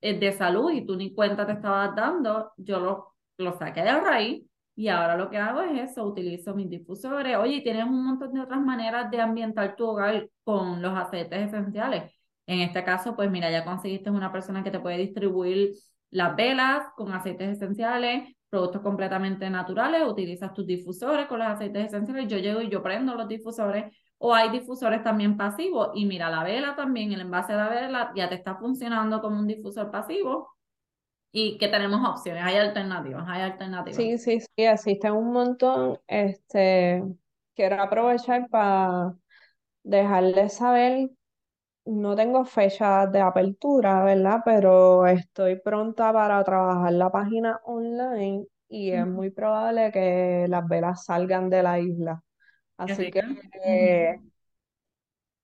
eh, 0.00 0.18
de 0.18 0.32
salud 0.32 0.70
y 0.72 0.84
tú 0.84 0.96
ni 0.96 1.14
cuenta 1.14 1.46
te 1.46 1.52
estabas 1.52 1.94
dando, 1.94 2.52
yo 2.56 2.80
lo, 2.80 3.14
lo 3.38 3.58
saqué 3.58 3.82
de 3.82 4.00
raíz 4.00 4.44
y 4.74 4.88
ahora 4.88 5.16
lo 5.16 5.30
que 5.30 5.38
hago 5.38 5.62
es 5.62 5.90
eso, 5.90 6.04
utilizo 6.04 6.54
mis 6.54 6.68
difusores. 6.68 7.36
Oye, 7.36 7.60
tienes 7.60 7.84
un 7.84 8.04
montón 8.04 8.32
de 8.32 8.40
otras 8.40 8.60
maneras 8.60 9.10
de 9.10 9.20
ambientar 9.20 9.76
tu 9.76 9.86
hogar 9.86 10.28
con 10.44 10.80
los 10.80 10.96
aceites 10.96 11.48
esenciales. 11.48 12.12
En 12.46 12.60
este 12.60 12.82
caso, 12.84 13.14
pues 13.14 13.30
mira, 13.30 13.50
ya 13.50 13.64
conseguiste 13.64 14.10
una 14.10 14.32
persona 14.32 14.64
que 14.64 14.70
te 14.70 14.80
puede 14.80 14.98
distribuir 14.98 15.72
las 16.10 16.36
velas 16.36 16.86
con 16.96 17.12
aceites 17.12 17.56
esenciales, 17.56 18.34
productos 18.48 18.82
completamente 18.82 19.48
naturales, 19.48 20.02
utilizas 20.06 20.52
tus 20.52 20.66
difusores 20.66 21.26
con 21.26 21.38
los 21.38 21.48
aceites 21.48 21.86
esenciales, 21.86 22.28
yo 22.28 22.38
llego 22.38 22.60
y 22.60 22.68
yo 22.68 22.82
prendo 22.82 23.14
los 23.14 23.28
difusores, 23.28 23.94
o 24.24 24.32
hay 24.32 24.50
difusores 24.50 25.02
también 25.02 25.36
pasivos, 25.36 25.90
y 25.94 26.06
mira, 26.06 26.30
la 26.30 26.44
vela 26.44 26.76
también, 26.76 27.12
el 27.12 27.22
envase 27.22 27.52
de 27.52 27.58
la 27.58 27.68
vela 27.68 28.12
ya 28.14 28.28
te 28.28 28.36
está 28.36 28.54
funcionando 28.54 29.20
como 29.20 29.40
un 29.40 29.48
difusor 29.48 29.90
pasivo, 29.90 30.48
y 31.32 31.58
que 31.58 31.66
tenemos 31.66 32.08
opciones, 32.08 32.44
hay 32.44 32.56
alternativas, 32.56 33.24
hay 33.26 33.42
alternativas. 33.42 33.96
Sí, 33.96 34.18
sí, 34.18 34.40
sí, 34.40 34.64
existen 34.64 35.12
un 35.12 35.32
montón. 35.32 35.98
Este, 36.06 37.02
quiero 37.56 37.82
aprovechar 37.82 38.48
para 38.48 39.14
dejarles 39.82 40.52
saber, 40.52 41.10
no 41.84 42.14
tengo 42.14 42.44
fecha 42.44 43.08
de 43.08 43.20
apertura, 43.20 44.04
¿verdad? 44.04 44.42
Pero 44.44 45.04
estoy 45.04 45.58
pronta 45.58 46.12
para 46.12 46.44
trabajar 46.44 46.92
la 46.92 47.10
página 47.10 47.60
online 47.64 48.46
y 48.68 48.92
es 48.92 49.04
muy 49.04 49.30
probable 49.30 49.90
que 49.90 50.46
las 50.48 50.68
velas 50.68 51.06
salgan 51.06 51.50
de 51.50 51.62
la 51.64 51.80
isla. 51.80 52.22
Así 52.84 53.10
que 53.10 53.20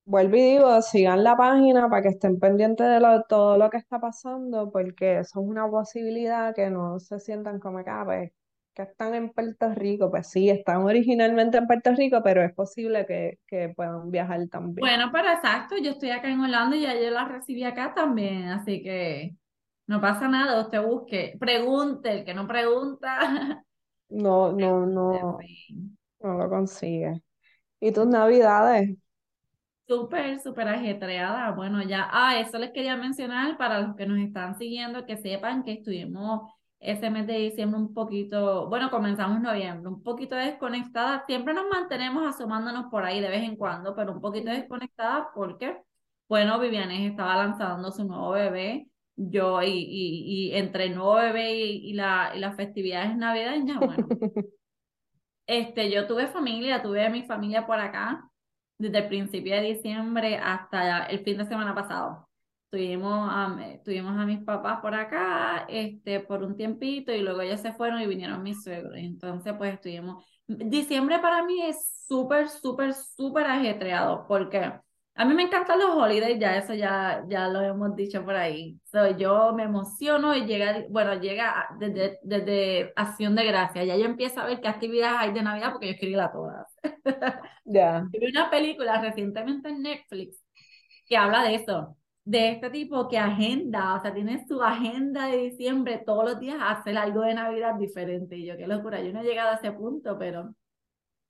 vuelvo 0.04 0.36
y 0.36 0.40
digo, 0.42 0.82
sigan 0.82 1.22
la 1.24 1.36
página 1.36 1.88
para 1.88 2.02
que 2.02 2.08
estén 2.08 2.38
pendientes 2.40 2.86
de 2.86 3.00
todo 3.28 3.56
lo 3.58 3.70
que 3.70 3.76
está 3.78 4.00
pasando, 4.00 4.70
porque 4.72 5.18
eso 5.20 5.40
es 5.40 5.46
una 5.46 5.68
posibilidad 5.70 6.54
que 6.54 6.70
no 6.70 6.98
se 7.00 7.20
sientan 7.20 7.60
como 7.60 7.84
que, 7.84 7.90
ah, 7.90 8.02
pues, 8.04 8.32
que 8.74 8.82
están 8.82 9.14
en 9.14 9.30
Puerto 9.30 9.72
Rico. 9.74 10.10
Pues 10.10 10.28
sí, 10.30 10.48
están 10.50 10.82
originalmente 10.82 11.58
en 11.58 11.66
Puerto 11.66 11.92
Rico, 11.94 12.20
pero 12.24 12.42
es 12.42 12.52
posible 12.54 13.06
que, 13.06 13.38
que 13.46 13.68
puedan 13.70 14.10
viajar 14.10 14.48
también. 14.48 14.86
Bueno, 14.86 15.10
pero 15.12 15.28
exacto, 15.32 15.76
yo 15.76 15.90
estoy 15.92 16.10
acá 16.10 16.28
en 16.28 16.40
Holanda 16.40 16.76
y 16.76 16.82
ya 16.82 16.94
yo 16.94 17.10
la 17.10 17.24
recibí 17.24 17.64
acá 17.64 17.94
también, 17.94 18.48
así 18.48 18.80
que 18.82 19.34
no 19.88 20.00
pasa 20.00 20.28
nada, 20.28 20.60
usted 20.62 20.80
busque, 20.82 21.36
pregunte, 21.40 22.12
el 22.12 22.24
que 22.24 22.34
no 22.34 22.46
pregunta. 22.46 23.64
No, 24.10 24.52
no, 24.52 24.84
no, 24.86 25.50
no 26.20 26.34
lo 26.38 26.48
consigue. 26.50 27.22
¿Y 27.80 27.92
tus 27.92 28.06
navidades? 28.06 28.96
Súper, 29.86 30.38
súper 30.40 30.68
ajetreada. 30.68 31.50
Bueno, 31.52 31.82
ya, 31.82 32.08
ah, 32.12 32.38
eso 32.38 32.58
les 32.58 32.72
quería 32.72 32.96
mencionar 32.96 33.56
para 33.56 33.80
los 33.80 33.96
que 33.96 34.04
nos 34.06 34.18
están 34.18 34.58
siguiendo, 34.58 35.06
que 35.06 35.16
sepan 35.16 35.64
que 35.64 35.72
estuvimos 35.72 36.52
ese 36.78 37.08
mes 37.10 37.26
de 37.26 37.38
diciembre 37.38 37.80
un 37.80 37.94
poquito, 37.94 38.68
bueno, 38.68 38.90
comenzamos 38.90 39.40
noviembre, 39.40 39.88
un 39.88 40.02
poquito 40.02 40.36
desconectada. 40.36 41.24
Siempre 41.26 41.54
nos 41.54 41.66
mantenemos 41.70 42.26
asomándonos 42.26 42.90
por 42.90 43.04
ahí 43.04 43.20
de 43.20 43.30
vez 43.30 43.42
en 43.44 43.56
cuando, 43.56 43.96
pero 43.96 44.12
un 44.12 44.20
poquito 44.20 44.50
desconectada 44.50 45.30
porque, 45.34 45.78
bueno, 46.28 46.58
Vivianes 46.60 47.10
estaba 47.10 47.36
lanzando 47.36 47.90
su 47.90 48.04
nuevo 48.04 48.30
bebé. 48.32 48.88
Yo, 49.16 49.62
y, 49.62 49.68
y, 49.70 50.50
y 50.50 50.54
entre 50.56 50.84
el 50.84 50.94
nuevo 50.96 51.14
bebé 51.14 51.52
y, 51.56 51.92
la, 51.94 52.32
y 52.36 52.38
las 52.40 52.54
festividades 52.56 53.16
navideñas, 53.16 53.82
bueno, 53.82 54.06
este, 55.48 55.90
yo 55.90 56.06
tuve 56.06 56.28
familia, 56.28 56.82
tuve 56.82 57.04
a 57.04 57.10
mi 57.10 57.22
familia 57.24 57.66
por 57.66 57.80
acá 57.80 58.30
desde 58.78 58.98
el 58.98 59.08
principio 59.08 59.54
de 59.56 59.62
diciembre 59.62 60.36
hasta 60.36 61.06
el 61.06 61.24
fin 61.24 61.38
de 61.38 61.46
semana 61.46 61.74
pasado. 61.74 62.28
Tuvimos 62.70 63.28
a, 63.32 63.56
tuvimos 63.82 64.18
a 64.18 64.26
mis 64.26 64.44
papás 64.44 64.80
por 64.80 64.94
acá 64.94 65.64
este, 65.68 66.20
por 66.20 66.42
un 66.42 66.54
tiempito 66.54 67.12
y 67.12 67.22
luego 67.22 67.40
ellos 67.40 67.60
se 67.60 67.72
fueron 67.72 68.00
y 68.02 68.06
vinieron 68.06 68.42
mis 68.42 68.62
suegros. 68.62 68.92
Entonces, 68.96 69.54
pues 69.56 69.74
estuvimos. 69.74 70.22
Diciembre 70.46 71.18
para 71.18 71.42
mí 71.44 71.62
es 71.62 72.04
súper, 72.06 72.50
súper, 72.50 72.92
súper 72.94 73.46
ajetreado 73.46 74.26
porque 74.28 74.72
A 75.18 75.24
mí 75.24 75.34
me 75.34 75.42
encantan 75.42 75.80
los 75.80 75.96
holidays, 75.96 76.38
ya 76.38 76.56
eso 76.56 76.74
ya, 76.74 77.24
ya 77.28 77.48
lo 77.48 77.60
hemos 77.60 77.96
dicho 77.96 78.24
por 78.24 78.36
ahí. 78.36 78.78
So, 78.84 79.16
yo 79.16 79.52
me 79.52 79.64
emociono 79.64 80.32
y 80.36 80.46
llega, 80.46 80.84
bueno, 80.90 81.14
llega 81.20 81.66
desde, 81.80 82.20
desde 82.22 82.92
Acción 82.94 83.34
de 83.34 83.44
Gracia. 83.44 83.82
Ya 83.82 83.96
yo 83.96 84.04
empiezo 84.04 84.40
a 84.40 84.46
ver 84.46 84.60
qué 84.60 84.68
actividades 84.68 85.18
hay 85.18 85.32
de 85.32 85.42
Navidad 85.42 85.72
porque 85.72 85.92
yo 85.92 85.98
quiero 85.98 86.22
a 86.22 86.30
todas. 86.30 86.66
Ya. 87.64 88.06
Vi 88.12 88.30
una 88.30 88.48
película 88.48 89.00
recientemente 89.02 89.68
en 89.68 89.82
Netflix 89.82 90.40
que 91.06 91.16
habla 91.16 91.42
de 91.42 91.56
eso, 91.56 91.96
de 92.24 92.52
este 92.52 92.70
tipo 92.70 93.08
que 93.08 93.18
agenda, 93.18 93.96
o 93.96 94.00
sea, 94.00 94.14
tiene 94.14 94.46
su 94.46 94.62
agenda 94.62 95.26
de 95.26 95.38
diciembre 95.38 96.00
todos 96.06 96.24
los 96.24 96.38
días 96.38 96.58
hacer 96.60 96.96
algo 96.96 97.22
de 97.22 97.34
Navidad 97.34 97.74
diferente. 97.74 98.36
Y 98.36 98.46
yo, 98.46 98.56
qué 98.56 98.68
locura, 98.68 99.02
yo 99.02 99.12
no 99.12 99.20
he 99.20 99.24
llegado 99.24 99.50
a 99.50 99.54
ese 99.54 99.72
punto, 99.72 100.16
pero 100.16 100.54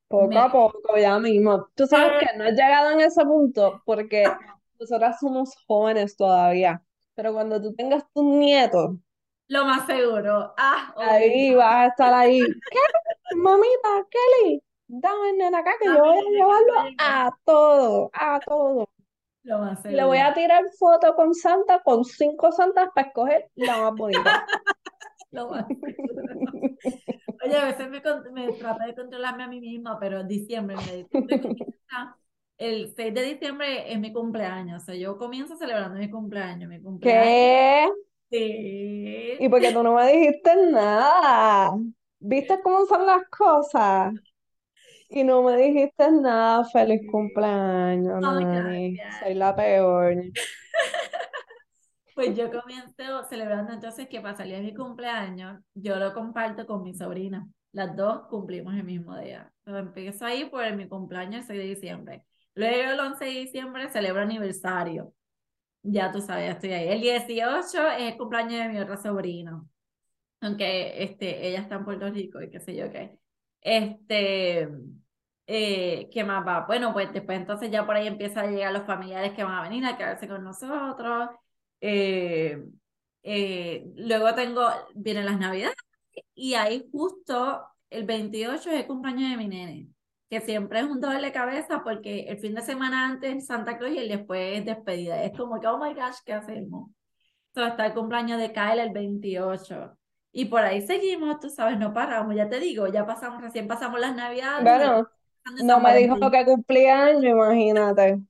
Poco 0.08 0.38
a 0.38 0.50
poco, 0.50 0.96
ya 0.96 1.18
mismo. 1.18 1.68
Tú 1.74 1.86
sabes 1.86 2.12
que 2.18 2.36
no 2.36 2.44
he 2.44 2.52
llegado 2.52 2.90
en 2.92 3.00
ese 3.00 3.22
punto 3.24 3.82
porque 3.84 4.24
nosotras 4.80 5.20
somos 5.20 5.54
jóvenes 5.66 6.16
todavía. 6.16 6.82
Pero 7.14 7.34
cuando 7.34 7.60
tú 7.60 7.74
tengas 7.74 8.04
tus 8.14 8.24
nietos, 8.24 8.92
lo 9.48 9.64
más 9.64 9.86
seguro. 9.86 10.52
Ah, 10.58 10.92
ahí 10.98 11.54
vas 11.54 11.74
a 11.74 11.86
estar 11.86 12.12
ahí. 12.12 12.40
¿Qué? 12.40 13.36
Mamita, 13.36 14.06
Kelly, 14.10 14.62
dame 14.86 15.32
nena 15.38 15.60
acá 15.60 15.72
que 15.80 15.86
yo 15.86 15.98
voy 15.98 16.18
a 16.18 16.30
llevarlo 16.30 16.74
a 16.98 17.30
todo, 17.46 18.10
a 18.12 18.40
todo. 18.40 18.90
Lo 19.44 19.58
más 19.58 19.80
seguro. 19.80 19.96
Le 19.96 20.04
voy 20.06 20.18
a 20.18 20.34
tirar 20.34 20.64
foto 20.78 21.14
con 21.14 21.34
Santa, 21.34 21.82
con 21.82 22.04
cinco 22.04 22.52
santas 22.52 22.90
para 22.94 23.08
escoger 23.08 23.50
la 23.54 23.78
más 23.78 23.94
bonita. 23.94 24.46
lo 25.30 25.48
más 25.48 25.66
seguro. 25.66 26.22
Oye, 27.48 27.56
a 27.56 27.64
veces 27.66 27.88
me, 27.90 28.02
me 28.32 28.46
de 28.46 28.94
controlarme 28.94 29.44
a 29.44 29.48
mí 29.48 29.60
misma, 29.60 29.98
pero 29.98 30.20
en 30.20 30.28
diciembre, 30.28 30.76
el 32.58 32.92
6 32.94 33.14
de 33.14 33.22
diciembre 33.22 33.92
es 33.92 33.98
mi 33.98 34.12
cumpleaños, 34.12 34.82
o 34.82 34.86
sea, 34.86 34.94
yo 34.94 35.16
comienzo 35.16 35.56
celebrando 35.56 35.98
mi 35.98 36.10
cumpleaños, 36.10 36.68
mi 36.68 36.80
cumpleaños. 36.80 37.30
¿Qué? 37.30 37.88
Sí. 38.30 39.36
¿Y 39.40 39.48
porque 39.48 39.72
tú 39.72 39.82
no 39.82 39.94
me 39.94 40.12
dijiste 40.12 40.50
nada? 40.70 41.72
¿Viste 42.20 42.60
cómo 42.62 42.84
son 42.86 43.06
las 43.06 43.22
cosas? 43.28 44.12
Y 45.10 45.24
no 45.24 45.42
me 45.42 45.56
dijiste 45.56 46.10
nada, 46.10 46.64
feliz 46.64 47.00
cumpleaños, 47.10 48.20
Nani. 48.20 48.98
Soy 49.18 49.34
la 49.34 49.56
peor. 49.56 50.16
Pues 52.18 52.36
yo 52.36 52.50
comienzo 52.50 53.22
celebrando 53.28 53.72
entonces 53.72 54.08
que 54.08 54.20
para 54.20 54.36
salir 54.36 54.56
de 54.56 54.62
mi 54.62 54.74
cumpleaños, 54.74 55.62
yo 55.72 55.94
lo 56.00 56.12
comparto 56.12 56.66
con 56.66 56.82
mi 56.82 56.92
sobrina. 56.92 57.46
Las 57.70 57.94
dos 57.94 58.26
cumplimos 58.26 58.74
el 58.74 58.82
mismo 58.82 59.16
día. 59.16 59.52
Entonces 59.64 59.86
empiezo 59.86 60.24
ahí 60.26 60.46
por 60.46 60.74
mi 60.74 60.88
cumpleaños 60.88 61.42
el 61.42 61.46
6 61.46 61.58
de 61.60 61.64
diciembre. 61.66 62.26
Luego 62.56 62.90
el 62.90 62.98
11 62.98 63.24
de 63.24 63.30
diciembre 63.30 63.88
celebro 63.90 64.22
aniversario. 64.22 65.14
Ya 65.84 66.10
tú 66.10 66.20
sabes, 66.20 66.50
estoy 66.50 66.72
ahí. 66.72 66.88
El 66.88 67.00
18 67.02 67.88
es 67.92 68.12
el 68.12 68.18
cumpleaños 68.18 68.64
de 68.64 68.68
mi 68.68 68.80
otra 68.80 68.96
sobrina. 68.96 69.62
Aunque 70.40 71.04
este, 71.04 71.46
ella 71.46 71.60
está 71.60 71.76
en 71.76 71.84
Puerto 71.84 72.10
Rico 72.10 72.42
y 72.42 72.50
qué 72.50 72.58
sé 72.58 72.74
yo 72.74 72.90
qué. 72.90 73.16
Este, 73.60 74.68
eh, 75.46 76.08
¿qué 76.12 76.24
más 76.24 76.44
va? 76.44 76.66
Bueno, 76.66 76.92
pues 76.92 77.12
después 77.12 77.38
entonces 77.38 77.70
ya 77.70 77.86
por 77.86 77.94
ahí 77.94 78.08
empiezan 78.08 78.46
a 78.46 78.50
llegar 78.50 78.72
los 78.72 78.86
familiares 78.86 79.34
que 79.34 79.44
van 79.44 79.54
a 79.54 79.62
venir 79.62 79.86
a 79.86 79.96
quedarse 79.96 80.26
con 80.26 80.42
nosotros. 80.42 81.30
Eh, 81.80 82.64
eh, 83.22 83.92
luego 83.96 84.34
tengo, 84.34 84.66
vienen 84.94 85.26
las 85.26 85.38
navidades 85.38 85.76
y 86.34 86.54
ahí 86.54 86.88
justo 86.90 87.64
el 87.90 88.04
28 88.04 88.70
es 88.70 88.80
el 88.80 88.86
cumpleaños 88.86 89.30
de 89.30 89.36
mi 89.36 89.48
nene, 89.48 89.88
que 90.30 90.40
siempre 90.40 90.80
es 90.80 90.86
un 90.86 91.00
doble 91.00 91.32
cabeza 91.32 91.82
porque 91.82 92.20
el 92.28 92.38
fin 92.38 92.54
de 92.54 92.62
semana 92.62 93.06
antes 93.06 93.46
Santa 93.46 93.78
Cruz 93.78 93.90
y 93.92 93.98
el 93.98 94.08
después 94.08 94.58
es 94.58 94.64
despedida. 94.64 95.22
Es 95.22 95.36
como 95.36 95.60
que, 95.60 95.66
oh 95.66 95.78
my 95.78 95.94
gosh, 95.94 96.18
¿qué 96.24 96.32
hacemos? 96.34 96.90
Entonces 97.48 97.72
está 97.72 97.86
el 97.86 97.94
cumpleaños 97.94 98.40
de 98.40 98.52
Kyle 98.52 98.80
el 98.80 98.92
28. 98.92 99.96
Y 100.32 100.44
por 100.44 100.60
ahí 100.60 100.86
seguimos, 100.86 101.40
tú 101.40 101.48
sabes, 101.48 101.78
no 101.78 101.92
paramos, 101.92 102.34
ya 102.34 102.48
te 102.48 102.60
digo, 102.60 102.86
ya 102.86 103.06
pasamos, 103.06 103.42
recién 103.42 103.66
pasamos 103.66 103.98
las 103.98 104.14
navidades. 104.14 104.62
Bueno, 104.62 105.08
no 105.64 105.80
me 105.80 105.96
dijo 105.96 106.30
que 106.30 106.44
cumplía 106.44 107.06
año, 107.06 107.30
imagínate. 107.30 108.20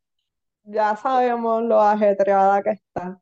Ya 0.62 0.96
sabemos 0.96 1.62
lo 1.62 1.80
ajetreada 1.80 2.62
que 2.62 2.70
está. 2.70 3.20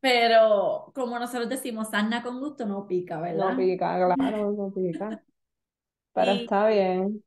Pero 0.00 0.92
como 0.94 1.18
nosotros 1.18 1.48
decimos, 1.48 1.88
sarna 1.90 2.22
con 2.22 2.40
gusto 2.40 2.66
no 2.66 2.86
pica, 2.86 3.20
¿verdad? 3.20 3.52
No 3.52 3.56
pica, 3.56 3.96
claro, 4.16 4.52
no 4.52 4.72
pica. 4.72 5.22
Pero 6.12 6.32
está 6.32 6.68
bien. 6.68 7.22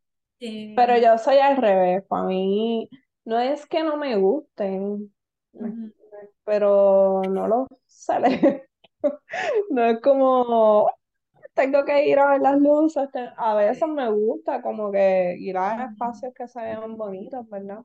Pero 0.75 0.97
yo 0.97 1.17
soy 1.17 1.37
al 1.39 1.57
revés, 1.57 2.03
para 2.07 2.25
mí 2.25 2.89
no 3.25 3.39
es 3.39 3.65
que 3.67 3.83
no 3.83 3.97
me 3.97 4.17
gusten, 4.17 5.13
pero 6.43 7.21
no 7.29 7.47
lo 7.47 7.67
sale. 7.87 8.65
No 9.69 9.85
es 9.85 10.01
como 10.01 10.91
tengo 11.55 11.85
que 11.85 12.07
ir 12.09 12.19
a 12.19 12.31
ver 12.31 12.41
las 12.41 12.59
luces. 12.59 13.09
A 13.37 13.55
veces 13.55 13.87
me 13.89 14.09
gusta 14.11 14.61
como 14.61 14.91
que 14.91 15.35
ir 15.39 15.57
a 15.57 15.85
espacios 15.85 16.33
que 16.35 16.47
se 16.47 16.61
vean 16.61 16.97
bonitos, 16.97 17.47
¿verdad? 17.49 17.79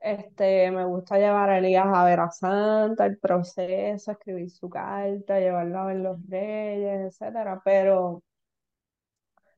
Este, 0.00 0.70
me 0.70 0.84
gusta 0.84 1.18
llevar 1.18 1.50
a 1.50 1.58
Elías 1.58 1.86
a 1.86 2.04
ver 2.04 2.20
a 2.20 2.30
Santa, 2.30 3.06
el 3.06 3.18
proceso, 3.18 4.12
escribir 4.12 4.50
su 4.50 4.68
carta, 4.70 5.38
llevarlo 5.40 5.78
a 5.80 5.86
ver 5.86 5.96
los 5.98 6.18
reyes, 6.28 7.12
etcétera, 7.14 7.60
pero 7.64 8.22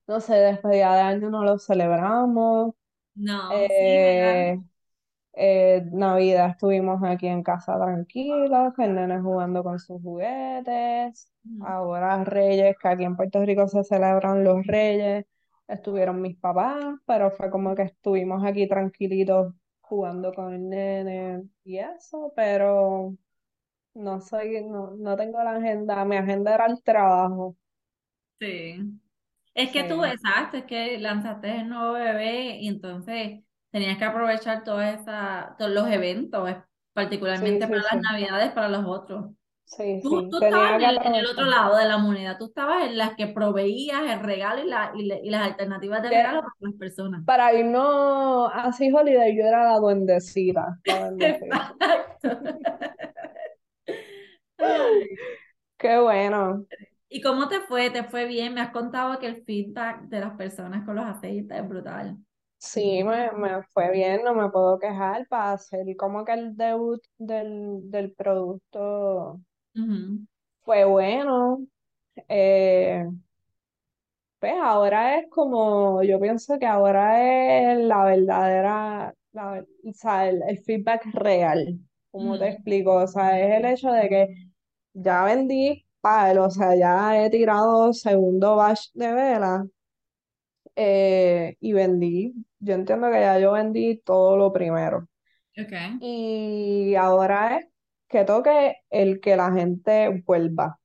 no 0.07 0.21
sé, 0.21 0.35
despedida 0.35 0.95
de 0.95 1.01
año 1.03 1.31
no 1.31 1.45
lo 1.45 1.59
celebramos. 1.59 2.75
No, 3.15 3.69
sí, 3.69 3.99
¿verdad? 3.99 4.39
Eh, 4.43 4.61
eh, 5.35 5.83
Navidad 5.93 6.51
estuvimos 6.51 7.03
aquí 7.05 7.29
en 7.29 7.43
casa 7.43 7.77
tranquilos, 7.79 8.75
el 8.79 8.95
nene 8.95 9.21
jugando 9.21 9.63
con 9.65 9.79
sus 9.81 10.03
juguetes. 10.03 11.33
Ahora 11.61 12.25
Reyes, 12.25 12.77
que 12.81 12.89
aquí 12.89 13.05
en 13.05 13.17
Puerto 13.17 13.45
Rico 13.45 13.69
se 13.69 13.85
celebran 13.85 14.45
los 14.45 14.67
Reyes, 14.67 15.27
estuvieron 15.69 16.23
mis 16.23 16.37
papás, 16.39 16.85
pero 17.07 17.31
fue 17.33 17.51
como 17.51 17.75
que 17.75 17.83
estuvimos 17.83 18.45
aquí 18.45 18.69
tranquilitos 18.69 19.55
jugando 19.91 20.33
con 20.33 20.55
el 20.55 20.69
nene 20.69 21.43
y 21.65 21.79
eso, 21.79 22.33
pero 22.37 23.17
no 23.95 24.21
soy, 24.21 24.65
no, 24.65 24.93
no 24.93 25.17
tengo 25.17 25.43
la 25.43 25.57
agenda, 25.57 26.05
mi 26.05 26.17
agenda 26.17 26.55
era 26.55 26.67
el 26.67 26.81
trabajo. 26.83 27.57
Sí. 28.41 28.77
Es 29.53 29.73
que 29.73 29.83
tú, 29.85 30.05
exacto, 30.05 30.59
es 30.59 30.65
que 30.65 30.97
lanzaste 30.99 31.57
el 31.57 31.69
nuevo 31.69 31.95
bebé 31.95 32.59
y 32.61 32.69
entonces 32.69 33.41
tenías 33.73 33.99
que 33.99 34.05
aprovechar 34.05 34.63
todas 34.63 35.01
esa, 35.01 35.57
todos 35.59 35.73
los 35.73 35.89
eventos, 35.91 36.49
particularmente 36.93 37.67
para 37.67 37.83
las 37.83 38.01
navidades, 38.01 38.53
para 38.53 38.69
los 38.69 38.85
otros. 38.87 39.33
Sí, 39.71 40.01
tú, 40.03 40.29
tú 40.29 40.43
estabas 40.43 40.83
en 40.83 41.15
el, 41.15 41.27
otro 41.27 41.47
lado 41.47 41.77
de 41.77 41.87
la 41.87 41.97
moneda, 41.97 42.37
tú 42.37 42.47
estabas 42.47 42.87
en 42.87 42.99
las 42.99 43.15
que 43.15 43.29
proveías 43.29 44.03
el 44.11 44.19
regalo 44.19 44.65
y, 44.65 44.69
la, 44.69 44.91
y, 44.97 45.31
las 45.31 45.47
alternativas 45.47 46.03
de 46.03 46.09
regalo 46.09 46.41
para 46.41 46.55
las 46.59 46.75
personas. 46.75 47.25
Para 47.25 47.55
irnos 47.55 48.51
así 48.53 48.91
holiday, 48.93 49.37
yo 49.37 49.45
era 49.45 49.71
la 49.71 49.79
duendecita. 49.79 50.77
Qué 55.79 56.01
bueno. 56.01 56.67
¿Y 57.09 57.21
cómo 57.21 57.47
te 57.49 57.61
fue? 57.61 57.91
¿Te 57.91 58.03
fue 58.03 58.25
bien? 58.27 58.55
Me 58.55 58.63
has 58.63 58.73
contado 58.73 59.21
que 59.21 59.27
el 59.27 59.45
feedback 59.45 60.01
de 60.09 60.19
las 60.19 60.37
personas 60.37 60.85
con 60.85 60.97
los 60.97 61.07
aceites 61.07 61.57
es 61.57 61.69
brutal. 61.69 62.17
Sí, 62.59 63.05
me, 63.05 63.31
me 63.33 63.63
fue 63.73 63.93
bien, 63.93 64.25
no 64.25 64.35
me 64.35 64.51
puedo 64.51 64.81
quejar 64.81 65.29
para 65.29 65.53
hacer 65.53 65.87
como 65.97 66.25
que 66.25 66.33
el 66.33 66.57
debut 66.57 67.01
del, 67.19 67.89
del 67.89 68.13
producto 68.13 69.41
fue 70.63 70.85
bueno. 70.85 71.67
Eh, 72.29 73.05
pues 74.39 74.55
ahora 74.63 75.19
es 75.19 75.29
como, 75.31 76.03
yo 76.03 76.19
pienso 76.21 76.59
que 76.59 76.67
ahora 76.67 77.73
es 77.73 77.79
la 77.79 78.05
verdadera, 78.05 79.15
la, 79.33 79.65
o 79.85 79.93
sea, 79.93 80.29
el, 80.29 80.59
feedback 80.65 81.05
real, 81.13 81.79
como 82.11 82.39
te 82.39 82.49
explico, 82.49 82.95
o 82.95 83.07
sea, 83.07 83.39
es 83.39 83.59
el 83.59 83.67
hecho 83.67 83.91
de 83.93 84.09
que 84.09 84.29
ya 84.95 85.25
vendí 85.25 85.85
o 86.03 86.51
sea, 86.51 86.75
ya 86.77 87.23
he 87.23 87.31
tirado 87.31 87.93
segundo 87.93 88.57
batch 88.57 88.91
de 88.95 89.13
vela 89.13 89.67
eh, 90.77 91.57
y 91.61 91.73
vendí, 91.73 92.33
yo 92.59 92.75
entiendo 92.75 93.11
que 93.11 93.21
ya 93.21 93.39
yo 93.39 93.53
vendí 93.53 93.99
todo 93.99 94.37
lo 94.37 94.53
primero. 94.53 95.07
Okay. 95.53 95.99
Y 96.01 96.95
ahora 96.95 97.59
es 97.59 97.67
que 98.11 98.25
toque 98.25 98.77
el 98.91 99.21
que 99.21 99.37
la 99.37 99.53
gente 99.53 100.23
vuelva. 100.27 100.79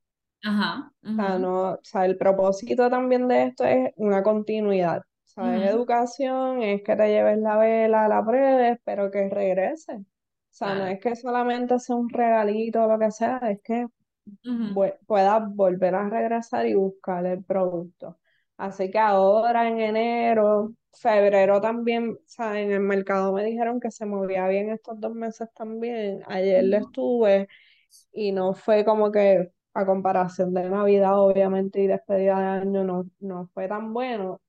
Ajá. 0.44 0.92
O 1.04 1.14
sea, 1.16 1.40
no, 1.40 1.72
o 1.72 1.80
sea, 1.82 2.06
el 2.06 2.18
propósito 2.18 2.90
también 2.90 3.28
de 3.28 3.44
esto 3.46 3.66
es 3.66 3.92
una 3.98 4.24
continuidad. 4.24 5.02
¿Sabes? 5.24 5.70
Educación 5.70 6.62
es 6.62 6.82
que 6.84 6.96
te 6.96 7.10
lleves 7.10 7.40
la 7.40 7.58
vela, 7.58 8.08
la 8.08 8.24
pruebes, 8.24 8.80
pero 8.86 9.12
que 9.12 9.28
regrese. 9.28 9.96
O 9.96 10.58
sea, 10.58 10.76
no 10.76 10.86
es 10.86 11.02
que 11.02 11.14
solamente 11.18 11.78
sea 11.80 11.98
un 11.98 12.10
regalito 12.10 12.86
o 12.86 12.88
lo 12.88 12.98
que 12.98 13.12
sea, 13.12 13.40
es 13.50 13.60
que 13.62 13.88
puedas 15.06 15.54
volver 15.54 15.96
a 15.96 16.08
regresar 16.08 16.66
y 16.68 16.76
buscar 16.76 17.26
el 17.26 17.44
producto. 17.44 18.18
Así 18.58 18.90
que 18.92 19.00
ahora 19.00 19.68
en 19.68 19.80
enero, 19.82 20.74
febrero 20.94 21.60
también, 21.62 22.12
o 22.14 22.18
sea, 22.26 22.60
en 22.62 22.72
el 22.72 22.80
mercado 22.82 23.34
me 23.34 23.44
dijeron 23.44 23.80
que 23.82 23.92
se 23.92 24.06
movía 24.06 24.48
bien 24.48 24.70
estos 24.70 25.00
dos 25.00 25.14
meses 25.14 25.50
también. 25.56 26.22
Ayer 26.28 26.64
le 26.64 26.78
estuve 26.78 27.48
y 28.14 28.32
no 28.32 28.54
fue 28.54 28.86
como 28.86 29.12
que 29.12 29.52
a 29.74 29.86
comparación 29.86 30.54
de 30.54 30.70
Navidad, 30.70 31.20
obviamente, 31.20 31.82
y 31.82 31.88
despedida 31.88 32.40
de 32.40 32.46
año, 32.48 32.84
no, 32.86 33.10
no 33.20 33.48
fue 33.54 33.68
tan 33.68 33.94
bueno, 33.94 34.42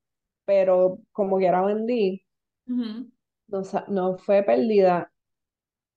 pero 0.46 0.98
como 1.12 1.38
quiera 1.38 1.62
vendí, 1.64 2.24
Ujú, 2.68 3.08
no, 3.48 3.64
sa- 3.64 3.84
no 3.88 4.16
fue 4.18 4.42
pérdida. 4.42 5.12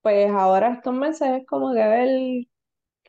Pues 0.01 0.32
ahora 0.32 0.74
estos 0.76 0.93
meses 0.95 1.30
es 1.41 1.47
como 1.47 1.74
que 1.74 1.80
ver 1.88 2.47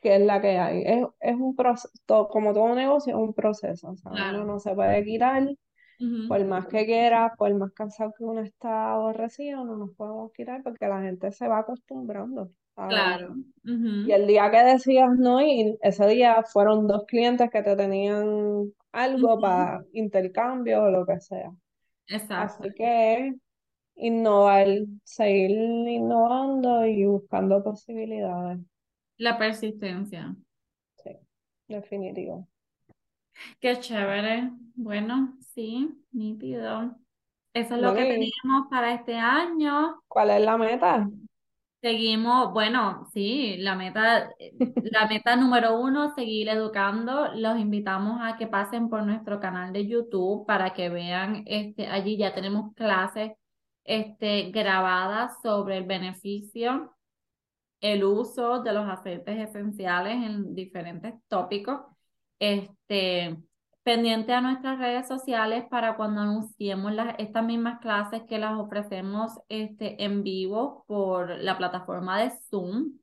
qué 0.01 0.15
es 0.17 0.21
la 0.21 0.41
que 0.41 0.57
hay. 0.59 0.83
Es, 0.85 1.07
es 1.19 1.35
un 1.35 1.55
proceso, 1.55 1.91
como 2.29 2.53
todo 2.53 2.75
negocio, 2.75 3.13
es 3.15 3.21
un 3.21 3.33
proceso. 3.33 3.89
O 3.91 3.95
sea, 3.97 4.13
uno 4.13 4.43
Claro. 4.43 4.45
no 4.45 4.59
se 4.59 4.73
puede 4.75 5.03
quitar, 5.05 5.47
Ujú, 5.99 6.27
por 6.27 6.43
más 6.45 6.67
que 6.67 6.85
quiera, 6.85 7.33
por 7.37 7.53
más 7.55 7.71
cansado 7.73 8.13
que 8.17 8.23
uno 8.25 8.41
está 8.41 8.93
aborrecido, 8.93 9.65
no 9.65 9.77
nos 9.77 9.91
podemos 9.95 10.31
quitar 10.33 10.63
porque 10.63 10.87
la 10.87 11.01
gente 11.01 11.31
se 11.31 11.47
va 11.47 11.59
acostumbrando, 11.59 12.51
¿sabes? 12.75 13.07
Claro. 13.07 13.35
Y 14.03 14.11
el 14.13 14.27
día 14.27 14.49
que 14.51 14.63
decías 14.63 15.09
no 15.17 15.41
ir, 15.41 15.77
ese 15.81 16.07
día 16.07 16.43
fueron 16.43 16.87
dos 16.87 17.05
clientes 17.07 17.49
que 17.51 17.61
te 17.63 17.75
tenían 17.75 18.73
algo 18.91 19.39
para 19.39 19.83
intercambio 19.93 20.83
o 20.83 20.89
lo 20.91 21.05
que 21.05 21.19
sea. 21.19 21.51
Exacto. 22.07 22.63
Así 22.63 22.73
que 22.75 23.33
innovar, 23.95 24.67
seguir 25.05 25.51
innovando 25.51 26.85
y 26.87 27.05
buscando 27.05 27.63
posibilidades. 27.63 28.59
La 29.21 29.37
persistencia. 29.37 30.35
Sí, 31.03 31.11
definitivo. 31.67 32.47
Qué 33.59 33.79
chévere. 33.79 34.49
Bueno, 34.73 35.37
sí, 35.53 35.91
nítido. 36.11 36.95
Eso 37.53 37.75
es 37.75 37.81
lo 37.81 37.93
que 37.93 38.01
¿y 38.01 38.09
teníamos 38.09 38.67
para 38.71 38.95
este 38.95 39.15
año. 39.15 40.01
cuál 40.07 40.31
es 40.31 40.41
la 40.41 40.57
meta? 40.57 41.07
Seguimos, 41.83 42.51
bueno, 42.51 43.05
sí, 43.13 43.57
la 43.57 43.75
meta, 43.75 44.31
la 44.75 45.07
meta 45.07 45.35
número 45.35 45.79
uno, 45.79 46.15
seguir 46.15 46.49
educando. 46.49 47.31
Los 47.35 47.59
invitamos 47.59 48.17
a 48.23 48.37
que 48.37 48.47
pasen 48.47 48.89
por 48.89 49.03
nuestro 49.03 49.39
canal 49.39 49.71
de 49.71 49.85
YouTube 49.85 50.47
para 50.47 50.73
que 50.73 50.89
vean, 50.89 51.43
este, 51.45 51.85
allí 51.85 52.17
ya 52.17 52.33
tenemos 52.33 52.73
clases, 52.73 53.33
este, 53.83 54.49
grabadas 54.49 55.39
sobre 55.43 55.77
el 55.77 55.83
beneficio 55.83 56.95
el 57.81 58.03
uso 58.03 58.61
de 58.61 58.73
los 58.73 58.87
aceites 58.87 59.49
esenciales 59.49 60.13
en 60.13 60.55
diferentes 60.55 61.15
tópicos. 61.27 61.81
Este, 62.39 63.37
pendiente 63.83 64.33
a 64.33 64.41
nuestras 64.41 64.79
redes 64.79 65.07
sociales 65.07 65.65
para 65.69 65.95
cuando 65.95 66.21
anunciemos 66.21 66.93
las, 66.93 67.15
estas 67.17 67.43
mismas 67.43 67.79
clases 67.79 68.23
que 68.27 68.39
las 68.39 68.57
ofrecemos 68.59 69.39
este, 69.49 70.03
en 70.03 70.23
vivo 70.23 70.85
por 70.87 71.29
la 71.39 71.57
plataforma 71.57 72.19
de 72.21 72.31
Zoom. 72.49 72.99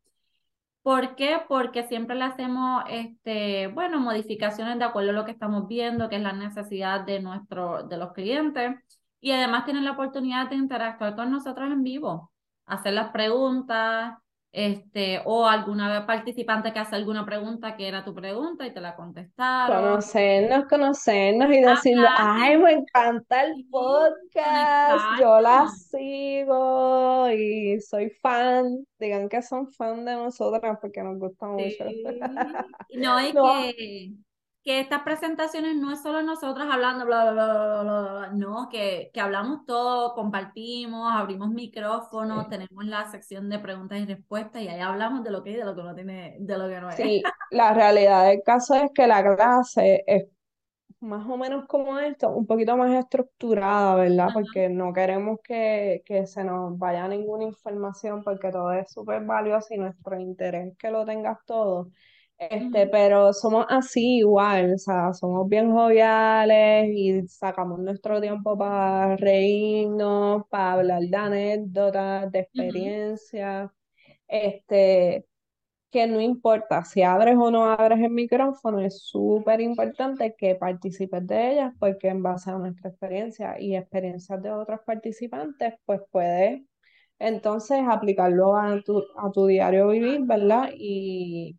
¿Por 0.82 1.16
qué? 1.16 1.38
Porque 1.48 1.82
siempre 1.86 2.16
le 2.16 2.24
hacemos, 2.24 2.84
este, 2.88 3.66
bueno, 3.68 4.00
modificaciones 4.00 4.78
de 4.78 4.84
acuerdo 4.84 5.10
a 5.10 5.12
lo 5.12 5.24
que 5.24 5.32
estamos 5.32 5.68
viendo, 5.68 6.08
que 6.08 6.16
es 6.16 6.22
la 6.22 6.32
necesidad 6.32 7.04
de, 7.04 7.20
nuestro, 7.20 7.82
de 7.86 7.98
los 7.98 8.12
clientes. 8.12 8.76
Y 9.20 9.32
además 9.32 9.64
tienen 9.64 9.84
la 9.84 9.92
oportunidad 9.92 10.48
de 10.48 10.56
interactuar 10.56 11.16
con 11.16 11.30
nosotros 11.30 11.70
en 11.70 11.82
vivo, 11.82 12.32
hacer 12.66 12.94
las 12.94 13.10
preguntas, 13.10 14.14
este, 14.52 15.20
o 15.24 15.46
alguna 15.46 15.88
vez 15.92 16.06
participante 16.06 16.72
que 16.72 16.78
hace 16.78 16.96
alguna 16.96 17.24
pregunta 17.24 17.76
que 17.76 17.86
era 17.86 18.04
tu 18.04 18.14
pregunta 18.14 18.66
y 18.66 18.72
te 18.72 18.80
la 18.80 18.96
contestaron. 18.96 19.82
Conocernos, 19.82 20.64
conocernos 20.66 21.50
y 21.50 21.60
decirlo, 21.60 22.08
Ajá, 22.08 22.44
ay, 22.44 22.54
y, 22.54 22.58
me 22.58 22.72
encanta 22.72 23.44
el 23.44 23.60
y 23.60 23.64
podcast, 23.64 25.20
yo 25.20 25.40
la 25.40 25.68
sigo 25.68 27.28
y 27.30 27.80
soy 27.80 28.10
fan. 28.22 28.86
Digan 28.98 29.28
que 29.28 29.42
son 29.42 29.70
fan 29.72 30.04
de 30.04 30.14
nosotras 30.14 30.78
porque 30.80 31.02
nos 31.02 31.18
gusta 31.18 31.46
mucho. 31.46 31.84
Sí, 31.88 32.02
no, 32.94 33.18
es 33.18 33.34
No, 33.34 33.44
que, 33.44 34.12
que 34.68 34.80
estas 34.80 35.00
presentaciones 35.00 35.76
no 35.76 35.90
es 35.90 36.02
solo 36.02 36.20
nosotras 36.20 36.68
hablando, 36.70 37.06
bla, 37.06 37.30
bla, 37.30 37.32
bla, 37.32 37.82
bla, 37.82 37.82
bla, 37.82 38.30
no, 38.34 38.68
que, 38.68 39.10
que 39.14 39.18
hablamos 39.18 39.64
todo, 39.64 40.12
compartimos, 40.12 41.10
abrimos 41.10 41.48
micrófonos, 41.48 42.44
sí. 42.44 42.50
tenemos 42.50 42.84
la 42.84 43.10
sección 43.10 43.48
de 43.48 43.60
preguntas 43.60 43.98
y 43.98 44.04
respuestas 44.04 44.60
y 44.60 44.68
ahí 44.68 44.80
hablamos 44.80 45.24
de 45.24 45.30
lo 45.30 45.42
que 45.42 45.52
es 45.52 45.56
y 45.56 45.58
de 45.60 45.64
lo 45.64 45.74
que 45.74 45.82
no 45.82 45.94
tiene, 45.94 46.36
de 46.38 46.58
lo 46.58 46.68
que 46.68 46.80
no 46.82 46.90
es. 46.90 46.96
Sí, 46.96 47.22
la 47.50 47.72
realidad 47.72 48.26
del 48.26 48.42
caso 48.42 48.74
es 48.74 48.90
que 48.94 49.06
la 49.06 49.22
clase 49.22 50.04
es 50.06 50.26
más 51.00 51.26
o 51.26 51.38
menos 51.38 51.64
como 51.66 51.98
esto, 51.98 52.28
un 52.28 52.46
poquito 52.46 52.76
más 52.76 52.92
estructurada, 52.92 53.94
¿verdad? 53.94 54.26
Ajá, 54.26 54.34
Porque 54.34 54.68
no 54.68 54.92
queremos 54.92 55.38
que, 55.42 56.02
que 56.04 56.26
se 56.26 56.44
nos 56.44 56.78
vaya 56.78 57.08
ninguna 57.08 57.44
información 57.44 58.22
porque 58.22 58.50
todo 58.50 58.72
es 58.72 58.92
súper 58.92 59.24
valioso 59.24 59.72
y 59.72 59.78
nuestro 59.78 60.20
interés 60.20 60.72
es 60.72 60.76
que 60.76 60.90
lo 60.90 61.06
tengas 61.06 61.38
todo. 61.46 61.88
Este, 62.38 62.86
pero 62.86 63.32
somos 63.32 63.66
así 63.68 64.18
igual, 64.18 64.74
o 64.74 64.78
sea, 64.78 65.12
somos 65.12 65.48
bien 65.48 65.72
joviales 65.72 66.88
y 66.94 67.26
sacamos 67.26 67.80
nuestro 67.80 68.20
tiempo 68.20 68.56
para 68.56 69.16
reírnos, 69.16 70.44
para 70.48 70.74
hablar 70.74 71.02
de 71.02 71.16
anécdotas, 71.16 72.30
de 72.30 72.38
experiencias. 72.38 73.70
Este, 74.28 75.26
que 75.90 76.06
no 76.06 76.20
importa 76.20 76.84
si 76.84 77.02
abres 77.02 77.36
o 77.38 77.50
no 77.50 77.64
abres 77.66 78.00
el 78.00 78.10
micrófono, 78.10 78.80
es 78.80 79.02
súper 79.02 79.60
importante 79.60 80.34
que 80.36 80.54
participes 80.54 81.26
de 81.26 81.52
ellas 81.52 81.74
porque 81.78 82.08
en 82.08 82.22
base 82.22 82.50
a 82.50 82.58
nuestra 82.58 82.90
experiencia 82.90 83.60
y 83.60 83.76
experiencias 83.76 84.42
de 84.42 84.50
otros 84.52 84.80
participantes, 84.86 85.74
pues 85.86 86.00
puedes 86.10 86.62
entonces 87.18 87.80
aplicarlo 87.88 88.56
a 88.56 88.80
tu, 88.82 89.02
a 89.16 89.30
tu 89.32 89.46
diario 89.46 89.88
vivir, 89.88 90.20
¿verdad? 90.24 90.70
Y, 90.74 91.58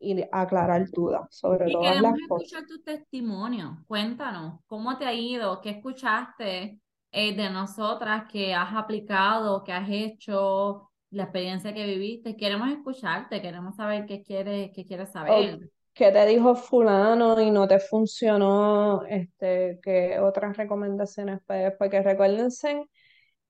y 0.00 0.24
aclarar 0.32 0.90
dudas 0.92 1.26
sobre 1.30 1.68
Y 1.68 1.72
todas 1.72 1.96
queremos 1.96 2.12
las 2.12 2.20
cosas. 2.26 2.52
escuchar 2.52 2.66
tu 2.66 2.82
testimonio. 2.82 3.84
Cuéntanos, 3.86 4.60
¿cómo 4.66 4.96
te 4.98 5.06
ha 5.06 5.12
ido? 5.14 5.60
¿Qué 5.60 5.70
escuchaste 5.70 6.80
eh, 7.12 7.36
de 7.36 7.50
nosotras 7.50 8.24
que 8.30 8.54
has 8.54 8.74
aplicado, 8.74 9.64
que 9.64 9.72
has 9.72 9.88
hecho, 9.90 10.90
la 11.10 11.24
experiencia 11.24 11.74
que 11.74 11.86
viviste? 11.86 12.36
Queremos 12.36 12.70
escucharte, 12.70 13.42
queremos 13.42 13.76
saber 13.76 14.06
qué 14.06 14.22
quieres, 14.22 14.70
qué 14.74 14.84
quieres 14.84 15.10
saber. 15.12 15.70
qué 15.94 16.12
te 16.12 16.26
dijo 16.26 16.54
fulano 16.54 17.40
y 17.40 17.50
no 17.50 17.66
te 17.66 17.80
funcionó, 17.80 19.04
este, 19.06 19.80
qué 19.82 20.18
otras 20.20 20.56
recomendaciones, 20.56 21.40
pues, 21.46 21.72
porque 21.78 22.02
recuérdense 22.02 22.84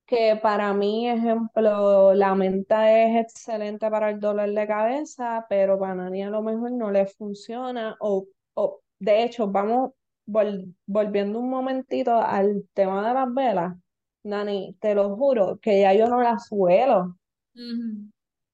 que 0.09 0.37
para 0.43 0.75
mí, 0.75 1.09
ejemplo, 1.11 2.15
la 2.15 2.35
menta 2.35 2.93
es 2.93 3.17
excelente 3.27 3.91
para 3.91 4.11
el 4.11 4.21
dolor 4.21 4.51
de 4.53 4.67
cabeza, 4.69 5.47
pero 5.51 5.79
para 5.79 5.97
Nani 5.97 6.25
a 6.25 6.31
lo 6.31 6.43
mejor 6.43 6.73
no 6.73 6.91
le 6.93 7.07
funciona. 7.07 7.97
O, 8.01 8.27
o 8.55 8.81
de 9.01 9.25
hecho, 9.25 9.49
vamos 9.49 9.93
vol- 10.27 10.75
volviendo 10.87 11.41
un 11.41 11.51
momentito 11.51 12.15
al 12.21 12.69
tema 12.75 13.09
de 13.09 13.15
las 13.15 13.35
velas. 13.35 13.77
Nani, 14.25 14.77
te 14.81 14.95
lo 14.97 15.17
juro 15.17 15.59
que 15.61 15.83
ya 15.83 15.95
yo 15.95 16.09
no 16.09 16.23
las 16.23 16.49
suelo. 16.49 17.17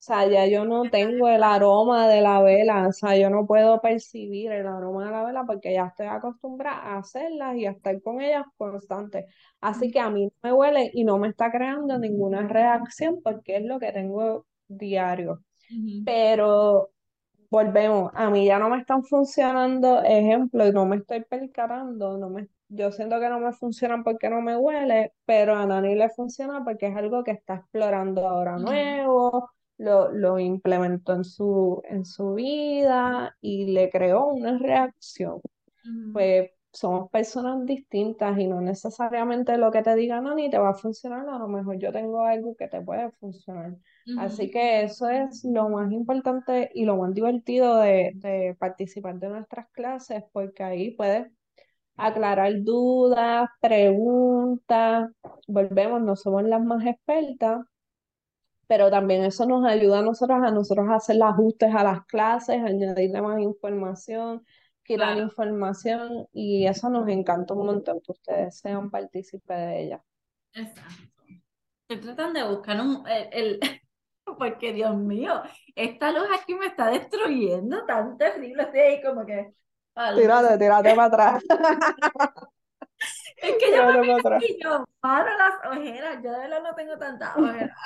O 0.04 0.06
sea, 0.06 0.28
ya 0.28 0.46
yo 0.46 0.66
no 0.66 0.90
tengo 0.90 1.28
el 1.28 1.42
aroma 1.42 2.06
de 2.08 2.20
la 2.20 2.42
vela, 2.42 2.88
o 2.88 2.92
sea, 2.92 3.16
yo 3.16 3.30
no 3.30 3.46
puedo 3.46 3.80
percibir 3.80 4.52
el 4.52 4.66
aroma 4.66 5.06
de 5.06 5.10
la 5.10 5.24
vela 5.24 5.44
porque 5.46 5.72
ya 5.72 5.86
estoy 5.86 6.08
acostumbrada 6.08 6.76
a 6.78 6.98
hacerlas 6.98 7.56
y 7.56 7.64
a 7.64 7.70
estar 7.70 8.02
con 8.02 8.20
ellas 8.20 8.44
constante. 8.58 9.26
Así 9.62 9.90
que 9.90 10.00
a 10.00 10.10
mí 10.10 10.26
no 10.26 10.32
me 10.42 10.52
huele 10.52 10.90
y 10.92 11.04
no 11.04 11.16
me 11.16 11.28
está 11.28 11.50
creando 11.50 11.98
ninguna 11.98 12.46
reacción 12.46 13.22
porque 13.22 13.56
es 13.56 13.64
lo 13.64 13.78
que 13.80 13.92
tengo 13.92 14.46
diario. 14.68 15.42
Pero 16.04 16.90
volvemos, 17.50 18.10
a 18.14 18.30
mí 18.30 18.46
ya 18.46 18.58
no 18.58 18.68
me 18.70 18.78
están 18.80 19.04
funcionando, 19.04 20.02
ejemplo, 20.02 20.66
y 20.66 20.72
no 20.72 20.86
me 20.86 20.96
estoy 20.96 21.24
percatando, 21.24 22.18
no 22.18 22.30
me, 22.30 22.48
yo 22.68 22.92
siento 22.92 23.20
que 23.20 23.28
no 23.30 23.40
me 23.40 23.52
funcionan 23.52 24.04
porque 24.04 24.28
no 24.30 24.42
me 24.42 24.56
huele, 24.56 25.14
pero 25.24 25.56
a 25.56 25.66
Nani 25.66 25.94
le 25.94 26.10
funciona 26.10 26.64
porque 26.64 26.88
es 26.88 26.96
algo 26.96 27.24
que 27.24 27.32
está 27.32 27.54
explorando 27.56 28.28
ahora 28.28 28.58
nuevo, 28.58 29.50
lo, 29.78 30.10
lo 30.12 30.38
implementó 30.38 31.14
en 31.14 31.24
su, 31.24 31.82
en 31.88 32.04
su 32.04 32.34
vida 32.34 33.36
y 33.40 33.66
le 33.72 33.90
creó 33.90 34.26
una 34.28 34.58
reacción. 34.58 35.40
Pues 36.12 36.50
somos 36.72 37.10
personas 37.10 37.64
distintas 37.66 38.38
y 38.38 38.46
no 38.46 38.60
necesariamente 38.60 39.58
lo 39.58 39.70
que 39.70 39.82
te 39.82 39.94
diga 39.96 40.20
Nani 40.20 40.50
te 40.50 40.58
va 40.58 40.70
a 40.70 40.74
funcionar, 40.74 41.28
a 41.28 41.38
lo 41.38 41.48
mejor 41.48 41.78
yo 41.78 41.92
tengo 41.92 42.24
algo 42.24 42.56
que 42.56 42.68
te 42.68 42.80
puede 42.82 43.10
funcionar. 43.12 43.76
Así 44.14 44.50
que 44.50 44.82
eso 44.84 45.08
es 45.08 45.44
lo 45.44 45.68
más 45.68 45.90
importante 45.92 46.70
y 46.74 46.84
lo 46.84 46.96
más 46.96 47.14
divertido 47.14 47.78
de, 47.80 48.12
de 48.16 48.56
participar 48.58 49.18
de 49.18 49.28
nuestras 49.28 49.68
clases, 49.72 50.24
porque 50.32 50.62
ahí 50.64 50.92
puedes 50.92 51.28
aclarar 51.96 52.62
dudas, 52.62 53.48
preguntas, 53.60 55.10
volvemos, 55.48 56.02
no 56.02 56.16
somos 56.16 56.44
las 56.44 56.62
más 56.64 56.84
expertas, 56.86 57.60
pero 58.66 58.90
también 58.90 59.24
eso 59.24 59.46
nos 59.46 59.64
ayuda 59.64 60.00
a 60.00 60.02
nosotros 60.02 60.38
a 60.42 60.50
nosotros 60.50 60.88
a 60.88 60.96
hacer 60.96 61.16
los 61.16 61.28
ajustes 61.28 61.74
a 61.74 61.84
las 61.84 62.04
clases, 62.06 62.62
añadirle 62.62 63.20
más 63.20 63.40
información 63.40 64.44
quitar 64.84 65.16
información 65.16 66.28
y 66.32 66.66
eso 66.66 66.88
nos 66.90 67.08
encanta 67.08 67.54
un 67.54 67.66
montón 67.66 68.00
que 68.00 68.12
ustedes 68.12 68.58
sean 68.58 68.90
partícipes 68.90 69.56
de 69.56 69.82
ella. 69.82 70.04
Exacto. 70.52 70.92
Estoy 71.88 72.00
tratando 72.00 72.40
de 72.40 72.48
buscar 72.48 72.80
un, 72.80 73.04
el, 73.08 73.60
porque 74.38 74.72
Dios 74.72 74.94
mío, 74.96 75.42
esta 75.74 76.12
luz 76.12 76.28
aquí 76.38 76.54
me 76.54 76.66
está 76.66 76.90
destruyendo 76.90 77.84
tan 77.86 78.16
terrible, 78.16 78.62
estoy 78.62 78.80
ahí 78.80 79.02
como 79.02 79.24
que... 79.24 79.54
Tírate, 80.16 80.58
tírate 80.58 80.94
para 80.94 81.04
atrás. 81.04 81.42
Es 83.36 83.56
que 83.58 83.76
yo 83.76 83.86
me 83.86 84.46
y 84.46 84.62
yo 84.62 84.84
paro 85.00 85.28
las 85.36 85.76
ojeras, 85.76 86.22
yo 86.22 86.30
de 86.30 86.38
verdad 86.38 86.62
no 86.62 86.74
tengo 86.74 86.96
tantas 86.96 87.36
ojeras. 87.36 87.76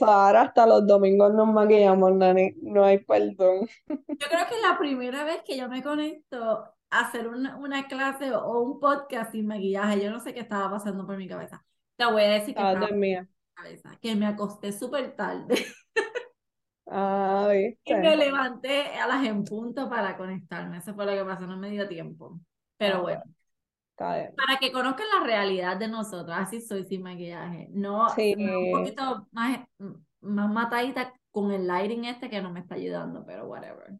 Ahora 0.00 0.42
hasta 0.42 0.66
los 0.66 0.86
domingos 0.86 1.32
nos 1.34 1.48
maquillamos, 1.48 2.12
Nani, 2.14 2.54
no 2.62 2.84
hay 2.84 2.98
perdón. 2.98 3.68
Yo 3.88 3.96
creo 4.28 4.46
que 4.48 4.56
es 4.56 4.62
la 4.62 4.78
primera 4.78 5.24
vez 5.24 5.42
que 5.44 5.56
yo 5.56 5.68
me 5.68 5.82
conecto 5.82 6.64
a 6.90 7.00
hacer 7.00 7.28
una, 7.28 7.56
una 7.56 7.86
clase 7.86 8.34
o 8.34 8.60
un 8.60 8.80
podcast 8.80 9.32
sin 9.32 9.46
maquillaje, 9.46 10.02
yo 10.02 10.10
no 10.10 10.20
sé 10.20 10.34
qué 10.34 10.40
estaba 10.40 10.70
pasando 10.70 11.06
por 11.06 11.16
mi 11.16 11.28
cabeza. 11.28 11.64
Te 11.96 12.04
voy 12.06 12.22
a 12.22 12.30
decir 12.30 12.54
que, 12.54 12.62
ah, 12.62 12.88
mía. 12.92 13.28
Cabeza, 13.54 13.98
que 14.00 14.14
me 14.16 14.26
acosté 14.26 14.72
súper 14.72 15.14
tarde. 15.16 15.54
Ah. 16.86 17.48
Y 17.84 17.94
me 17.94 18.16
levanté 18.16 18.86
a 18.98 19.06
las 19.06 19.24
en 19.24 19.44
punto 19.44 19.88
para 19.88 20.16
conectarme. 20.16 20.78
Eso 20.78 20.94
fue 20.94 21.06
lo 21.06 21.12
que 21.12 21.24
pasó, 21.24 21.46
no 21.46 21.56
me 21.56 21.70
dio 21.70 21.88
tiempo. 21.88 22.38
Pero 22.76 22.96
ah, 22.96 23.00
bueno. 23.00 23.22
Para 23.96 24.58
que 24.60 24.72
conozcan 24.72 25.06
la 25.18 25.24
realidad 25.26 25.76
de 25.76 25.88
nosotros, 25.88 26.34
así 26.36 26.60
soy 26.60 26.84
sin 26.84 27.02
maquillaje. 27.02 27.68
No, 27.70 28.06
un 28.06 28.72
poquito 28.72 29.28
más, 29.32 29.60
más 30.20 30.50
matadita 30.50 31.12
con 31.30 31.52
el 31.52 31.66
lighting 31.66 32.04
este 32.04 32.28
que 32.28 32.42
no 32.42 32.50
me 32.50 32.60
está 32.60 32.74
ayudando, 32.74 33.24
pero 33.24 33.46
whatever. 33.46 33.92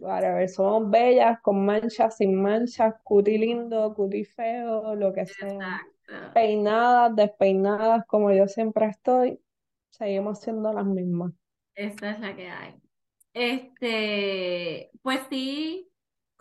Whatever, 0.00 0.48
somos 0.48 0.90
bellas, 0.90 1.40
con 1.40 1.64
manchas, 1.64 2.16
sin 2.16 2.40
manchas, 2.40 2.94
cuti 3.02 3.38
lindo, 3.38 3.94
cuti 3.94 4.24
feo, 4.24 4.94
lo 4.94 5.12
que 5.12 5.26
sea. 5.26 5.82
Peinadas, 6.32 7.14
despeinadas, 7.14 8.04
como 8.06 8.32
yo 8.32 8.46
siempre 8.48 8.86
estoy, 8.86 9.40
seguimos 9.90 10.40
siendo 10.40 10.72
las 10.72 10.84
mismas. 10.84 11.32
Esa 11.74 12.10
es 12.10 12.20
la 12.20 12.34
que 12.34 12.48
hay. 12.48 12.74
Este, 13.32 14.90
pues 15.02 15.20
sí, 15.30 15.90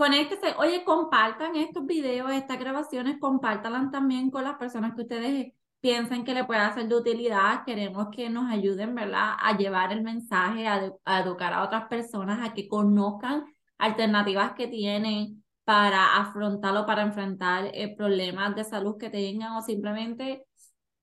conéctese. 0.04 0.54
Oye, 0.58 0.84
compartan 0.84 1.56
estos 1.56 1.86
videos, 1.86 2.30
estas 2.32 2.60
grabaciones, 2.60 3.18
compártanlas 3.22 3.90
también 3.90 4.32
con 4.32 4.44
las 4.44 4.56
personas 4.58 4.96
que 4.96 5.04
ustedes 5.04 5.54
piensen 5.80 6.26
que 6.26 6.34
le 6.34 6.44
pueda 6.44 6.74
ser 6.74 6.90
de 6.90 6.96
utilidad. 6.96 7.64
Queremos 7.66 8.10
que 8.12 8.30
nos 8.30 8.52
ayuden, 8.52 8.96
¿verdad?, 8.96 9.36
a 9.40 9.56
llevar 9.56 9.94
el 9.94 10.02
mensaje, 10.04 10.68
a, 10.68 10.92
educar 11.22 11.54
a 11.54 11.64
otras 11.64 11.88
personas, 11.88 12.46
a 12.46 12.54
que 12.54 12.68
conozcan 12.68 13.46
alternativas 13.78 14.52
que 14.56 14.68
tienen 14.68 15.42
para 15.64 16.18
afrontarlo, 16.18 16.86
para 16.86 17.04
enfrentar 17.04 17.70
eh, 17.74 17.96
problemas 17.96 18.56
de 18.58 18.66
salud 18.66 18.98
que 18.98 19.10
tengan 19.10 19.56
o 19.56 19.62
simplemente 19.62 20.46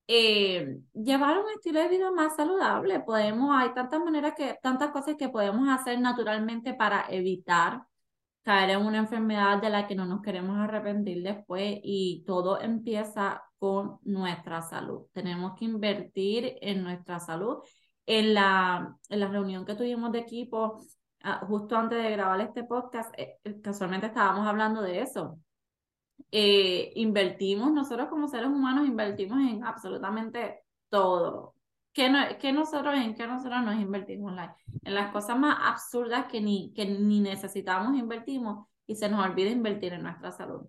eh, 0.08 0.76
llevar 0.92 1.38
un 1.38 1.48
estilo 1.56 1.80
de 1.80 1.88
vida 1.88 2.10
más 2.10 2.36
saludable. 2.36 3.00
Podemos, 3.00 3.50
hay 3.56 3.72
tantas 3.72 4.00
maneras 4.00 4.34
que, 4.36 4.58
tantas 4.62 4.90
cosas 4.90 5.16
que 5.16 5.30
podemos 5.30 5.68
hacer 5.70 5.98
naturalmente 6.00 6.74
para 6.74 7.06
evitar 7.08 7.84
caer 8.42 8.70
en 8.70 8.86
una 8.86 8.98
enfermedad 8.98 9.60
de 9.60 9.70
la 9.70 9.86
que 9.86 9.94
no 9.94 10.06
nos 10.06 10.22
queremos 10.22 10.58
arrepentir 10.58 11.22
después 11.22 11.78
y 11.82 12.24
todo 12.26 12.60
empieza 12.60 13.42
con 13.58 13.98
nuestra 14.02 14.62
salud. 14.62 15.06
Tenemos 15.12 15.52
que 15.58 15.66
invertir 15.66 16.56
en 16.60 16.82
nuestra 16.82 17.20
salud. 17.20 17.58
En 18.06 18.34
la, 18.34 18.96
en 19.08 19.20
la 19.20 19.28
reunión 19.28 19.64
que 19.64 19.74
tuvimos 19.76 20.10
de 20.10 20.20
equipo, 20.20 20.80
ah, 21.22 21.44
justo 21.46 21.76
antes 21.76 22.02
de 22.02 22.10
grabar 22.10 22.40
este 22.40 22.64
podcast, 22.64 23.14
eh, 23.16 23.38
eh, 23.44 23.60
casualmente 23.60 24.06
estábamos 24.08 24.46
hablando 24.46 24.82
de 24.82 25.02
eso. 25.02 25.38
Eh, 26.32 26.92
invertimos, 26.96 27.72
nosotros 27.72 28.08
como 28.08 28.26
seres 28.26 28.48
humanos 28.48 28.86
invertimos 28.88 29.38
en 29.40 29.64
absolutamente 29.64 30.60
todo. 30.88 31.54
¿Qué, 31.92 32.08
no, 32.08 32.20
nosotros, 32.52 32.94
¿En 32.94 33.14
qué 33.14 33.26
nosotros 33.26 33.62
nos 33.64 33.74
invertimos? 33.74 34.32
En 34.84 34.94
las 34.94 35.12
cosas 35.12 35.38
más 35.38 35.58
absurdas 35.60 36.26
que 36.26 36.40
ni, 36.40 36.72
que 36.72 36.86
ni 36.86 37.20
necesitamos 37.20 37.98
invertimos 37.98 38.66
y 38.86 38.94
se 38.94 39.08
nos 39.08 39.24
olvida 39.24 39.50
invertir 39.50 39.92
en 39.92 40.02
nuestra 40.04 40.30
salud. 40.30 40.66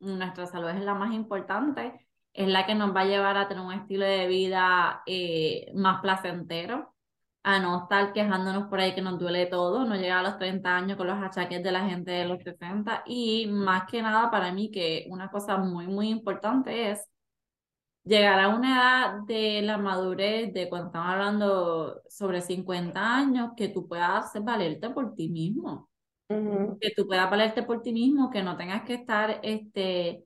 Nuestra 0.00 0.46
salud 0.46 0.68
es 0.70 0.80
la 0.80 0.94
más 0.94 1.12
importante, 1.12 2.08
es 2.32 2.48
la 2.48 2.66
que 2.66 2.74
nos 2.74 2.94
va 2.96 3.02
a 3.02 3.04
llevar 3.04 3.36
a 3.36 3.48
tener 3.48 3.64
un 3.64 3.72
estilo 3.72 4.06
de 4.06 4.26
vida 4.26 5.02
eh, 5.06 5.70
más 5.74 6.00
placentero, 6.00 6.94
a 7.42 7.58
no 7.58 7.82
estar 7.82 8.12
quejándonos 8.12 8.68
por 8.68 8.80
ahí 8.80 8.94
que 8.94 9.02
nos 9.02 9.18
duele 9.18 9.46
todo, 9.46 9.84
no 9.84 9.96
llegar 9.96 10.18
a 10.18 10.22
los 10.30 10.38
30 10.38 10.76
años 10.76 10.96
con 10.96 11.06
los 11.06 11.22
achaques 11.22 11.62
de 11.62 11.72
la 11.72 11.88
gente 11.88 12.12
de 12.12 12.24
los 12.24 12.42
60 12.42 13.02
y 13.06 13.46
más 13.48 13.84
que 13.90 14.00
nada 14.00 14.30
para 14.30 14.52
mí 14.52 14.70
que 14.70 15.06
una 15.10 15.30
cosa 15.30 15.58
muy, 15.58 15.86
muy 15.86 16.08
importante 16.08 16.90
es 16.90 17.08
llegar 18.04 18.40
a 18.40 18.48
una 18.48 18.74
edad 18.74 19.20
de 19.26 19.62
la 19.62 19.78
madurez, 19.78 20.52
de 20.52 20.68
cuando 20.68 20.88
estamos 20.88 21.08
hablando 21.08 22.02
sobre 22.08 22.40
50 22.40 23.16
años, 23.16 23.50
que 23.56 23.68
tú 23.68 23.86
puedas 23.88 24.32
valerte 24.42 24.90
por 24.90 25.14
ti 25.14 25.28
mismo. 25.28 25.88
Que 26.28 26.92
tú 26.96 27.06
puedas 27.06 27.30
valerte 27.30 27.62
por 27.62 27.82
ti 27.82 27.92
mismo, 27.92 28.30
que 28.30 28.42
no 28.42 28.56
tengas 28.56 28.84
que 28.84 28.94
estar 28.94 29.40
este, 29.42 30.24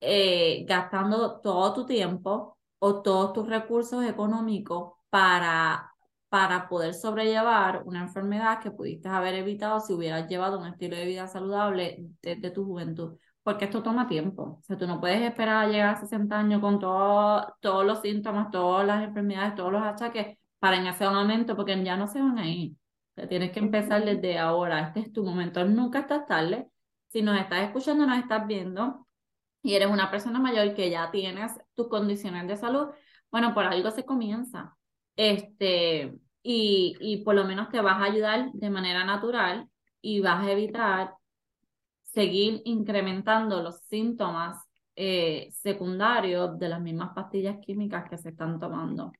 eh, 0.00 0.64
gastando 0.66 1.40
todo 1.40 1.74
tu 1.74 1.86
tiempo 1.86 2.56
o 2.78 3.02
todos 3.02 3.32
tus 3.32 3.48
recursos 3.48 4.04
económicos 4.04 4.94
para, 5.10 5.92
para 6.28 6.68
poder 6.68 6.94
sobrellevar 6.94 7.82
una 7.84 8.02
enfermedad 8.02 8.60
que 8.60 8.70
pudiste 8.70 9.08
haber 9.08 9.34
evitado 9.34 9.80
si 9.80 9.92
hubieras 9.92 10.28
llevado 10.28 10.58
un 10.60 10.66
estilo 10.66 10.96
de 10.96 11.04
vida 11.04 11.26
saludable 11.26 12.06
desde 12.22 12.50
tu 12.52 12.64
juventud 12.64 13.18
porque 13.50 13.64
esto 13.64 13.82
toma 13.82 14.06
tiempo. 14.06 14.58
O 14.60 14.62
sea, 14.62 14.78
tú 14.78 14.86
no 14.86 15.00
puedes 15.00 15.20
esperar 15.22 15.64
a 15.64 15.68
llegar 15.68 15.94
a 15.96 16.00
60 16.00 16.38
años 16.38 16.60
con 16.60 16.78
todo, 16.78 17.56
todos 17.60 17.84
los 17.84 18.00
síntomas, 18.00 18.50
todas 18.52 18.86
las 18.86 19.02
enfermedades, 19.02 19.56
todos 19.56 19.72
los 19.72 19.82
achaques 19.82 20.38
para 20.60 20.76
en 20.76 20.86
ese 20.86 21.08
momento, 21.08 21.56
porque 21.56 21.82
ya 21.82 21.96
no 21.96 22.06
se 22.06 22.20
van 22.20 22.38
a 22.38 22.48
ir. 22.48 22.72
O 22.72 23.14
sea, 23.16 23.28
tienes 23.28 23.50
que 23.50 23.58
empezar 23.58 24.04
desde 24.04 24.38
ahora. 24.38 24.80
Este 24.86 25.00
es 25.00 25.12
tu 25.12 25.24
momento. 25.24 25.64
Nunca 25.64 26.00
estás 26.00 26.26
tarde. 26.26 26.68
Si 27.08 27.22
nos 27.22 27.40
estás 27.40 27.62
escuchando, 27.64 28.06
nos 28.06 28.18
estás 28.18 28.46
viendo 28.46 29.06
y 29.62 29.74
eres 29.74 29.88
una 29.88 30.10
persona 30.12 30.38
mayor 30.38 30.74
que 30.74 30.88
ya 30.88 31.10
tienes 31.10 31.52
tus 31.74 31.88
condiciones 31.88 32.46
de 32.46 32.56
salud, 32.56 32.88
bueno, 33.32 33.52
por 33.52 33.64
algo 33.64 33.90
se 33.90 34.04
comienza. 34.04 34.76
Este, 35.16 36.14
y, 36.42 36.96
y 37.00 37.24
por 37.24 37.34
lo 37.34 37.44
menos 37.44 37.68
te 37.70 37.80
vas 37.80 38.00
a 38.00 38.04
ayudar 38.04 38.52
de 38.52 38.70
manera 38.70 39.04
natural 39.04 39.68
y 40.00 40.20
vas 40.20 40.46
a 40.46 40.52
evitar 40.52 41.14
seguir 42.12 42.62
incrementando 42.64 43.62
los 43.62 43.78
síntomas 43.88 44.58
eh, 44.96 45.48
secundarios 45.52 46.58
de 46.58 46.68
las 46.68 46.80
mismas 46.80 47.10
pastillas 47.14 47.58
químicas 47.58 48.08
que 48.08 48.18
se 48.18 48.30
están 48.30 48.58
tomando. 48.58 49.12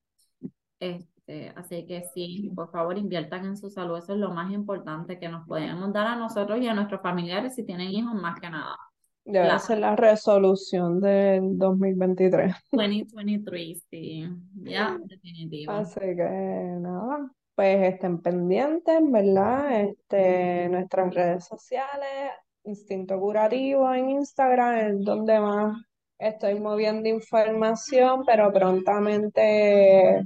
Este, 0.78 1.53
así 1.57 1.86
que 1.86 2.03
sí, 2.12 2.51
por 2.55 2.70
favor 2.70 2.99
inviertan 2.99 3.47
en 3.47 3.57
su 3.57 3.70
salud, 3.70 3.99
eso 3.99 4.14
es 4.14 4.18
lo 4.18 4.30
más 4.30 4.53
importante 4.53 5.18
que 5.18 5.28
nos 5.28 5.47
podemos 5.47 5.93
dar 5.93 6.07
a 6.07 6.16
nosotros 6.16 6.61
y 6.61 6.68
a 6.68 6.74
nuestros 6.74 7.01
familiares 7.01 7.55
si 7.55 7.64
tienen 7.64 7.91
hijos 7.91 8.14
más 8.14 8.41
que 8.41 8.51
nada. 8.51 8.76
Debe 9.24 9.59
ser 9.59 9.78
la 9.78 9.95
resolución 9.95 11.01
del 11.01 11.57
2023. 11.57 12.53
2023, 12.72 13.86
sí, 13.91 14.28
ya, 14.55 14.99
definitivo. 15.05 15.72
Así 15.72 16.01
que 16.01 16.76
nada, 16.80 17.30
pues 17.55 17.93
estén 17.95 18.20
pendientes, 18.20 18.99
¿verdad? 19.03 19.82
Este, 19.82 20.68
nuestras 20.68 21.14
redes 21.14 21.45
sociales, 21.45 22.32
Instinto 22.71 23.18
Curativo 23.18 23.93
en 23.93 24.11
Instagram, 24.11 24.75
es 24.79 25.05
donde 25.05 25.41
más 25.41 25.77
estoy 26.18 26.61
moviendo 26.61 27.09
información, 27.09 28.23
pero 28.25 28.53
prontamente 28.53 30.25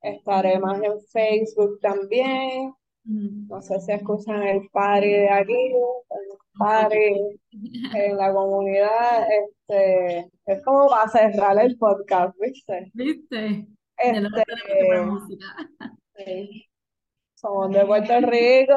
estaré 0.00 0.58
más 0.58 0.80
en 0.82 1.00
Facebook 1.12 1.78
también. 1.80 2.72
No 3.04 3.60
sé 3.60 3.80
si 3.80 3.92
escuchan 3.92 4.42
el 4.42 4.68
party 4.72 5.08
de 5.08 5.28
aquí, 5.28 5.52
el 5.52 6.38
party 6.58 7.38
en 7.94 8.16
la 8.16 8.32
comunidad. 8.32 9.26
Este, 9.30 10.30
es 10.46 10.64
como 10.64 10.88
para 10.88 11.10
cerrar 11.10 11.58
el 11.58 11.76
podcast, 11.76 12.34
¿viste? 12.40 12.90
¿Viste? 12.94 13.66
Este, 13.98 14.44
sí. 16.16 16.71
Somos 17.42 17.72
de 17.72 17.84
Puerto 17.84 18.20
Rico, 18.20 18.74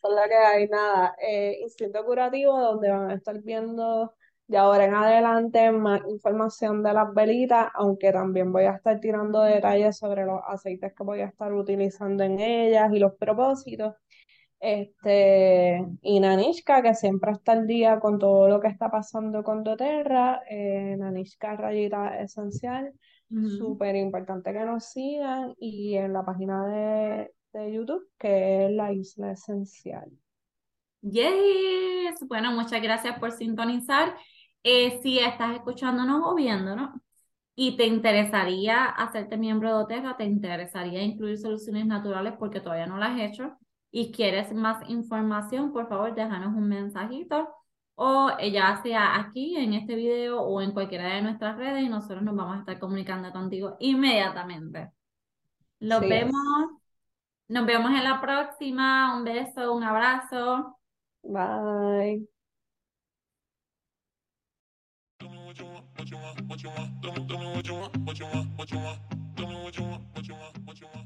son 0.00 0.14
la 0.14 0.26
que 0.26 0.34
hay, 0.34 0.66
nada. 0.66 1.14
Eh, 1.20 1.58
Instinto 1.60 2.02
Curativo, 2.06 2.58
donde 2.58 2.90
van 2.90 3.10
a 3.10 3.14
estar 3.14 3.38
viendo 3.42 4.14
de 4.48 4.56
ahora 4.56 4.86
en 4.86 4.94
adelante 4.94 5.70
más 5.72 6.00
información 6.08 6.82
de 6.82 6.94
las 6.94 7.12
velitas, 7.12 7.68
aunque 7.74 8.12
también 8.12 8.50
voy 8.50 8.64
a 8.64 8.76
estar 8.76 8.98
tirando 8.98 9.42
detalles 9.42 9.98
sobre 9.98 10.24
los 10.24 10.40
aceites 10.48 10.94
que 10.96 11.04
voy 11.04 11.20
a 11.20 11.26
estar 11.26 11.52
utilizando 11.52 12.24
en 12.24 12.40
ellas 12.40 12.90
y 12.94 12.98
los 12.98 13.12
propósitos. 13.14 13.94
Este, 14.58 15.84
y 16.00 16.18
Nanishka, 16.18 16.80
que 16.80 16.94
siempre 16.94 17.32
está 17.32 17.52
al 17.52 17.66
día 17.66 18.00
con 18.00 18.18
todo 18.18 18.48
lo 18.48 18.58
que 18.58 18.68
está 18.68 18.90
pasando 18.90 19.44
con 19.44 19.62
doTERRA, 19.62 20.44
eh, 20.48 20.96
Nanishka 20.96 21.56
Rayita 21.56 22.18
Esencial, 22.20 22.94
súper 23.58 23.96
importante 23.96 24.52
que 24.54 24.64
nos 24.64 24.84
sigan 24.86 25.52
y 25.58 25.96
en 25.96 26.14
la 26.14 26.24
página 26.24 26.66
de 26.68 27.32
de 27.58 27.72
YouTube, 27.72 28.08
que 28.18 28.66
es 28.66 28.72
la 28.72 28.92
isla 28.92 29.32
esencial. 29.32 30.10
Yes. 31.02 32.16
Bueno, 32.26 32.52
muchas 32.52 32.82
gracias 32.82 33.18
por 33.18 33.32
sintonizar. 33.32 34.16
Eh, 34.62 35.00
si 35.02 35.18
estás 35.18 35.54
escuchándonos 35.54 36.22
o 36.24 36.34
viéndonos 36.34 36.90
y 37.54 37.76
te 37.76 37.86
interesaría 37.86 38.84
hacerte 38.86 39.36
miembro 39.36 39.68
de 39.68 39.84
Oterra, 39.84 40.16
te 40.16 40.24
interesaría 40.24 41.02
incluir 41.02 41.38
soluciones 41.38 41.86
naturales 41.86 42.34
porque 42.38 42.60
todavía 42.60 42.86
no 42.86 42.98
las 42.98 43.10
has 43.10 43.20
hecho 43.20 43.56
y 43.90 44.12
quieres 44.12 44.52
más 44.52 44.88
información, 44.90 45.72
por 45.72 45.88
favor, 45.88 46.14
déjanos 46.14 46.54
un 46.54 46.68
mensajito 46.68 47.48
o 47.94 48.30
ya 48.52 48.80
sea 48.82 49.18
aquí 49.18 49.56
en 49.56 49.72
este 49.72 49.94
video 49.94 50.40
o 50.42 50.60
en 50.60 50.72
cualquiera 50.72 51.14
de 51.14 51.22
nuestras 51.22 51.56
redes 51.56 51.82
y 51.84 51.88
nosotros 51.88 52.22
nos 52.22 52.36
vamos 52.36 52.56
a 52.56 52.60
estar 52.60 52.78
comunicando 52.78 53.32
contigo 53.32 53.76
inmediatamente. 53.80 54.90
Los 55.78 56.00
vemos. 56.00 56.85
Nos 57.48 57.66
vemos 57.66 57.90
en 57.92 58.04
la 58.04 58.20
próxima. 58.20 59.16
Un 59.16 59.24
beso, 59.24 59.72
un 59.74 59.84
abrazo. 59.84 60.78
Bye. 61.22 62.26
What 65.20 65.58
you 65.58 65.66
want, 65.66 65.84
what 65.96 66.10
you 66.10 66.16
want, 66.18 66.48
what 66.48 66.62
you 66.62 66.68
want, 66.70 67.02
what 67.04 67.68
you 67.68 67.74
want, 67.74 67.96
what 68.04 68.18
you 68.18 68.26
want, 68.26 68.56
what 68.56 68.70
you 68.70 68.78
want, 68.78 70.02
what 70.14 70.28
you 70.28 70.34
want, 70.34 70.66
what 70.66 70.80
you 70.80 70.86
want. 70.92 71.05